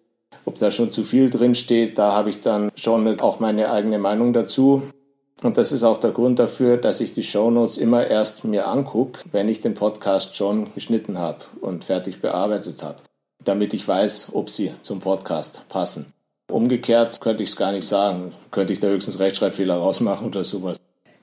ob 0.46 0.58
da 0.60 0.72
schon 0.72 0.92
zu 0.92 1.04
viel 1.04 1.30
drin 1.30 1.56
steht. 1.56 1.98
Da 1.98 2.14
habe 2.14 2.30
ich 2.30 2.42
dann 2.42 2.72
schon 2.76 3.20
auch 3.20 3.40
meine 3.40 3.72
eigene 3.72 4.00
Meinung 4.00 4.34
dazu. 4.34 4.84
Und 5.44 5.58
das 5.58 5.72
ist 5.72 5.84
auch 5.84 6.00
der 6.00 6.12
Grund 6.12 6.40
dafür, 6.40 6.78
dass 6.78 7.00
ich 7.00 7.14
die 7.14 7.24
Show 7.24 7.52
Notes 7.52 7.78
immer 7.78 8.08
erst 8.08 8.44
mir 8.44 8.68
angucke, 8.68 9.20
wenn 9.32 9.50
ich 9.50 9.62
den 9.62 9.76
Podcast 9.76 10.36
schon 10.36 10.74
geschnitten 10.74 11.20
habe 11.20 11.44
und 11.62 11.86
fertig 11.86 12.22
bearbeitet 12.22 12.82
habe, 12.82 12.98
damit 13.44 13.74
ich 13.74 13.88
weiß, 13.88 14.30
ob 14.34 14.50
sie 14.50 14.72
zum 14.82 15.00
Podcast 15.00 15.62
passen. 15.70 16.12
Umgekehrt 16.50 17.20
könnte 17.20 17.44
ich 17.44 17.50
es 17.50 17.56
gar 17.56 17.72
nicht 17.72 17.88
sagen. 17.88 18.32
Könnte 18.52 18.74
ich 18.74 18.80
da 18.80 18.88
höchstens 18.88 19.20
Rechtschreibfehler 19.20 19.76
rausmachen 19.76 20.28
oder 20.28 20.44
sowas. 20.44 20.78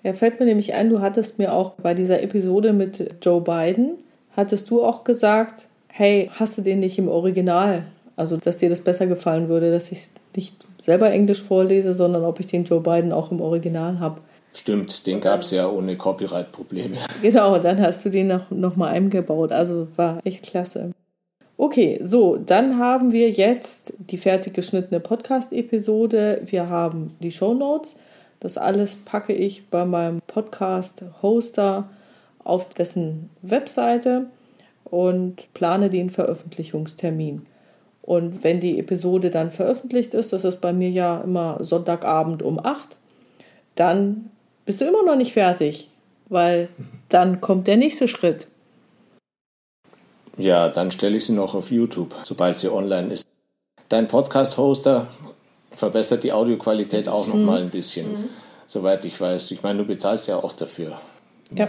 Ja, 0.04 0.12
fällt 0.12 0.38
mir 0.38 0.46
nämlich 0.46 0.74
ein, 0.74 0.90
du 0.90 1.00
hattest 1.00 1.38
mir 1.38 1.54
auch 1.54 1.72
bei 1.72 1.94
dieser 1.94 2.22
Episode 2.22 2.74
mit 2.74 3.16
Joe 3.22 3.40
Biden, 3.40 3.94
hattest 4.36 4.70
du 4.70 4.84
auch 4.84 5.02
gesagt, 5.02 5.66
hey, 5.88 6.30
hast 6.34 6.58
du 6.58 6.62
den 6.62 6.80
nicht 6.80 6.98
im 6.98 7.08
Original? 7.08 7.84
Also, 8.14 8.36
dass 8.36 8.58
dir 8.58 8.68
das 8.68 8.82
besser 8.82 9.06
gefallen 9.06 9.48
würde, 9.48 9.72
dass 9.72 9.90
ich 9.90 10.08
nicht 10.36 10.54
selber 10.80 11.10
Englisch 11.10 11.42
vorlese, 11.42 11.94
sondern 11.94 12.22
ob 12.24 12.38
ich 12.38 12.46
den 12.46 12.64
Joe 12.64 12.80
Biden 12.80 13.12
auch 13.12 13.32
im 13.32 13.40
Original 13.40 13.98
habe. 13.98 14.20
Stimmt, 14.52 15.06
den 15.06 15.20
gab 15.22 15.40
es 15.40 15.50
ja 15.50 15.68
ohne 15.68 15.96
Copyright-Probleme. 15.96 16.98
Genau, 17.22 17.58
dann 17.58 17.80
hast 17.80 18.04
du 18.04 18.10
den 18.10 18.28
noch, 18.28 18.50
noch 18.50 18.76
mal 18.76 18.88
eingebaut. 18.88 19.52
Also 19.52 19.88
war 19.96 20.20
echt 20.24 20.44
klasse. 20.44 20.92
Okay, 21.56 22.00
so, 22.02 22.36
dann 22.36 22.78
haben 22.78 23.12
wir 23.12 23.30
jetzt 23.30 23.94
die 23.98 24.18
fertig 24.18 24.52
geschnittene 24.52 25.00
Podcast-Episode. 25.00 26.42
Wir 26.44 26.68
haben 26.68 27.16
die 27.20 27.32
Show 27.32 27.54
Notes. 27.54 27.96
Das 28.44 28.58
alles 28.58 28.94
packe 29.06 29.32
ich 29.32 29.68
bei 29.70 29.86
meinem 29.86 30.20
Podcast-Hoster 30.26 31.88
auf 32.44 32.68
dessen 32.68 33.30
Webseite 33.40 34.26
und 34.84 35.48
plane 35.54 35.88
den 35.88 36.10
Veröffentlichungstermin. 36.10 37.46
Und 38.02 38.44
wenn 38.44 38.60
die 38.60 38.78
Episode 38.78 39.30
dann 39.30 39.50
veröffentlicht 39.50 40.12
ist, 40.12 40.34
das 40.34 40.44
ist 40.44 40.60
bei 40.60 40.74
mir 40.74 40.90
ja 40.90 41.22
immer 41.22 41.64
Sonntagabend 41.64 42.42
um 42.42 42.58
8, 42.62 42.98
dann 43.76 44.28
bist 44.66 44.82
du 44.82 44.84
immer 44.84 45.04
noch 45.04 45.16
nicht 45.16 45.32
fertig, 45.32 45.88
weil 46.28 46.68
dann 47.08 47.40
kommt 47.40 47.66
der 47.66 47.78
nächste 47.78 48.08
Schritt. 48.08 48.46
Ja, 50.36 50.68
dann 50.68 50.90
stelle 50.90 51.16
ich 51.16 51.24
sie 51.24 51.32
noch 51.32 51.54
auf 51.54 51.70
YouTube, 51.70 52.14
sobald 52.24 52.58
sie 52.58 52.70
online 52.70 53.14
ist. 53.14 53.26
Dein 53.88 54.06
Podcast-Hoster 54.06 55.06
verbessert 55.76 56.24
die 56.24 56.32
Audioqualität 56.32 57.08
auch 57.08 57.26
noch 57.26 57.34
mhm. 57.34 57.44
mal 57.44 57.60
ein 57.60 57.70
bisschen, 57.70 58.10
mhm. 58.10 58.28
soweit 58.66 59.04
ich 59.04 59.20
weiß. 59.20 59.50
Ich 59.50 59.62
meine, 59.62 59.80
du 59.80 59.84
bezahlst 59.84 60.28
ja 60.28 60.36
auch 60.36 60.52
dafür. 60.52 60.98
Ja. 61.52 61.68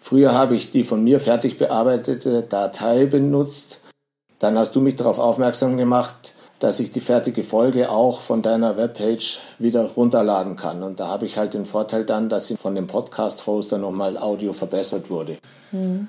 Früher 0.00 0.32
habe 0.32 0.54
ich 0.54 0.70
die 0.70 0.84
von 0.84 1.02
mir 1.02 1.18
fertig 1.18 1.58
bearbeitete 1.58 2.42
Datei 2.42 3.06
benutzt. 3.06 3.80
Dann 4.38 4.58
hast 4.58 4.76
du 4.76 4.80
mich 4.80 4.96
darauf 4.96 5.18
aufmerksam 5.18 5.76
gemacht, 5.76 6.34
dass 6.58 6.80
ich 6.80 6.92
die 6.92 7.00
fertige 7.00 7.42
Folge 7.42 7.90
auch 7.90 8.20
von 8.20 8.42
deiner 8.42 8.76
Webpage 8.76 9.40
wieder 9.58 9.90
runterladen 9.96 10.56
kann. 10.56 10.82
Und 10.82 11.00
da 11.00 11.08
habe 11.08 11.26
ich 11.26 11.36
halt 11.36 11.54
den 11.54 11.66
Vorteil 11.66 12.04
dann, 12.04 12.28
dass 12.28 12.46
sie 12.46 12.56
von 12.56 12.74
dem 12.74 12.86
Podcast-Hoster 12.86 13.78
nochmal 13.78 14.16
Audio 14.16 14.52
verbessert 14.52 15.10
wurde. 15.10 15.38
Mhm. 15.72 16.08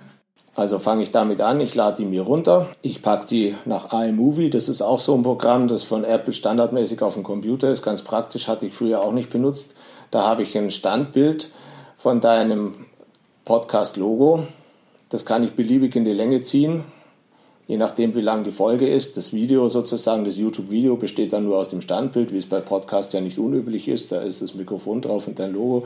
Also 0.57 0.79
fange 0.79 1.03
ich 1.03 1.11
damit 1.11 1.39
an, 1.39 1.61
ich 1.61 1.75
lade 1.75 1.97
die 1.97 2.05
mir 2.05 2.23
runter, 2.23 2.67
ich 2.81 3.03
packe 3.03 3.27
die 3.27 3.55
nach 3.65 3.93
iMovie, 3.93 4.49
das 4.49 4.69
ist 4.69 4.81
auch 4.81 4.99
so 4.99 5.13
ein 5.13 5.21
Programm, 5.21 5.67
das 5.67 5.83
von 5.83 6.03
Apple 6.03 6.33
standardmäßig 6.33 7.03
auf 7.03 7.13
dem 7.13 7.21
Computer 7.21 7.69
ist, 7.69 7.83
ganz 7.83 8.01
praktisch, 8.01 8.47
hatte 8.47 8.65
ich 8.65 8.73
früher 8.73 9.03
auch 9.03 9.11
nicht 9.11 9.29
benutzt. 9.29 9.75
Da 10.09 10.23
habe 10.23 10.41
ich 10.41 10.57
ein 10.57 10.71
Standbild 10.71 11.51
von 11.95 12.21
deinem 12.21 12.73
Podcast-Logo, 13.45 14.47
das 15.09 15.27
kann 15.27 15.43
ich 15.43 15.51
beliebig 15.51 15.95
in 15.95 16.05
die 16.05 16.13
Länge 16.13 16.41
ziehen, 16.41 16.85
je 17.67 17.77
nachdem 17.77 18.15
wie 18.15 18.21
lang 18.21 18.43
die 18.43 18.49
Folge 18.49 18.89
ist. 18.89 19.15
Das 19.15 19.33
Video 19.33 19.69
sozusagen, 19.69 20.25
das 20.25 20.37
YouTube-Video 20.37 20.95
besteht 20.95 21.33
dann 21.33 21.45
nur 21.45 21.57
aus 21.57 21.69
dem 21.69 21.81
Standbild, 21.81 22.33
wie 22.33 22.39
es 22.39 22.47
bei 22.47 22.61
Podcasts 22.61 23.13
ja 23.13 23.21
nicht 23.21 23.37
unüblich 23.37 23.87
ist, 23.87 24.11
da 24.11 24.21
ist 24.21 24.41
das 24.41 24.55
Mikrofon 24.55 25.01
drauf 25.01 25.27
und 25.27 25.37
dein 25.37 25.53
Logo. 25.53 25.85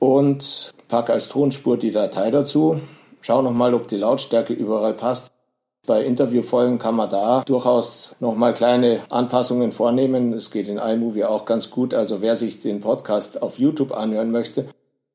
Und 0.00 0.72
packe 0.88 1.12
als 1.12 1.28
Tonspur 1.28 1.76
die 1.76 1.92
Datei 1.92 2.32
dazu 2.32 2.80
Schau 3.22 3.40
nochmal, 3.40 3.72
ob 3.72 3.88
die 3.88 3.96
Lautstärke 3.96 4.52
überall 4.52 4.94
passt. 4.94 5.30
Bei 5.86 6.04
Interviewfolgen 6.04 6.78
kann 6.78 6.96
man 6.96 7.08
da 7.08 7.42
durchaus 7.44 8.14
nochmal 8.20 8.52
kleine 8.52 9.00
Anpassungen 9.10 9.72
vornehmen. 9.72 10.32
Es 10.32 10.50
geht 10.50 10.68
in 10.68 10.78
iMovie 10.78 11.24
auch 11.24 11.44
ganz 11.44 11.70
gut. 11.70 11.94
Also 11.94 12.20
wer 12.20 12.36
sich 12.36 12.60
den 12.60 12.80
Podcast 12.80 13.42
auf 13.42 13.58
YouTube 13.58 13.92
anhören 13.92 14.30
möchte, 14.30 14.66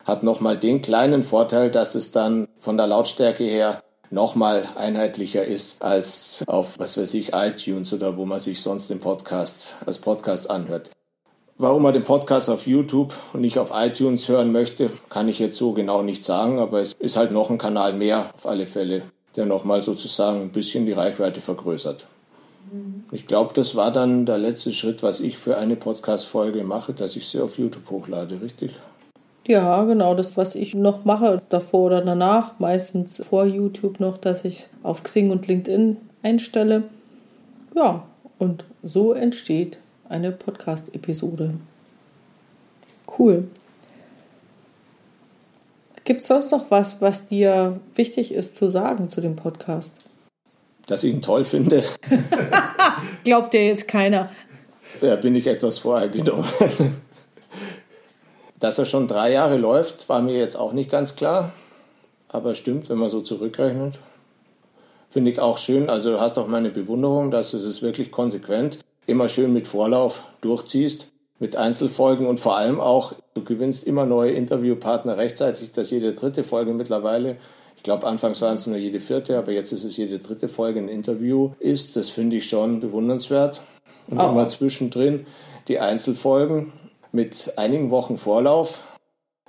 hat 0.04 0.24
nochmal 0.24 0.58
den 0.58 0.82
kleinen 0.82 1.24
Vorteil, 1.24 1.70
dass 1.70 1.96
es 1.96 2.12
dann 2.12 2.48
von 2.60 2.78
der 2.78 2.88
Lautstärke 2.88 3.44
her 3.44 3.82
nochmal 4.10 4.70
einheitlicher 4.76 5.44
ist 5.44 5.82
als 5.82 6.44
auf, 6.48 6.80
was 6.80 6.98
weiß 6.98 7.14
ich, 7.14 7.34
iTunes 7.34 7.94
oder 7.94 8.16
wo 8.16 8.26
man 8.26 8.40
sich 8.40 8.62
sonst 8.62 8.90
den 8.90 9.02
Podcast 9.02 9.76
als 9.86 9.98
Podcast 9.98 10.50
anhört. 10.50 10.92
Warum 11.60 11.82
man 11.82 11.94
den 11.94 12.04
Podcast 12.04 12.52
auf 12.52 12.68
YouTube 12.68 13.16
und 13.34 13.42
nicht 13.42 13.58
auf 13.58 13.72
iTunes 13.74 14.30
hören 14.30 14.52
möchte, 14.52 14.92
kann 15.10 15.28
ich 15.28 15.40
jetzt 15.40 15.58
so 15.58 15.72
genau 15.72 16.04
nicht 16.04 16.24
sagen, 16.24 16.60
aber 16.60 16.82
es 16.82 16.94
ist 17.00 17.18
halt 17.18 17.32
noch 17.32 17.50
ein 17.50 17.58
Kanal 17.58 17.94
mehr 17.94 18.30
auf 18.36 18.46
alle 18.46 18.68
Fälle, 18.68 19.02
der 19.36 19.48
nochmal 19.48 19.82
sozusagen 19.82 20.42
ein 20.42 20.52
bisschen 20.52 20.86
die 20.86 20.92
Reichweite 20.92 21.42
vergrößert. 21.42 22.06
Ich 23.12 23.26
glaube, 23.26 23.56
das 23.56 23.76
war 23.76 23.92
dann 23.92 24.28
der 24.28 24.38
letzte 24.38 24.72
Schritt, 24.72 25.02
was 25.02 25.20
ich 25.20 25.40
für 25.40 25.58
eine 25.58 25.76
Podcast-Folge 25.76 26.64
mache, 26.64 26.94
dass 26.94 27.16
ich 27.16 27.28
sie 27.28 27.42
auf 27.42 27.58
YouTube 27.58 27.90
hochlade, 27.90 28.40
richtig? 28.40 28.74
Ja, 29.48 29.84
genau, 29.86 30.14
das, 30.14 30.38
was 30.38 30.54
ich 30.54 30.76
noch 30.76 31.06
mache, 31.06 31.42
davor 31.50 31.86
oder 31.86 32.02
danach, 32.02 32.60
meistens 32.60 33.20
vor 33.28 33.46
YouTube 33.46 34.00
noch, 34.00 34.20
dass 34.20 34.46
ich 34.46 34.68
auf 34.84 35.02
Xing 35.02 35.32
und 35.32 35.48
LinkedIn 35.48 35.98
einstelle. 36.22 36.84
Ja, 37.74 38.04
und 38.38 38.64
so 38.84 39.14
entsteht 39.14 39.80
eine 40.10 40.32
Podcast-Episode. 40.32 41.54
Cool. 43.18 43.48
Gibt 46.04 46.22
es 46.22 46.28
sonst 46.28 46.52
noch 46.52 46.72
was, 46.72 47.02
was 47.02 47.28
dir 47.28 47.80
wichtig 47.96 48.34
ist 48.34 48.56
zu 48.56 48.70
sagen 48.70 49.10
zu 49.10 49.20
dem 49.20 49.36
Podcast? 49.36 49.92
Dass 50.86 51.04
ich 51.04 51.14
ihn 51.14 51.22
toll 51.22 51.44
finde. 51.44 51.84
Glaubt 53.26 53.54
dir 53.54 53.66
jetzt 53.66 53.88
keiner. 53.88 54.30
Da 55.02 55.18
bin 55.18 55.36
ich 55.36 55.48
etwas 55.48 55.80
vorher 55.80 56.08
genommen. 56.08 56.46
Dass 58.60 58.80
er 58.80 58.86
schon 58.86 59.08
drei 59.08 59.34
Jahre 59.34 59.58
läuft, 59.58 60.08
war 60.08 60.22
mir 60.22 60.38
jetzt 60.38 60.56
auch 60.56 60.72
nicht 60.72 60.90
ganz 60.90 61.16
klar. 61.16 61.52
Aber 62.30 62.56
stimmt, 62.56 62.90
wenn 62.90 62.98
man 62.98 63.10
so 63.10 63.22
zurückrechnet. 63.22 64.00
Finde 65.10 65.32
ich 65.32 65.40
auch 65.40 65.58
schön. 65.58 65.90
Also 65.90 66.12
du 66.12 66.22
hast 66.22 66.38
auch 66.38 66.48
meine 66.48 66.70
Bewunderung, 66.70 67.32
dass 67.32 67.54
es 67.54 67.82
wirklich 67.82 68.12
konsequent 68.12 68.80
immer 69.08 69.30
schön 69.30 69.54
mit 69.54 69.68
Vorlauf 69.68 70.24
durchziehst, 70.42 71.08
mit 71.40 71.56
Einzelfolgen 71.56 72.28
und 72.28 72.40
vor 72.40 72.58
allem 72.58 72.80
auch, 72.80 73.14
du 73.34 73.44
gewinnst 73.44 73.86
immer 73.86 74.06
neue 74.06 74.32
Interviewpartner 74.32 75.18
rechtzeitig, 75.18 75.72
dass 75.72 75.90
jede 75.90 76.14
dritte 76.14 76.44
Folge 76.44 76.74
mittlerweile, 76.74 77.38
ich 77.76 77.84
glaube 77.84 78.06
anfangs 78.06 78.42
waren 78.42 78.56
es 78.56 78.68
nur 78.68 78.78
jede 78.78 79.00
vierte, 79.00 79.38
aber 79.38 79.52
jetzt 79.52 79.72
ist 79.72 79.84
es 79.84 79.98
jede 79.98 80.20
dritte 80.20 80.50
Folge 80.50 80.80
ein 80.80 80.90
Interview 80.90 81.52
ist. 81.60 81.96
Das 81.96 82.10
finde 82.10 82.36
ich 82.36 82.50
schon 82.50 82.80
bewundernswert. 82.80 83.62
Und 84.10 84.20
oh. 84.20 84.30
immer 84.30 84.50
zwischendrin 84.50 85.26
die 85.68 85.80
Einzelfolgen 85.80 86.74
mit 87.12 87.54
einigen 87.56 87.92
Wochen 87.92 88.18
Vorlauf. 88.18 88.84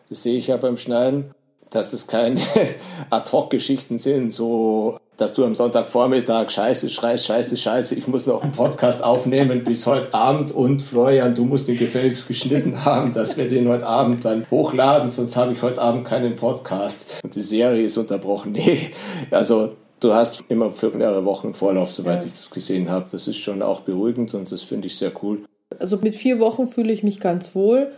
Das 0.09 0.23
sehe 0.23 0.39
ich 0.39 0.49
ja 0.49 0.57
beim 0.57 0.77
Schneiden, 0.77 1.35
dass 1.71 1.91
das 1.91 2.07
keine 2.07 2.41
Ad-Hoc-Geschichten 3.11 3.99
sind, 3.99 4.31
so 4.31 4.99
dass 5.19 5.35
du 5.35 5.45
am 5.45 5.57
Sonntagvormittag 5.57 6.49
Scheiße 6.51 6.89
schreist, 6.89 7.27
Scheiße, 7.27 7.57
Scheiße, 7.57 7.97
ich 7.97 8.07
muss 8.07 8.27
noch 8.29 8.41
einen 8.41 8.53
Podcast 8.53 9.03
aufnehmen 9.03 9.65
bis 9.65 9.85
heute 9.85 10.15
Abend 10.15 10.53
und 10.53 10.81
Florian, 10.81 11.35
du 11.35 11.45
musst 11.45 11.67
den 11.67 11.77
gefälligst 11.77 12.29
geschnitten 12.29 12.85
haben, 12.85 13.13
dass 13.13 13.37
wir 13.37 13.49
den 13.49 13.69
heute 13.69 13.85
Abend 13.85 14.25
dann 14.25 14.47
hochladen, 14.49 15.11
sonst 15.11 15.37
habe 15.37 15.53
ich 15.53 15.61
heute 15.61 15.83
Abend 15.83 16.05
keinen 16.05 16.37
Podcast 16.37 17.07
und 17.25 17.35
die 17.35 17.43
Serie 17.43 17.83
ist 17.83 17.99
unterbrochen. 17.99 18.53
Nee, 18.59 18.91
also 19.31 19.75
du 20.01 20.15
hast 20.15 20.45
immer 20.49 20.71
für 20.71 20.91
mehrere 20.91 21.25
Wochen 21.25 21.55
Vorlauf, 21.55 21.93
soweit 21.93 22.23
ja. 22.23 22.27
ich 22.27 22.33
das 22.33 22.51
gesehen 22.51 22.91
habe. 22.91 23.07
Das 23.11 23.29
ist 23.29 23.39
schon 23.39 23.63
auch 23.63 23.81
beruhigend 23.81 24.35
und 24.35 24.51
das 24.51 24.63
finde 24.63 24.89
ich 24.89 24.97
sehr 24.97 25.13
cool. 25.23 25.45
Also 25.79 25.97
mit 25.97 26.17
vier 26.17 26.39
Wochen 26.41 26.67
fühle 26.67 26.93
ich 26.93 27.03
mich 27.03 27.21
ganz 27.21 27.55
wohl. 27.55 27.93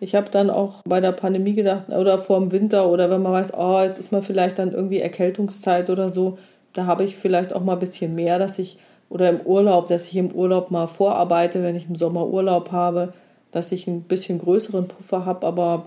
Ich 0.00 0.14
habe 0.14 0.30
dann 0.30 0.50
auch 0.50 0.82
bei 0.84 1.00
der 1.00 1.12
Pandemie 1.12 1.54
gedacht, 1.54 1.88
oder 1.88 2.18
vor 2.18 2.38
dem 2.38 2.52
Winter, 2.52 2.88
oder 2.88 3.10
wenn 3.10 3.22
man 3.22 3.32
weiß, 3.32 3.54
oh, 3.56 3.80
jetzt 3.80 3.98
ist 3.98 4.12
mal 4.12 4.22
vielleicht 4.22 4.58
dann 4.58 4.72
irgendwie 4.72 5.00
Erkältungszeit 5.00 5.90
oder 5.90 6.10
so, 6.10 6.38
da 6.74 6.86
habe 6.86 7.04
ich 7.04 7.16
vielleicht 7.16 7.54
auch 7.54 7.62
mal 7.62 7.74
ein 7.74 7.78
bisschen 7.78 8.14
mehr, 8.14 8.38
dass 8.38 8.58
ich, 8.58 8.78
oder 9.08 9.30
im 9.30 9.40
Urlaub, 9.40 9.88
dass 9.88 10.08
ich 10.08 10.16
im 10.16 10.32
Urlaub 10.32 10.70
mal 10.70 10.86
vorarbeite, 10.86 11.62
wenn 11.62 11.76
ich 11.76 11.88
im 11.88 11.96
Sommer 11.96 12.26
Urlaub 12.26 12.72
habe, 12.72 13.14
dass 13.52 13.72
ich 13.72 13.86
ein 13.86 14.02
bisschen 14.02 14.38
größeren 14.38 14.88
Puffer 14.88 15.24
habe. 15.24 15.46
Aber 15.46 15.86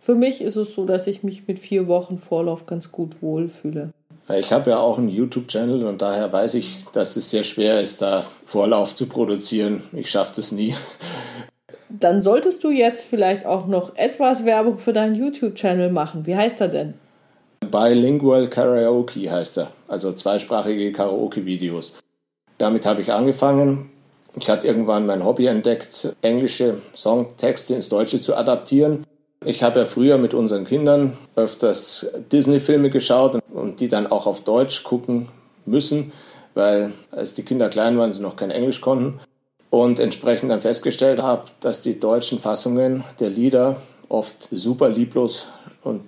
für 0.00 0.14
mich 0.14 0.40
ist 0.40 0.56
es 0.56 0.74
so, 0.74 0.86
dass 0.86 1.06
ich 1.06 1.22
mich 1.22 1.46
mit 1.46 1.58
vier 1.58 1.88
Wochen 1.88 2.16
Vorlauf 2.16 2.66
ganz 2.66 2.92
gut 2.92 3.20
wohlfühle. 3.20 3.90
Ich 4.36 4.52
habe 4.52 4.70
ja 4.70 4.78
auch 4.78 4.98
einen 4.98 5.08
YouTube-Channel 5.08 5.86
und 5.86 6.02
daher 6.02 6.32
weiß 6.32 6.54
ich, 6.54 6.84
dass 6.92 7.16
es 7.16 7.30
sehr 7.30 7.44
schwer 7.44 7.80
ist, 7.80 8.02
da 8.02 8.24
Vorlauf 8.44 8.94
zu 8.94 9.06
produzieren. 9.06 9.82
Ich 9.92 10.10
schaffe 10.10 10.34
das 10.36 10.52
nie. 10.52 10.74
Dann 11.88 12.20
solltest 12.20 12.62
du 12.62 12.70
jetzt 12.70 13.06
vielleicht 13.06 13.46
auch 13.46 13.66
noch 13.66 13.96
etwas 13.96 14.44
Werbung 14.44 14.78
für 14.78 14.92
deinen 14.92 15.14
YouTube-Channel 15.14 15.90
machen. 15.90 16.26
Wie 16.26 16.36
heißt 16.36 16.60
er 16.60 16.68
denn? 16.68 16.94
Bilingual 17.70 18.48
Karaoke 18.48 19.30
heißt 19.30 19.58
er, 19.58 19.70
also 19.86 20.12
zweisprachige 20.12 20.92
Karaoke-Videos. 20.92 21.94
Damit 22.58 22.86
habe 22.86 23.02
ich 23.02 23.12
angefangen. 23.12 23.90
Ich 24.36 24.48
hatte 24.48 24.66
irgendwann 24.66 25.06
mein 25.06 25.24
Hobby 25.24 25.46
entdeckt, 25.46 26.14
englische 26.22 26.78
Songtexte 26.94 27.74
ins 27.74 27.88
Deutsche 27.88 28.20
zu 28.20 28.36
adaptieren. 28.36 29.04
Ich 29.44 29.62
habe 29.62 29.80
ja 29.80 29.84
früher 29.84 30.18
mit 30.18 30.34
unseren 30.34 30.64
Kindern 30.64 31.16
öfters 31.36 32.08
Disney-Filme 32.32 32.90
geschaut 32.90 33.40
und 33.52 33.80
die 33.80 33.88
dann 33.88 34.06
auch 34.06 34.26
auf 34.26 34.44
Deutsch 34.44 34.82
gucken 34.82 35.28
müssen, 35.64 36.12
weil 36.54 36.92
als 37.12 37.34
die 37.34 37.44
Kinder 37.44 37.68
klein 37.68 37.96
waren, 37.98 38.12
sie 38.12 38.20
noch 38.20 38.36
kein 38.36 38.50
Englisch 38.50 38.80
konnten. 38.80 39.20
Und 39.70 40.00
entsprechend 40.00 40.50
dann 40.50 40.60
festgestellt 40.60 41.22
habe, 41.22 41.44
dass 41.60 41.82
die 41.82 42.00
deutschen 42.00 42.38
Fassungen 42.38 43.04
der 43.20 43.28
Lieder 43.28 43.76
oft 44.08 44.48
super 44.50 44.88
lieblos 44.88 45.46
und 45.84 46.02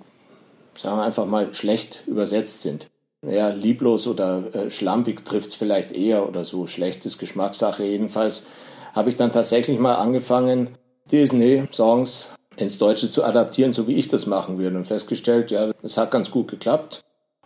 sagen 0.77 0.97
wir 0.97 1.03
einfach 1.03 1.25
mal, 1.25 1.53
schlecht 1.53 2.03
übersetzt 2.07 2.61
sind. 2.61 2.87
Ja, 3.23 3.49
lieblos 3.49 4.07
oder 4.07 4.43
äh, 4.53 4.71
schlampig 4.71 5.23
trifft's 5.23 5.53
vielleicht 5.55 5.91
eher 5.91 6.27
oder 6.27 6.43
so, 6.43 6.65
schlechtes 6.65 7.19
Geschmackssache. 7.19 7.83
Jedenfalls 7.83 8.47
habe 8.93 9.09
ich 9.09 9.17
dann 9.17 9.31
tatsächlich 9.31 9.77
mal 9.79 9.95
angefangen, 9.95 10.69
Disney-Songs 11.11 12.33
ins 12.57 12.77
Deutsche 12.77 13.11
zu 13.11 13.23
adaptieren, 13.23 13.73
so 13.73 13.87
wie 13.87 13.95
ich 13.95 14.07
das 14.09 14.25
machen 14.25 14.57
würde 14.57 14.77
und 14.77 14.85
festgestellt, 14.85 15.51
ja, 15.51 15.71
das 15.81 15.97
hat 15.97 16.11
ganz 16.11 16.31
gut 16.31 16.47
geklappt. 16.47 17.01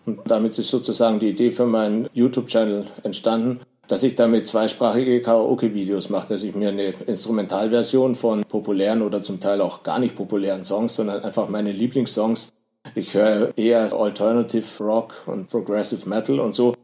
Und 0.06 0.20
damit 0.28 0.58
ist 0.58 0.70
sozusagen 0.70 1.20
die 1.20 1.30
Idee 1.30 1.52
für 1.52 1.66
meinen 1.66 2.10
YouTube-Channel 2.14 2.86
entstanden, 3.04 3.60
dass 3.88 4.04
ich 4.04 4.16
damit 4.16 4.48
zweisprachige 4.48 5.22
Karaoke-Videos 5.22 6.10
mache, 6.10 6.30
dass 6.30 6.44
ich 6.44 6.56
mir 6.56 6.70
eine 6.70 6.94
Instrumentalversion 7.06 8.16
von 8.16 8.44
populären 8.44 9.02
oder 9.02 9.22
zum 9.22 9.40
Teil 9.40 9.62
auch 9.62 9.84
gar 9.84 10.00
nicht 10.00 10.16
populären 10.16 10.64
Songs, 10.64 10.96
sondern 10.96 11.24
einfach 11.24 11.50
meine 11.50 11.72
Lieblingssongs 11.72 12.50
ich 12.94 13.14
höre 13.14 13.58
eher 13.58 13.94
Alternative 13.94 14.84
Rock 14.84 15.24
und 15.26 15.50
Progressive 15.50 16.08
Metal 16.08 16.40
und 16.40 16.54
so, 16.54 16.76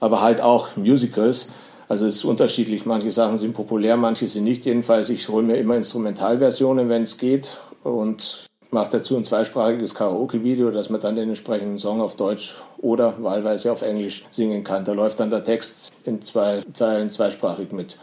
aber 0.00 0.22
halt 0.22 0.40
auch 0.40 0.76
Musicals. 0.76 1.50
Also 1.88 2.06
es 2.06 2.16
ist 2.16 2.24
unterschiedlich. 2.24 2.86
Manche 2.86 3.12
Sachen 3.12 3.36
sind 3.36 3.52
populär, 3.52 3.96
manche 3.96 4.26
sind 4.26 4.44
nicht. 4.44 4.64
Jedenfalls, 4.64 5.10
ich 5.10 5.28
hole 5.28 5.42
mir 5.42 5.56
immer 5.56 5.76
Instrumentalversionen, 5.76 6.88
wenn 6.88 7.02
es 7.02 7.18
geht 7.18 7.58
und 7.84 8.46
mache 8.70 8.92
dazu 8.92 9.16
ein 9.16 9.24
zweisprachiges 9.24 9.94
Karaoke-Video, 9.94 10.70
dass 10.70 10.88
man 10.88 11.00
dann 11.00 11.16
den 11.16 11.28
entsprechenden 11.28 11.78
Song 11.78 12.00
auf 12.00 12.16
Deutsch 12.16 12.54
oder 12.78 13.22
wahlweise 13.22 13.70
auf 13.70 13.82
Englisch 13.82 14.24
singen 14.30 14.64
kann. 14.64 14.84
Da 14.84 14.92
läuft 14.92 15.20
dann 15.20 15.30
der 15.30 15.44
Text 15.44 15.92
in 16.04 16.22
zwei 16.22 16.62
Zeilen 16.72 17.10
zweisprachig 17.10 17.72
mit. 17.72 17.98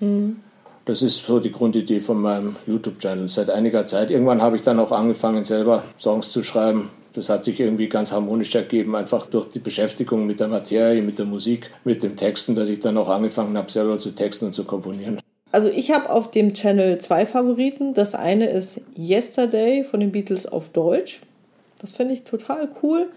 Mhm. 0.00 0.40
Das 0.86 1.02
ist 1.02 1.26
so 1.26 1.40
die 1.40 1.50
Grundidee 1.50 1.98
von 1.98 2.20
meinem 2.20 2.54
YouTube-Channel 2.64 3.28
seit 3.28 3.50
einiger 3.50 3.86
Zeit. 3.86 4.12
Irgendwann 4.12 4.40
habe 4.40 4.54
ich 4.54 4.62
dann 4.62 4.78
auch 4.78 4.92
angefangen, 4.92 5.42
selber 5.42 5.82
Songs 5.98 6.30
zu 6.30 6.44
schreiben. 6.44 6.90
Das 7.12 7.28
hat 7.28 7.44
sich 7.44 7.58
irgendwie 7.58 7.88
ganz 7.88 8.12
harmonisch 8.12 8.54
ergeben, 8.54 8.94
einfach 8.94 9.26
durch 9.26 9.50
die 9.50 9.58
Beschäftigung 9.58 10.26
mit 10.26 10.38
der 10.38 10.46
Materie, 10.46 11.02
mit 11.02 11.18
der 11.18 11.26
Musik, 11.26 11.72
mit 11.82 12.04
dem 12.04 12.14
Texten, 12.14 12.54
dass 12.54 12.68
ich 12.68 12.78
dann 12.78 12.96
auch 12.98 13.08
angefangen 13.08 13.56
habe, 13.56 13.68
selber 13.68 13.98
zu 13.98 14.12
texten 14.12 14.46
und 14.46 14.54
zu 14.54 14.62
komponieren. 14.62 15.18
Also 15.50 15.70
ich 15.70 15.90
habe 15.90 16.08
auf 16.08 16.30
dem 16.30 16.54
Channel 16.54 16.98
zwei 16.98 17.26
Favoriten. 17.26 17.92
Das 17.92 18.14
eine 18.14 18.48
ist 18.48 18.80
Yesterday 18.96 19.82
von 19.82 19.98
den 19.98 20.12
Beatles 20.12 20.46
auf 20.46 20.68
Deutsch. 20.68 21.20
Das 21.80 21.90
finde 21.90 22.14
ich 22.14 22.22
total 22.22 22.68
cool. 22.84 23.08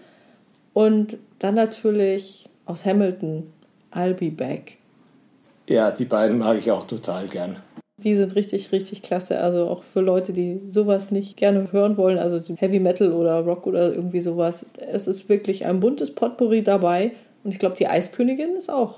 Und 0.72 1.18
dann 1.38 1.54
natürlich 1.54 2.48
aus 2.66 2.84
Hamilton, 2.84 3.52
I'll 3.92 4.14
Be 4.14 4.30
Back. 4.30 4.79
Ja, 5.70 5.92
die 5.92 6.04
beiden 6.04 6.38
mag 6.38 6.58
ich 6.58 6.72
auch 6.72 6.84
total 6.84 7.28
gern. 7.28 7.56
Die 7.98 8.16
sind 8.16 8.34
richtig, 8.34 8.72
richtig 8.72 9.02
klasse. 9.02 9.38
Also 9.38 9.68
auch 9.68 9.84
für 9.84 10.00
Leute, 10.00 10.32
die 10.32 10.62
sowas 10.68 11.12
nicht 11.12 11.36
gerne 11.36 11.70
hören 11.70 11.96
wollen, 11.96 12.18
also 12.18 12.40
Heavy 12.56 12.80
Metal 12.80 13.12
oder 13.12 13.38
Rock 13.40 13.68
oder 13.68 13.94
irgendwie 13.94 14.20
sowas. 14.20 14.66
Es 14.90 15.06
ist 15.06 15.28
wirklich 15.28 15.66
ein 15.66 15.78
buntes 15.78 16.12
Potpourri 16.12 16.64
dabei. 16.64 17.12
Und 17.44 17.52
ich 17.52 17.60
glaube, 17.60 17.76
die 17.76 17.86
Eiskönigin 17.86 18.56
ist 18.56 18.68
auch. 18.68 18.96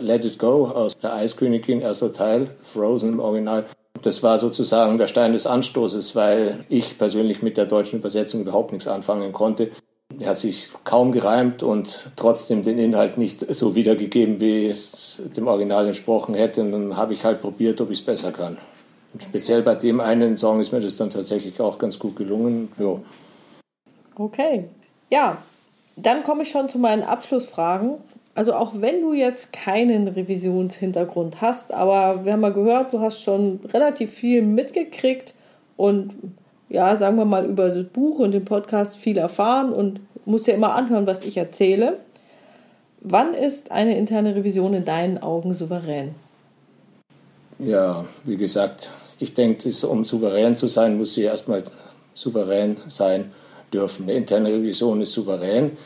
Let 0.00 0.24
It 0.24 0.38
Go 0.38 0.68
aus 0.68 0.96
der 0.98 1.12
Eiskönigin, 1.12 1.82
erster 1.82 2.14
Teil, 2.14 2.48
Frozen 2.62 3.10
im 3.10 3.20
Original. 3.20 3.66
Das 4.00 4.22
war 4.22 4.38
sozusagen 4.38 4.96
der 4.96 5.06
Stein 5.06 5.34
des 5.34 5.46
Anstoßes, 5.46 6.16
weil 6.16 6.64
ich 6.70 6.96
persönlich 6.96 7.42
mit 7.42 7.58
der 7.58 7.66
deutschen 7.66 7.98
Übersetzung 7.98 8.40
überhaupt 8.40 8.72
nichts 8.72 8.88
anfangen 8.88 9.34
konnte. 9.34 9.70
Er 10.18 10.30
hat 10.30 10.38
sich 10.38 10.70
kaum 10.84 11.12
gereimt 11.12 11.62
und 11.62 12.12
trotzdem 12.16 12.62
den 12.62 12.78
Inhalt 12.78 13.16
nicht 13.16 13.40
so 13.40 13.74
wiedergegeben, 13.74 14.40
wie 14.40 14.66
es 14.66 15.22
dem 15.36 15.46
Original 15.46 15.86
entsprochen 15.86 16.34
hätte. 16.34 16.62
Und 16.62 16.72
dann 16.72 16.96
habe 16.96 17.14
ich 17.14 17.24
halt 17.24 17.40
probiert, 17.40 17.80
ob 17.80 17.90
ich 17.90 18.00
es 18.00 18.04
besser 18.04 18.32
kann. 18.32 18.58
Und 19.12 19.22
speziell 19.22 19.62
bei 19.62 19.74
dem 19.76 20.00
einen 20.00 20.36
Song 20.36 20.60
ist 20.60 20.72
mir 20.72 20.80
das 20.80 20.96
dann 20.96 21.10
tatsächlich 21.10 21.60
auch 21.60 21.78
ganz 21.78 21.98
gut 21.98 22.16
gelungen. 22.16 22.70
Ja. 22.78 23.00
Okay. 24.16 24.64
Ja, 25.10 25.38
dann 25.96 26.22
komme 26.24 26.42
ich 26.42 26.50
schon 26.50 26.68
zu 26.68 26.78
meinen 26.78 27.02
Abschlussfragen. 27.02 27.98
also 28.34 28.54
auch 28.54 28.72
wenn 28.74 29.00
du 29.02 29.12
jetzt 29.12 29.52
keinen 29.52 30.08
Revisionshintergrund 30.08 31.40
hast, 31.40 31.72
aber 31.72 32.24
wir 32.24 32.32
haben 32.32 32.40
mal 32.40 32.52
gehört, 32.52 32.92
du 32.92 33.00
hast 33.00 33.22
schon 33.22 33.60
relativ 33.72 34.12
viel 34.12 34.42
mitgekriegt 34.42 35.34
und 35.76 36.14
ja, 36.70 36.96
sagen 36.96 37.18
wir 37.18 37.24
mal 37.24 37.44
über 37.44 37.68
das 37.68 37.84
Buch 37.84 38.20
und 38.20 38.32
den 38.32 38.44
Podcast 38.44 38.96
viel 38.96 39.18
erfahren 39.18 39.72
und 39.72 40.00
musst 40.24 40.46
ja 40.46 40.54
immer 40.54 40.74
anhören, 40.74 41.06
was 41.06 41.22
ich 41.22 41.36
erzähle. 41.36 41.98
Wann 43.00 43.34
ist 43.34 43.70
eine 43.72 43.98
interne 43.98 44.34
Revision 44.36 44.72
in 44.74 44.84
deinen 44.84 45.18
Augen 45.18 45.52
souverän? 45.52 46.14
Ja, 47.58 48.04
wie 48.24 48.36
gesagt, 48.36 48.90
ich 49.18 49.34
denke, 49.34 49.70
um 49.86 50.04
souverän 50.04 50.56
zu 50.56 50.68
sein, 50.68 50.96
muss 50.96 51.14
sie 51.14 51.22
erstmal 51.22 51.64
souverän 52.14 52.76
sein 52.88 53.32
dürfen. 53.72 54.04
Eine 54.04 54.14
interne 54.14 54.50
Revision 54.50 55.02
ist 55.02 55.12
souverän, 55.12 55.76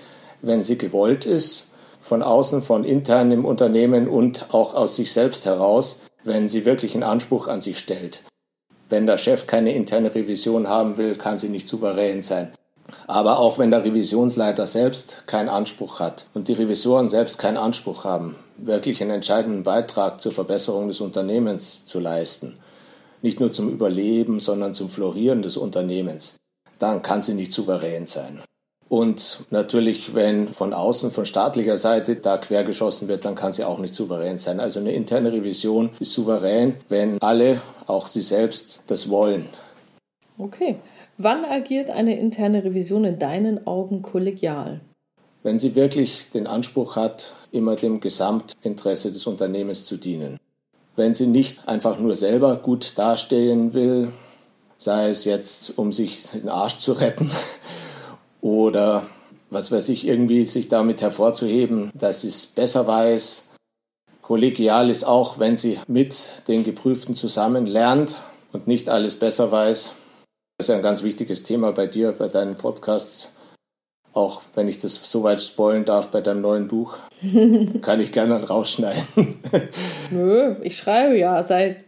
wenn 0.43 0.63
sie 0.63 0.77
gewollt 0.77 1.25
ist, 1.25 1.73
von 2.01 2.23
außen, 2.23 2.63
von 2.63 2.85
intern 2.85 3.33
im 3.33 3.45
Unternehmen 3.45 4.09
und 4.09 4.53
auch 4.53 4.75
aus 4.75 4.97
sich 4.97 5.13
selbst 5.13 5.47
heraus, 5.47 6.03
wenn 6.23 6.49
sie 6.49 6.67
wirklich 6.67 6.95
einen 6.95 7.03
Anspruch 7.03 7.49
an 7.49 7.61
sich 7.63 7.79
stellt. 7.79 8.23
Wenn 8.89 9.07
der 9.07 9.19
Chef 9.19 9.47
keine 9.47 9.75
interne 9.75 10.15
Revision 10.15 10.69
haben 10.69 10.97
will, 10.97 11.15
kann 11.15 11.39
sie 11.39 11.49
nicht 11.49 11.69
souverän 11.69 12.23
sein. 12.23 12.53
Aber 13.07 13.39
auch 13.39 13.59
wenn 13.59 13.71
der 13.71 13.85
Revisionsleiter 13.85 14.67
selbst 14.67 15.27
keinen 15.27 15.49
Anspruch 15.49 16.01
hat 16.01 16.27
und 16.35 16.49
die 16.49 16.53
Revisoren 16.53 17.09
selbst 17.09 17.39
keinen 17.39 17.57
Anspruch 17.57 18.05
haben, 18.05 18.37
wirklich 18.59 19.01
einen 19.01 19.11
entscheidenden 19.11 19.65
Beitrag 19.65 20.21
zur 20.21 20.33
Verbesserung 20.33 20.89
des 20.89 21.01
Unternehmens 21.01 21.87
zu 21.87 21.99
leisten, 21.99 22.59
nicht 23.23 23.41
nur 23.41 23.53
zum 23.53 23.71
Überleben, 23.71 24.39
sondern 24.39 24.75
zum 24.75 24.91
Florieren 24.91 25.43
des 25.43 25.57
Unternehmens, 25.57 26.37
dann 26.79 27.03
kann 27.03 27.23
sie 27.23 27.35
nicht 27.35 27.53
souverän 27.53 28.07
sein. 28.07 28.43
Und 28.89 29.47
natürlich, 29.51 30.15
wenn 30.15 30.49
von 30.49 30.73
außen, 30.73 31.11
von 31.11 31.27
staatlicher 31.27 31.77
Seite 31.77 32.17
da 32.17 32.37
quergeschossen 32.37 33.09
wird, 33.09 33.25
dann 33.25 33.35
kann 33.35 33.53
sie 33.53 33.65
auch 33.65 33.79
nicht 33.79 33.95
souverän 33.95 34.39
sein. 34.39 34.61
Also 34.61 34.81
eine 34.81 34.93
interne 34.93 35.33
Revision 35.33 35.91
ist 36.01 36.13
souverän, 36.13 36.77
wenn 36.89 37.21
alle, 37.21 37.61
auch 37.87 38.07
sie 38.07 38.23
selbst, 38.23 38.83
das 38.87 39.09
wollen. 39.09 39.49
Okay. 40.39 40.77
Wann 41.17 41.45
agiert 41.45 41.91
eine 41.91 42.19
interne 42.19 42.65
Revision 42.65 43.05
in 43.05 43.19
deinen 43.19 43.67
Augen 43.67 44.03
kollegial? 44.03 44.81
Wenn 45.43 45.59
sie 45.59 45.75
wirklich 45.75 46.31
den 46.33 46.47
Anspruch 46.47 46.97
hat, 46.97 47.35
immer 47.53 47.77
dem 47.77 48.01
Gesamtinteresse 48.01 49.13
des 49.13 49.27
Unternehmens 49.27 49.87
zu 49.87 49.97
dienen. 49.97 50.39
Wenn 50.97 51.15
sie 51.15 51.27
nicht 51.27 51.69
einfach 51.69 51.99
nur 51.99 52.17
selber 52.17 52.57
gut 52.57 52.93
dastehen 52.97 53.75
will, 53.75 54.13
sei 54.79 55.11
es 55.11 55.25
jetzt, 55.25 55.79
um 55.79 55.93
sich 55.93 56.31
den 56.31 56.49
Arsch 56.49 56.79
zu 56.79 56.93
retten 56.93 57.31
oder 58.45 59.07
was 59.49 59.73
weiß 59.73 59.89
ich, 59.89 60.07
irgendwie 60.07 60.45
sich 60.45 60.69
damit 60.69 61.01
hervorzuheben, 61.01 61.91
dass 61.95 62.21
sie 62.21 62.29
es 62.29 62.45
besser 62.45 62.87
weiß. 62.87 63.53
Kollegial 64.21 64.91
ist 64.91 65.05
auch, 65.05 65.39
wenn 65.39 65.57
sie 65.57 65.79
mit 65.89 66.43
den 66.47 66.63
Geprüften 66.63 67.17
zusammen 67.17 67.65
lernt 67.67 68.17
und 68.53 68.67
nicht 68.67 68.91
alles 68.91 69.19
besser 69.19 69.51
weiß. 69.51 69.95
Das 70.59 70.69
ist 70.69 70.75
ein 70.75 70.83
ganz 70.83 71.03
wichtiges 71.03 71.43
Thema 71.43 71.73
bei 71.73 71.87
dir, 71.87 72.13
bei 72.13 72.29
deinen 72.29 72.57
Podcasts. 72.57 73.33
Auch 74.13 74.43
wenn 74.55 74.69
ich 74.69 74.79
das 74.79 74.95
so 74.95 75.23
weit 75.23 75.41
spoilen 75.41 75.87
darf 75.87 76.09
bei 76.09 76.21
deinem 76.21 76.43
neuen 76.43 76.69
Buch, 76.69 76.99
kann 77.81 78.01
ich 78.01 78.13
gerne 78.13 78.47
rausschneiden. 78.47 79.41
Nö, 80.11 80.57
ich 80.63 80.77
schreibe 80.77 81.17
ja 81.17 81.43
seit 81.43 81.87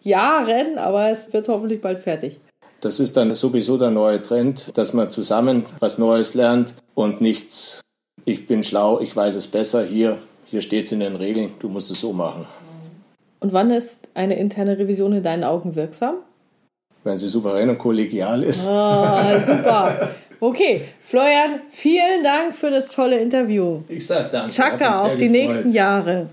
Jahren, 0.00 0.78
aber 0.78 1.10
es 1.10 1.30
wird 1.34 1.48
hoffentlich 1.48 1.82
bald 1.82 2.00
fertig. 2.00 2.40
Das 2.80 2.98
ist 2.98 3.16
dann 3.16 3.34
sowieso 3.34 3.76
der 3.76 3.90
neue 3.90 4.22
Trend, 4.22 4.70
dass 4.74 4.94
man 4.94 5.10
zusammen 5.10 5.66
was 5.80 5.98
Neues 5.98 6.32
lernt 6.34 6.74
und 6.94 7.20
nichts, 7.20 7.82
ich 8.24 8.46
bin 8.46 8.64
schlau, 8.64 9.00
ich 9.00 9.14
weiß 9.14 9.36
es 9.36 9.46
besser, 9.46 9.84
hier, 9.84 10.16
hier 10.46 10.62
steht 10.62 10.86
es 10.86 10.92
in 10.92 11.00
den 11.00 11.16
Regeln, 11.16 11.50
du 11.58 11.68
musst 11.68 11.90
es 11.90 12.00
so 12.00 12.14
machen. 12.14 12.46
Und 13.40 13.52
wann 13.52 13.70
ist 13.70 13.98
eine 14.14 14.38
interne 14.38 14.78
Revision 14.78 15.12
in 15.12 15.22
deinen 15.22 15.44
Augen 15.44 15.76
wirksam? 15.76 16.16
Wenn 17.04 17.18
sie 17.18 17.28
souverän 17.28 17.68
und 17.68 17.78
kollegial 17.78 18.42
ist. 18.44 18.66
Ah, 18.66 19.38
super. 19.40 20.10
Okay, 20.40 20.82
Florian, 21.02 21.60
vielen 21.70 22.24
Dank 22.24 22.54
für 22.54 22.70
das 22.70 22.88
tolle 22.88 23.18
Interview. 23.18 23.82
Ich 23.88 24.06
sag 24.06 24.32
danke. 24.32 24.52
Chaka 24.52 25.02
auf 25.02 25.16
die 25.16 25.28
gefreut. 25.28 25.30
nächsten 25.30 25.72
Jahre. 25.72 26.28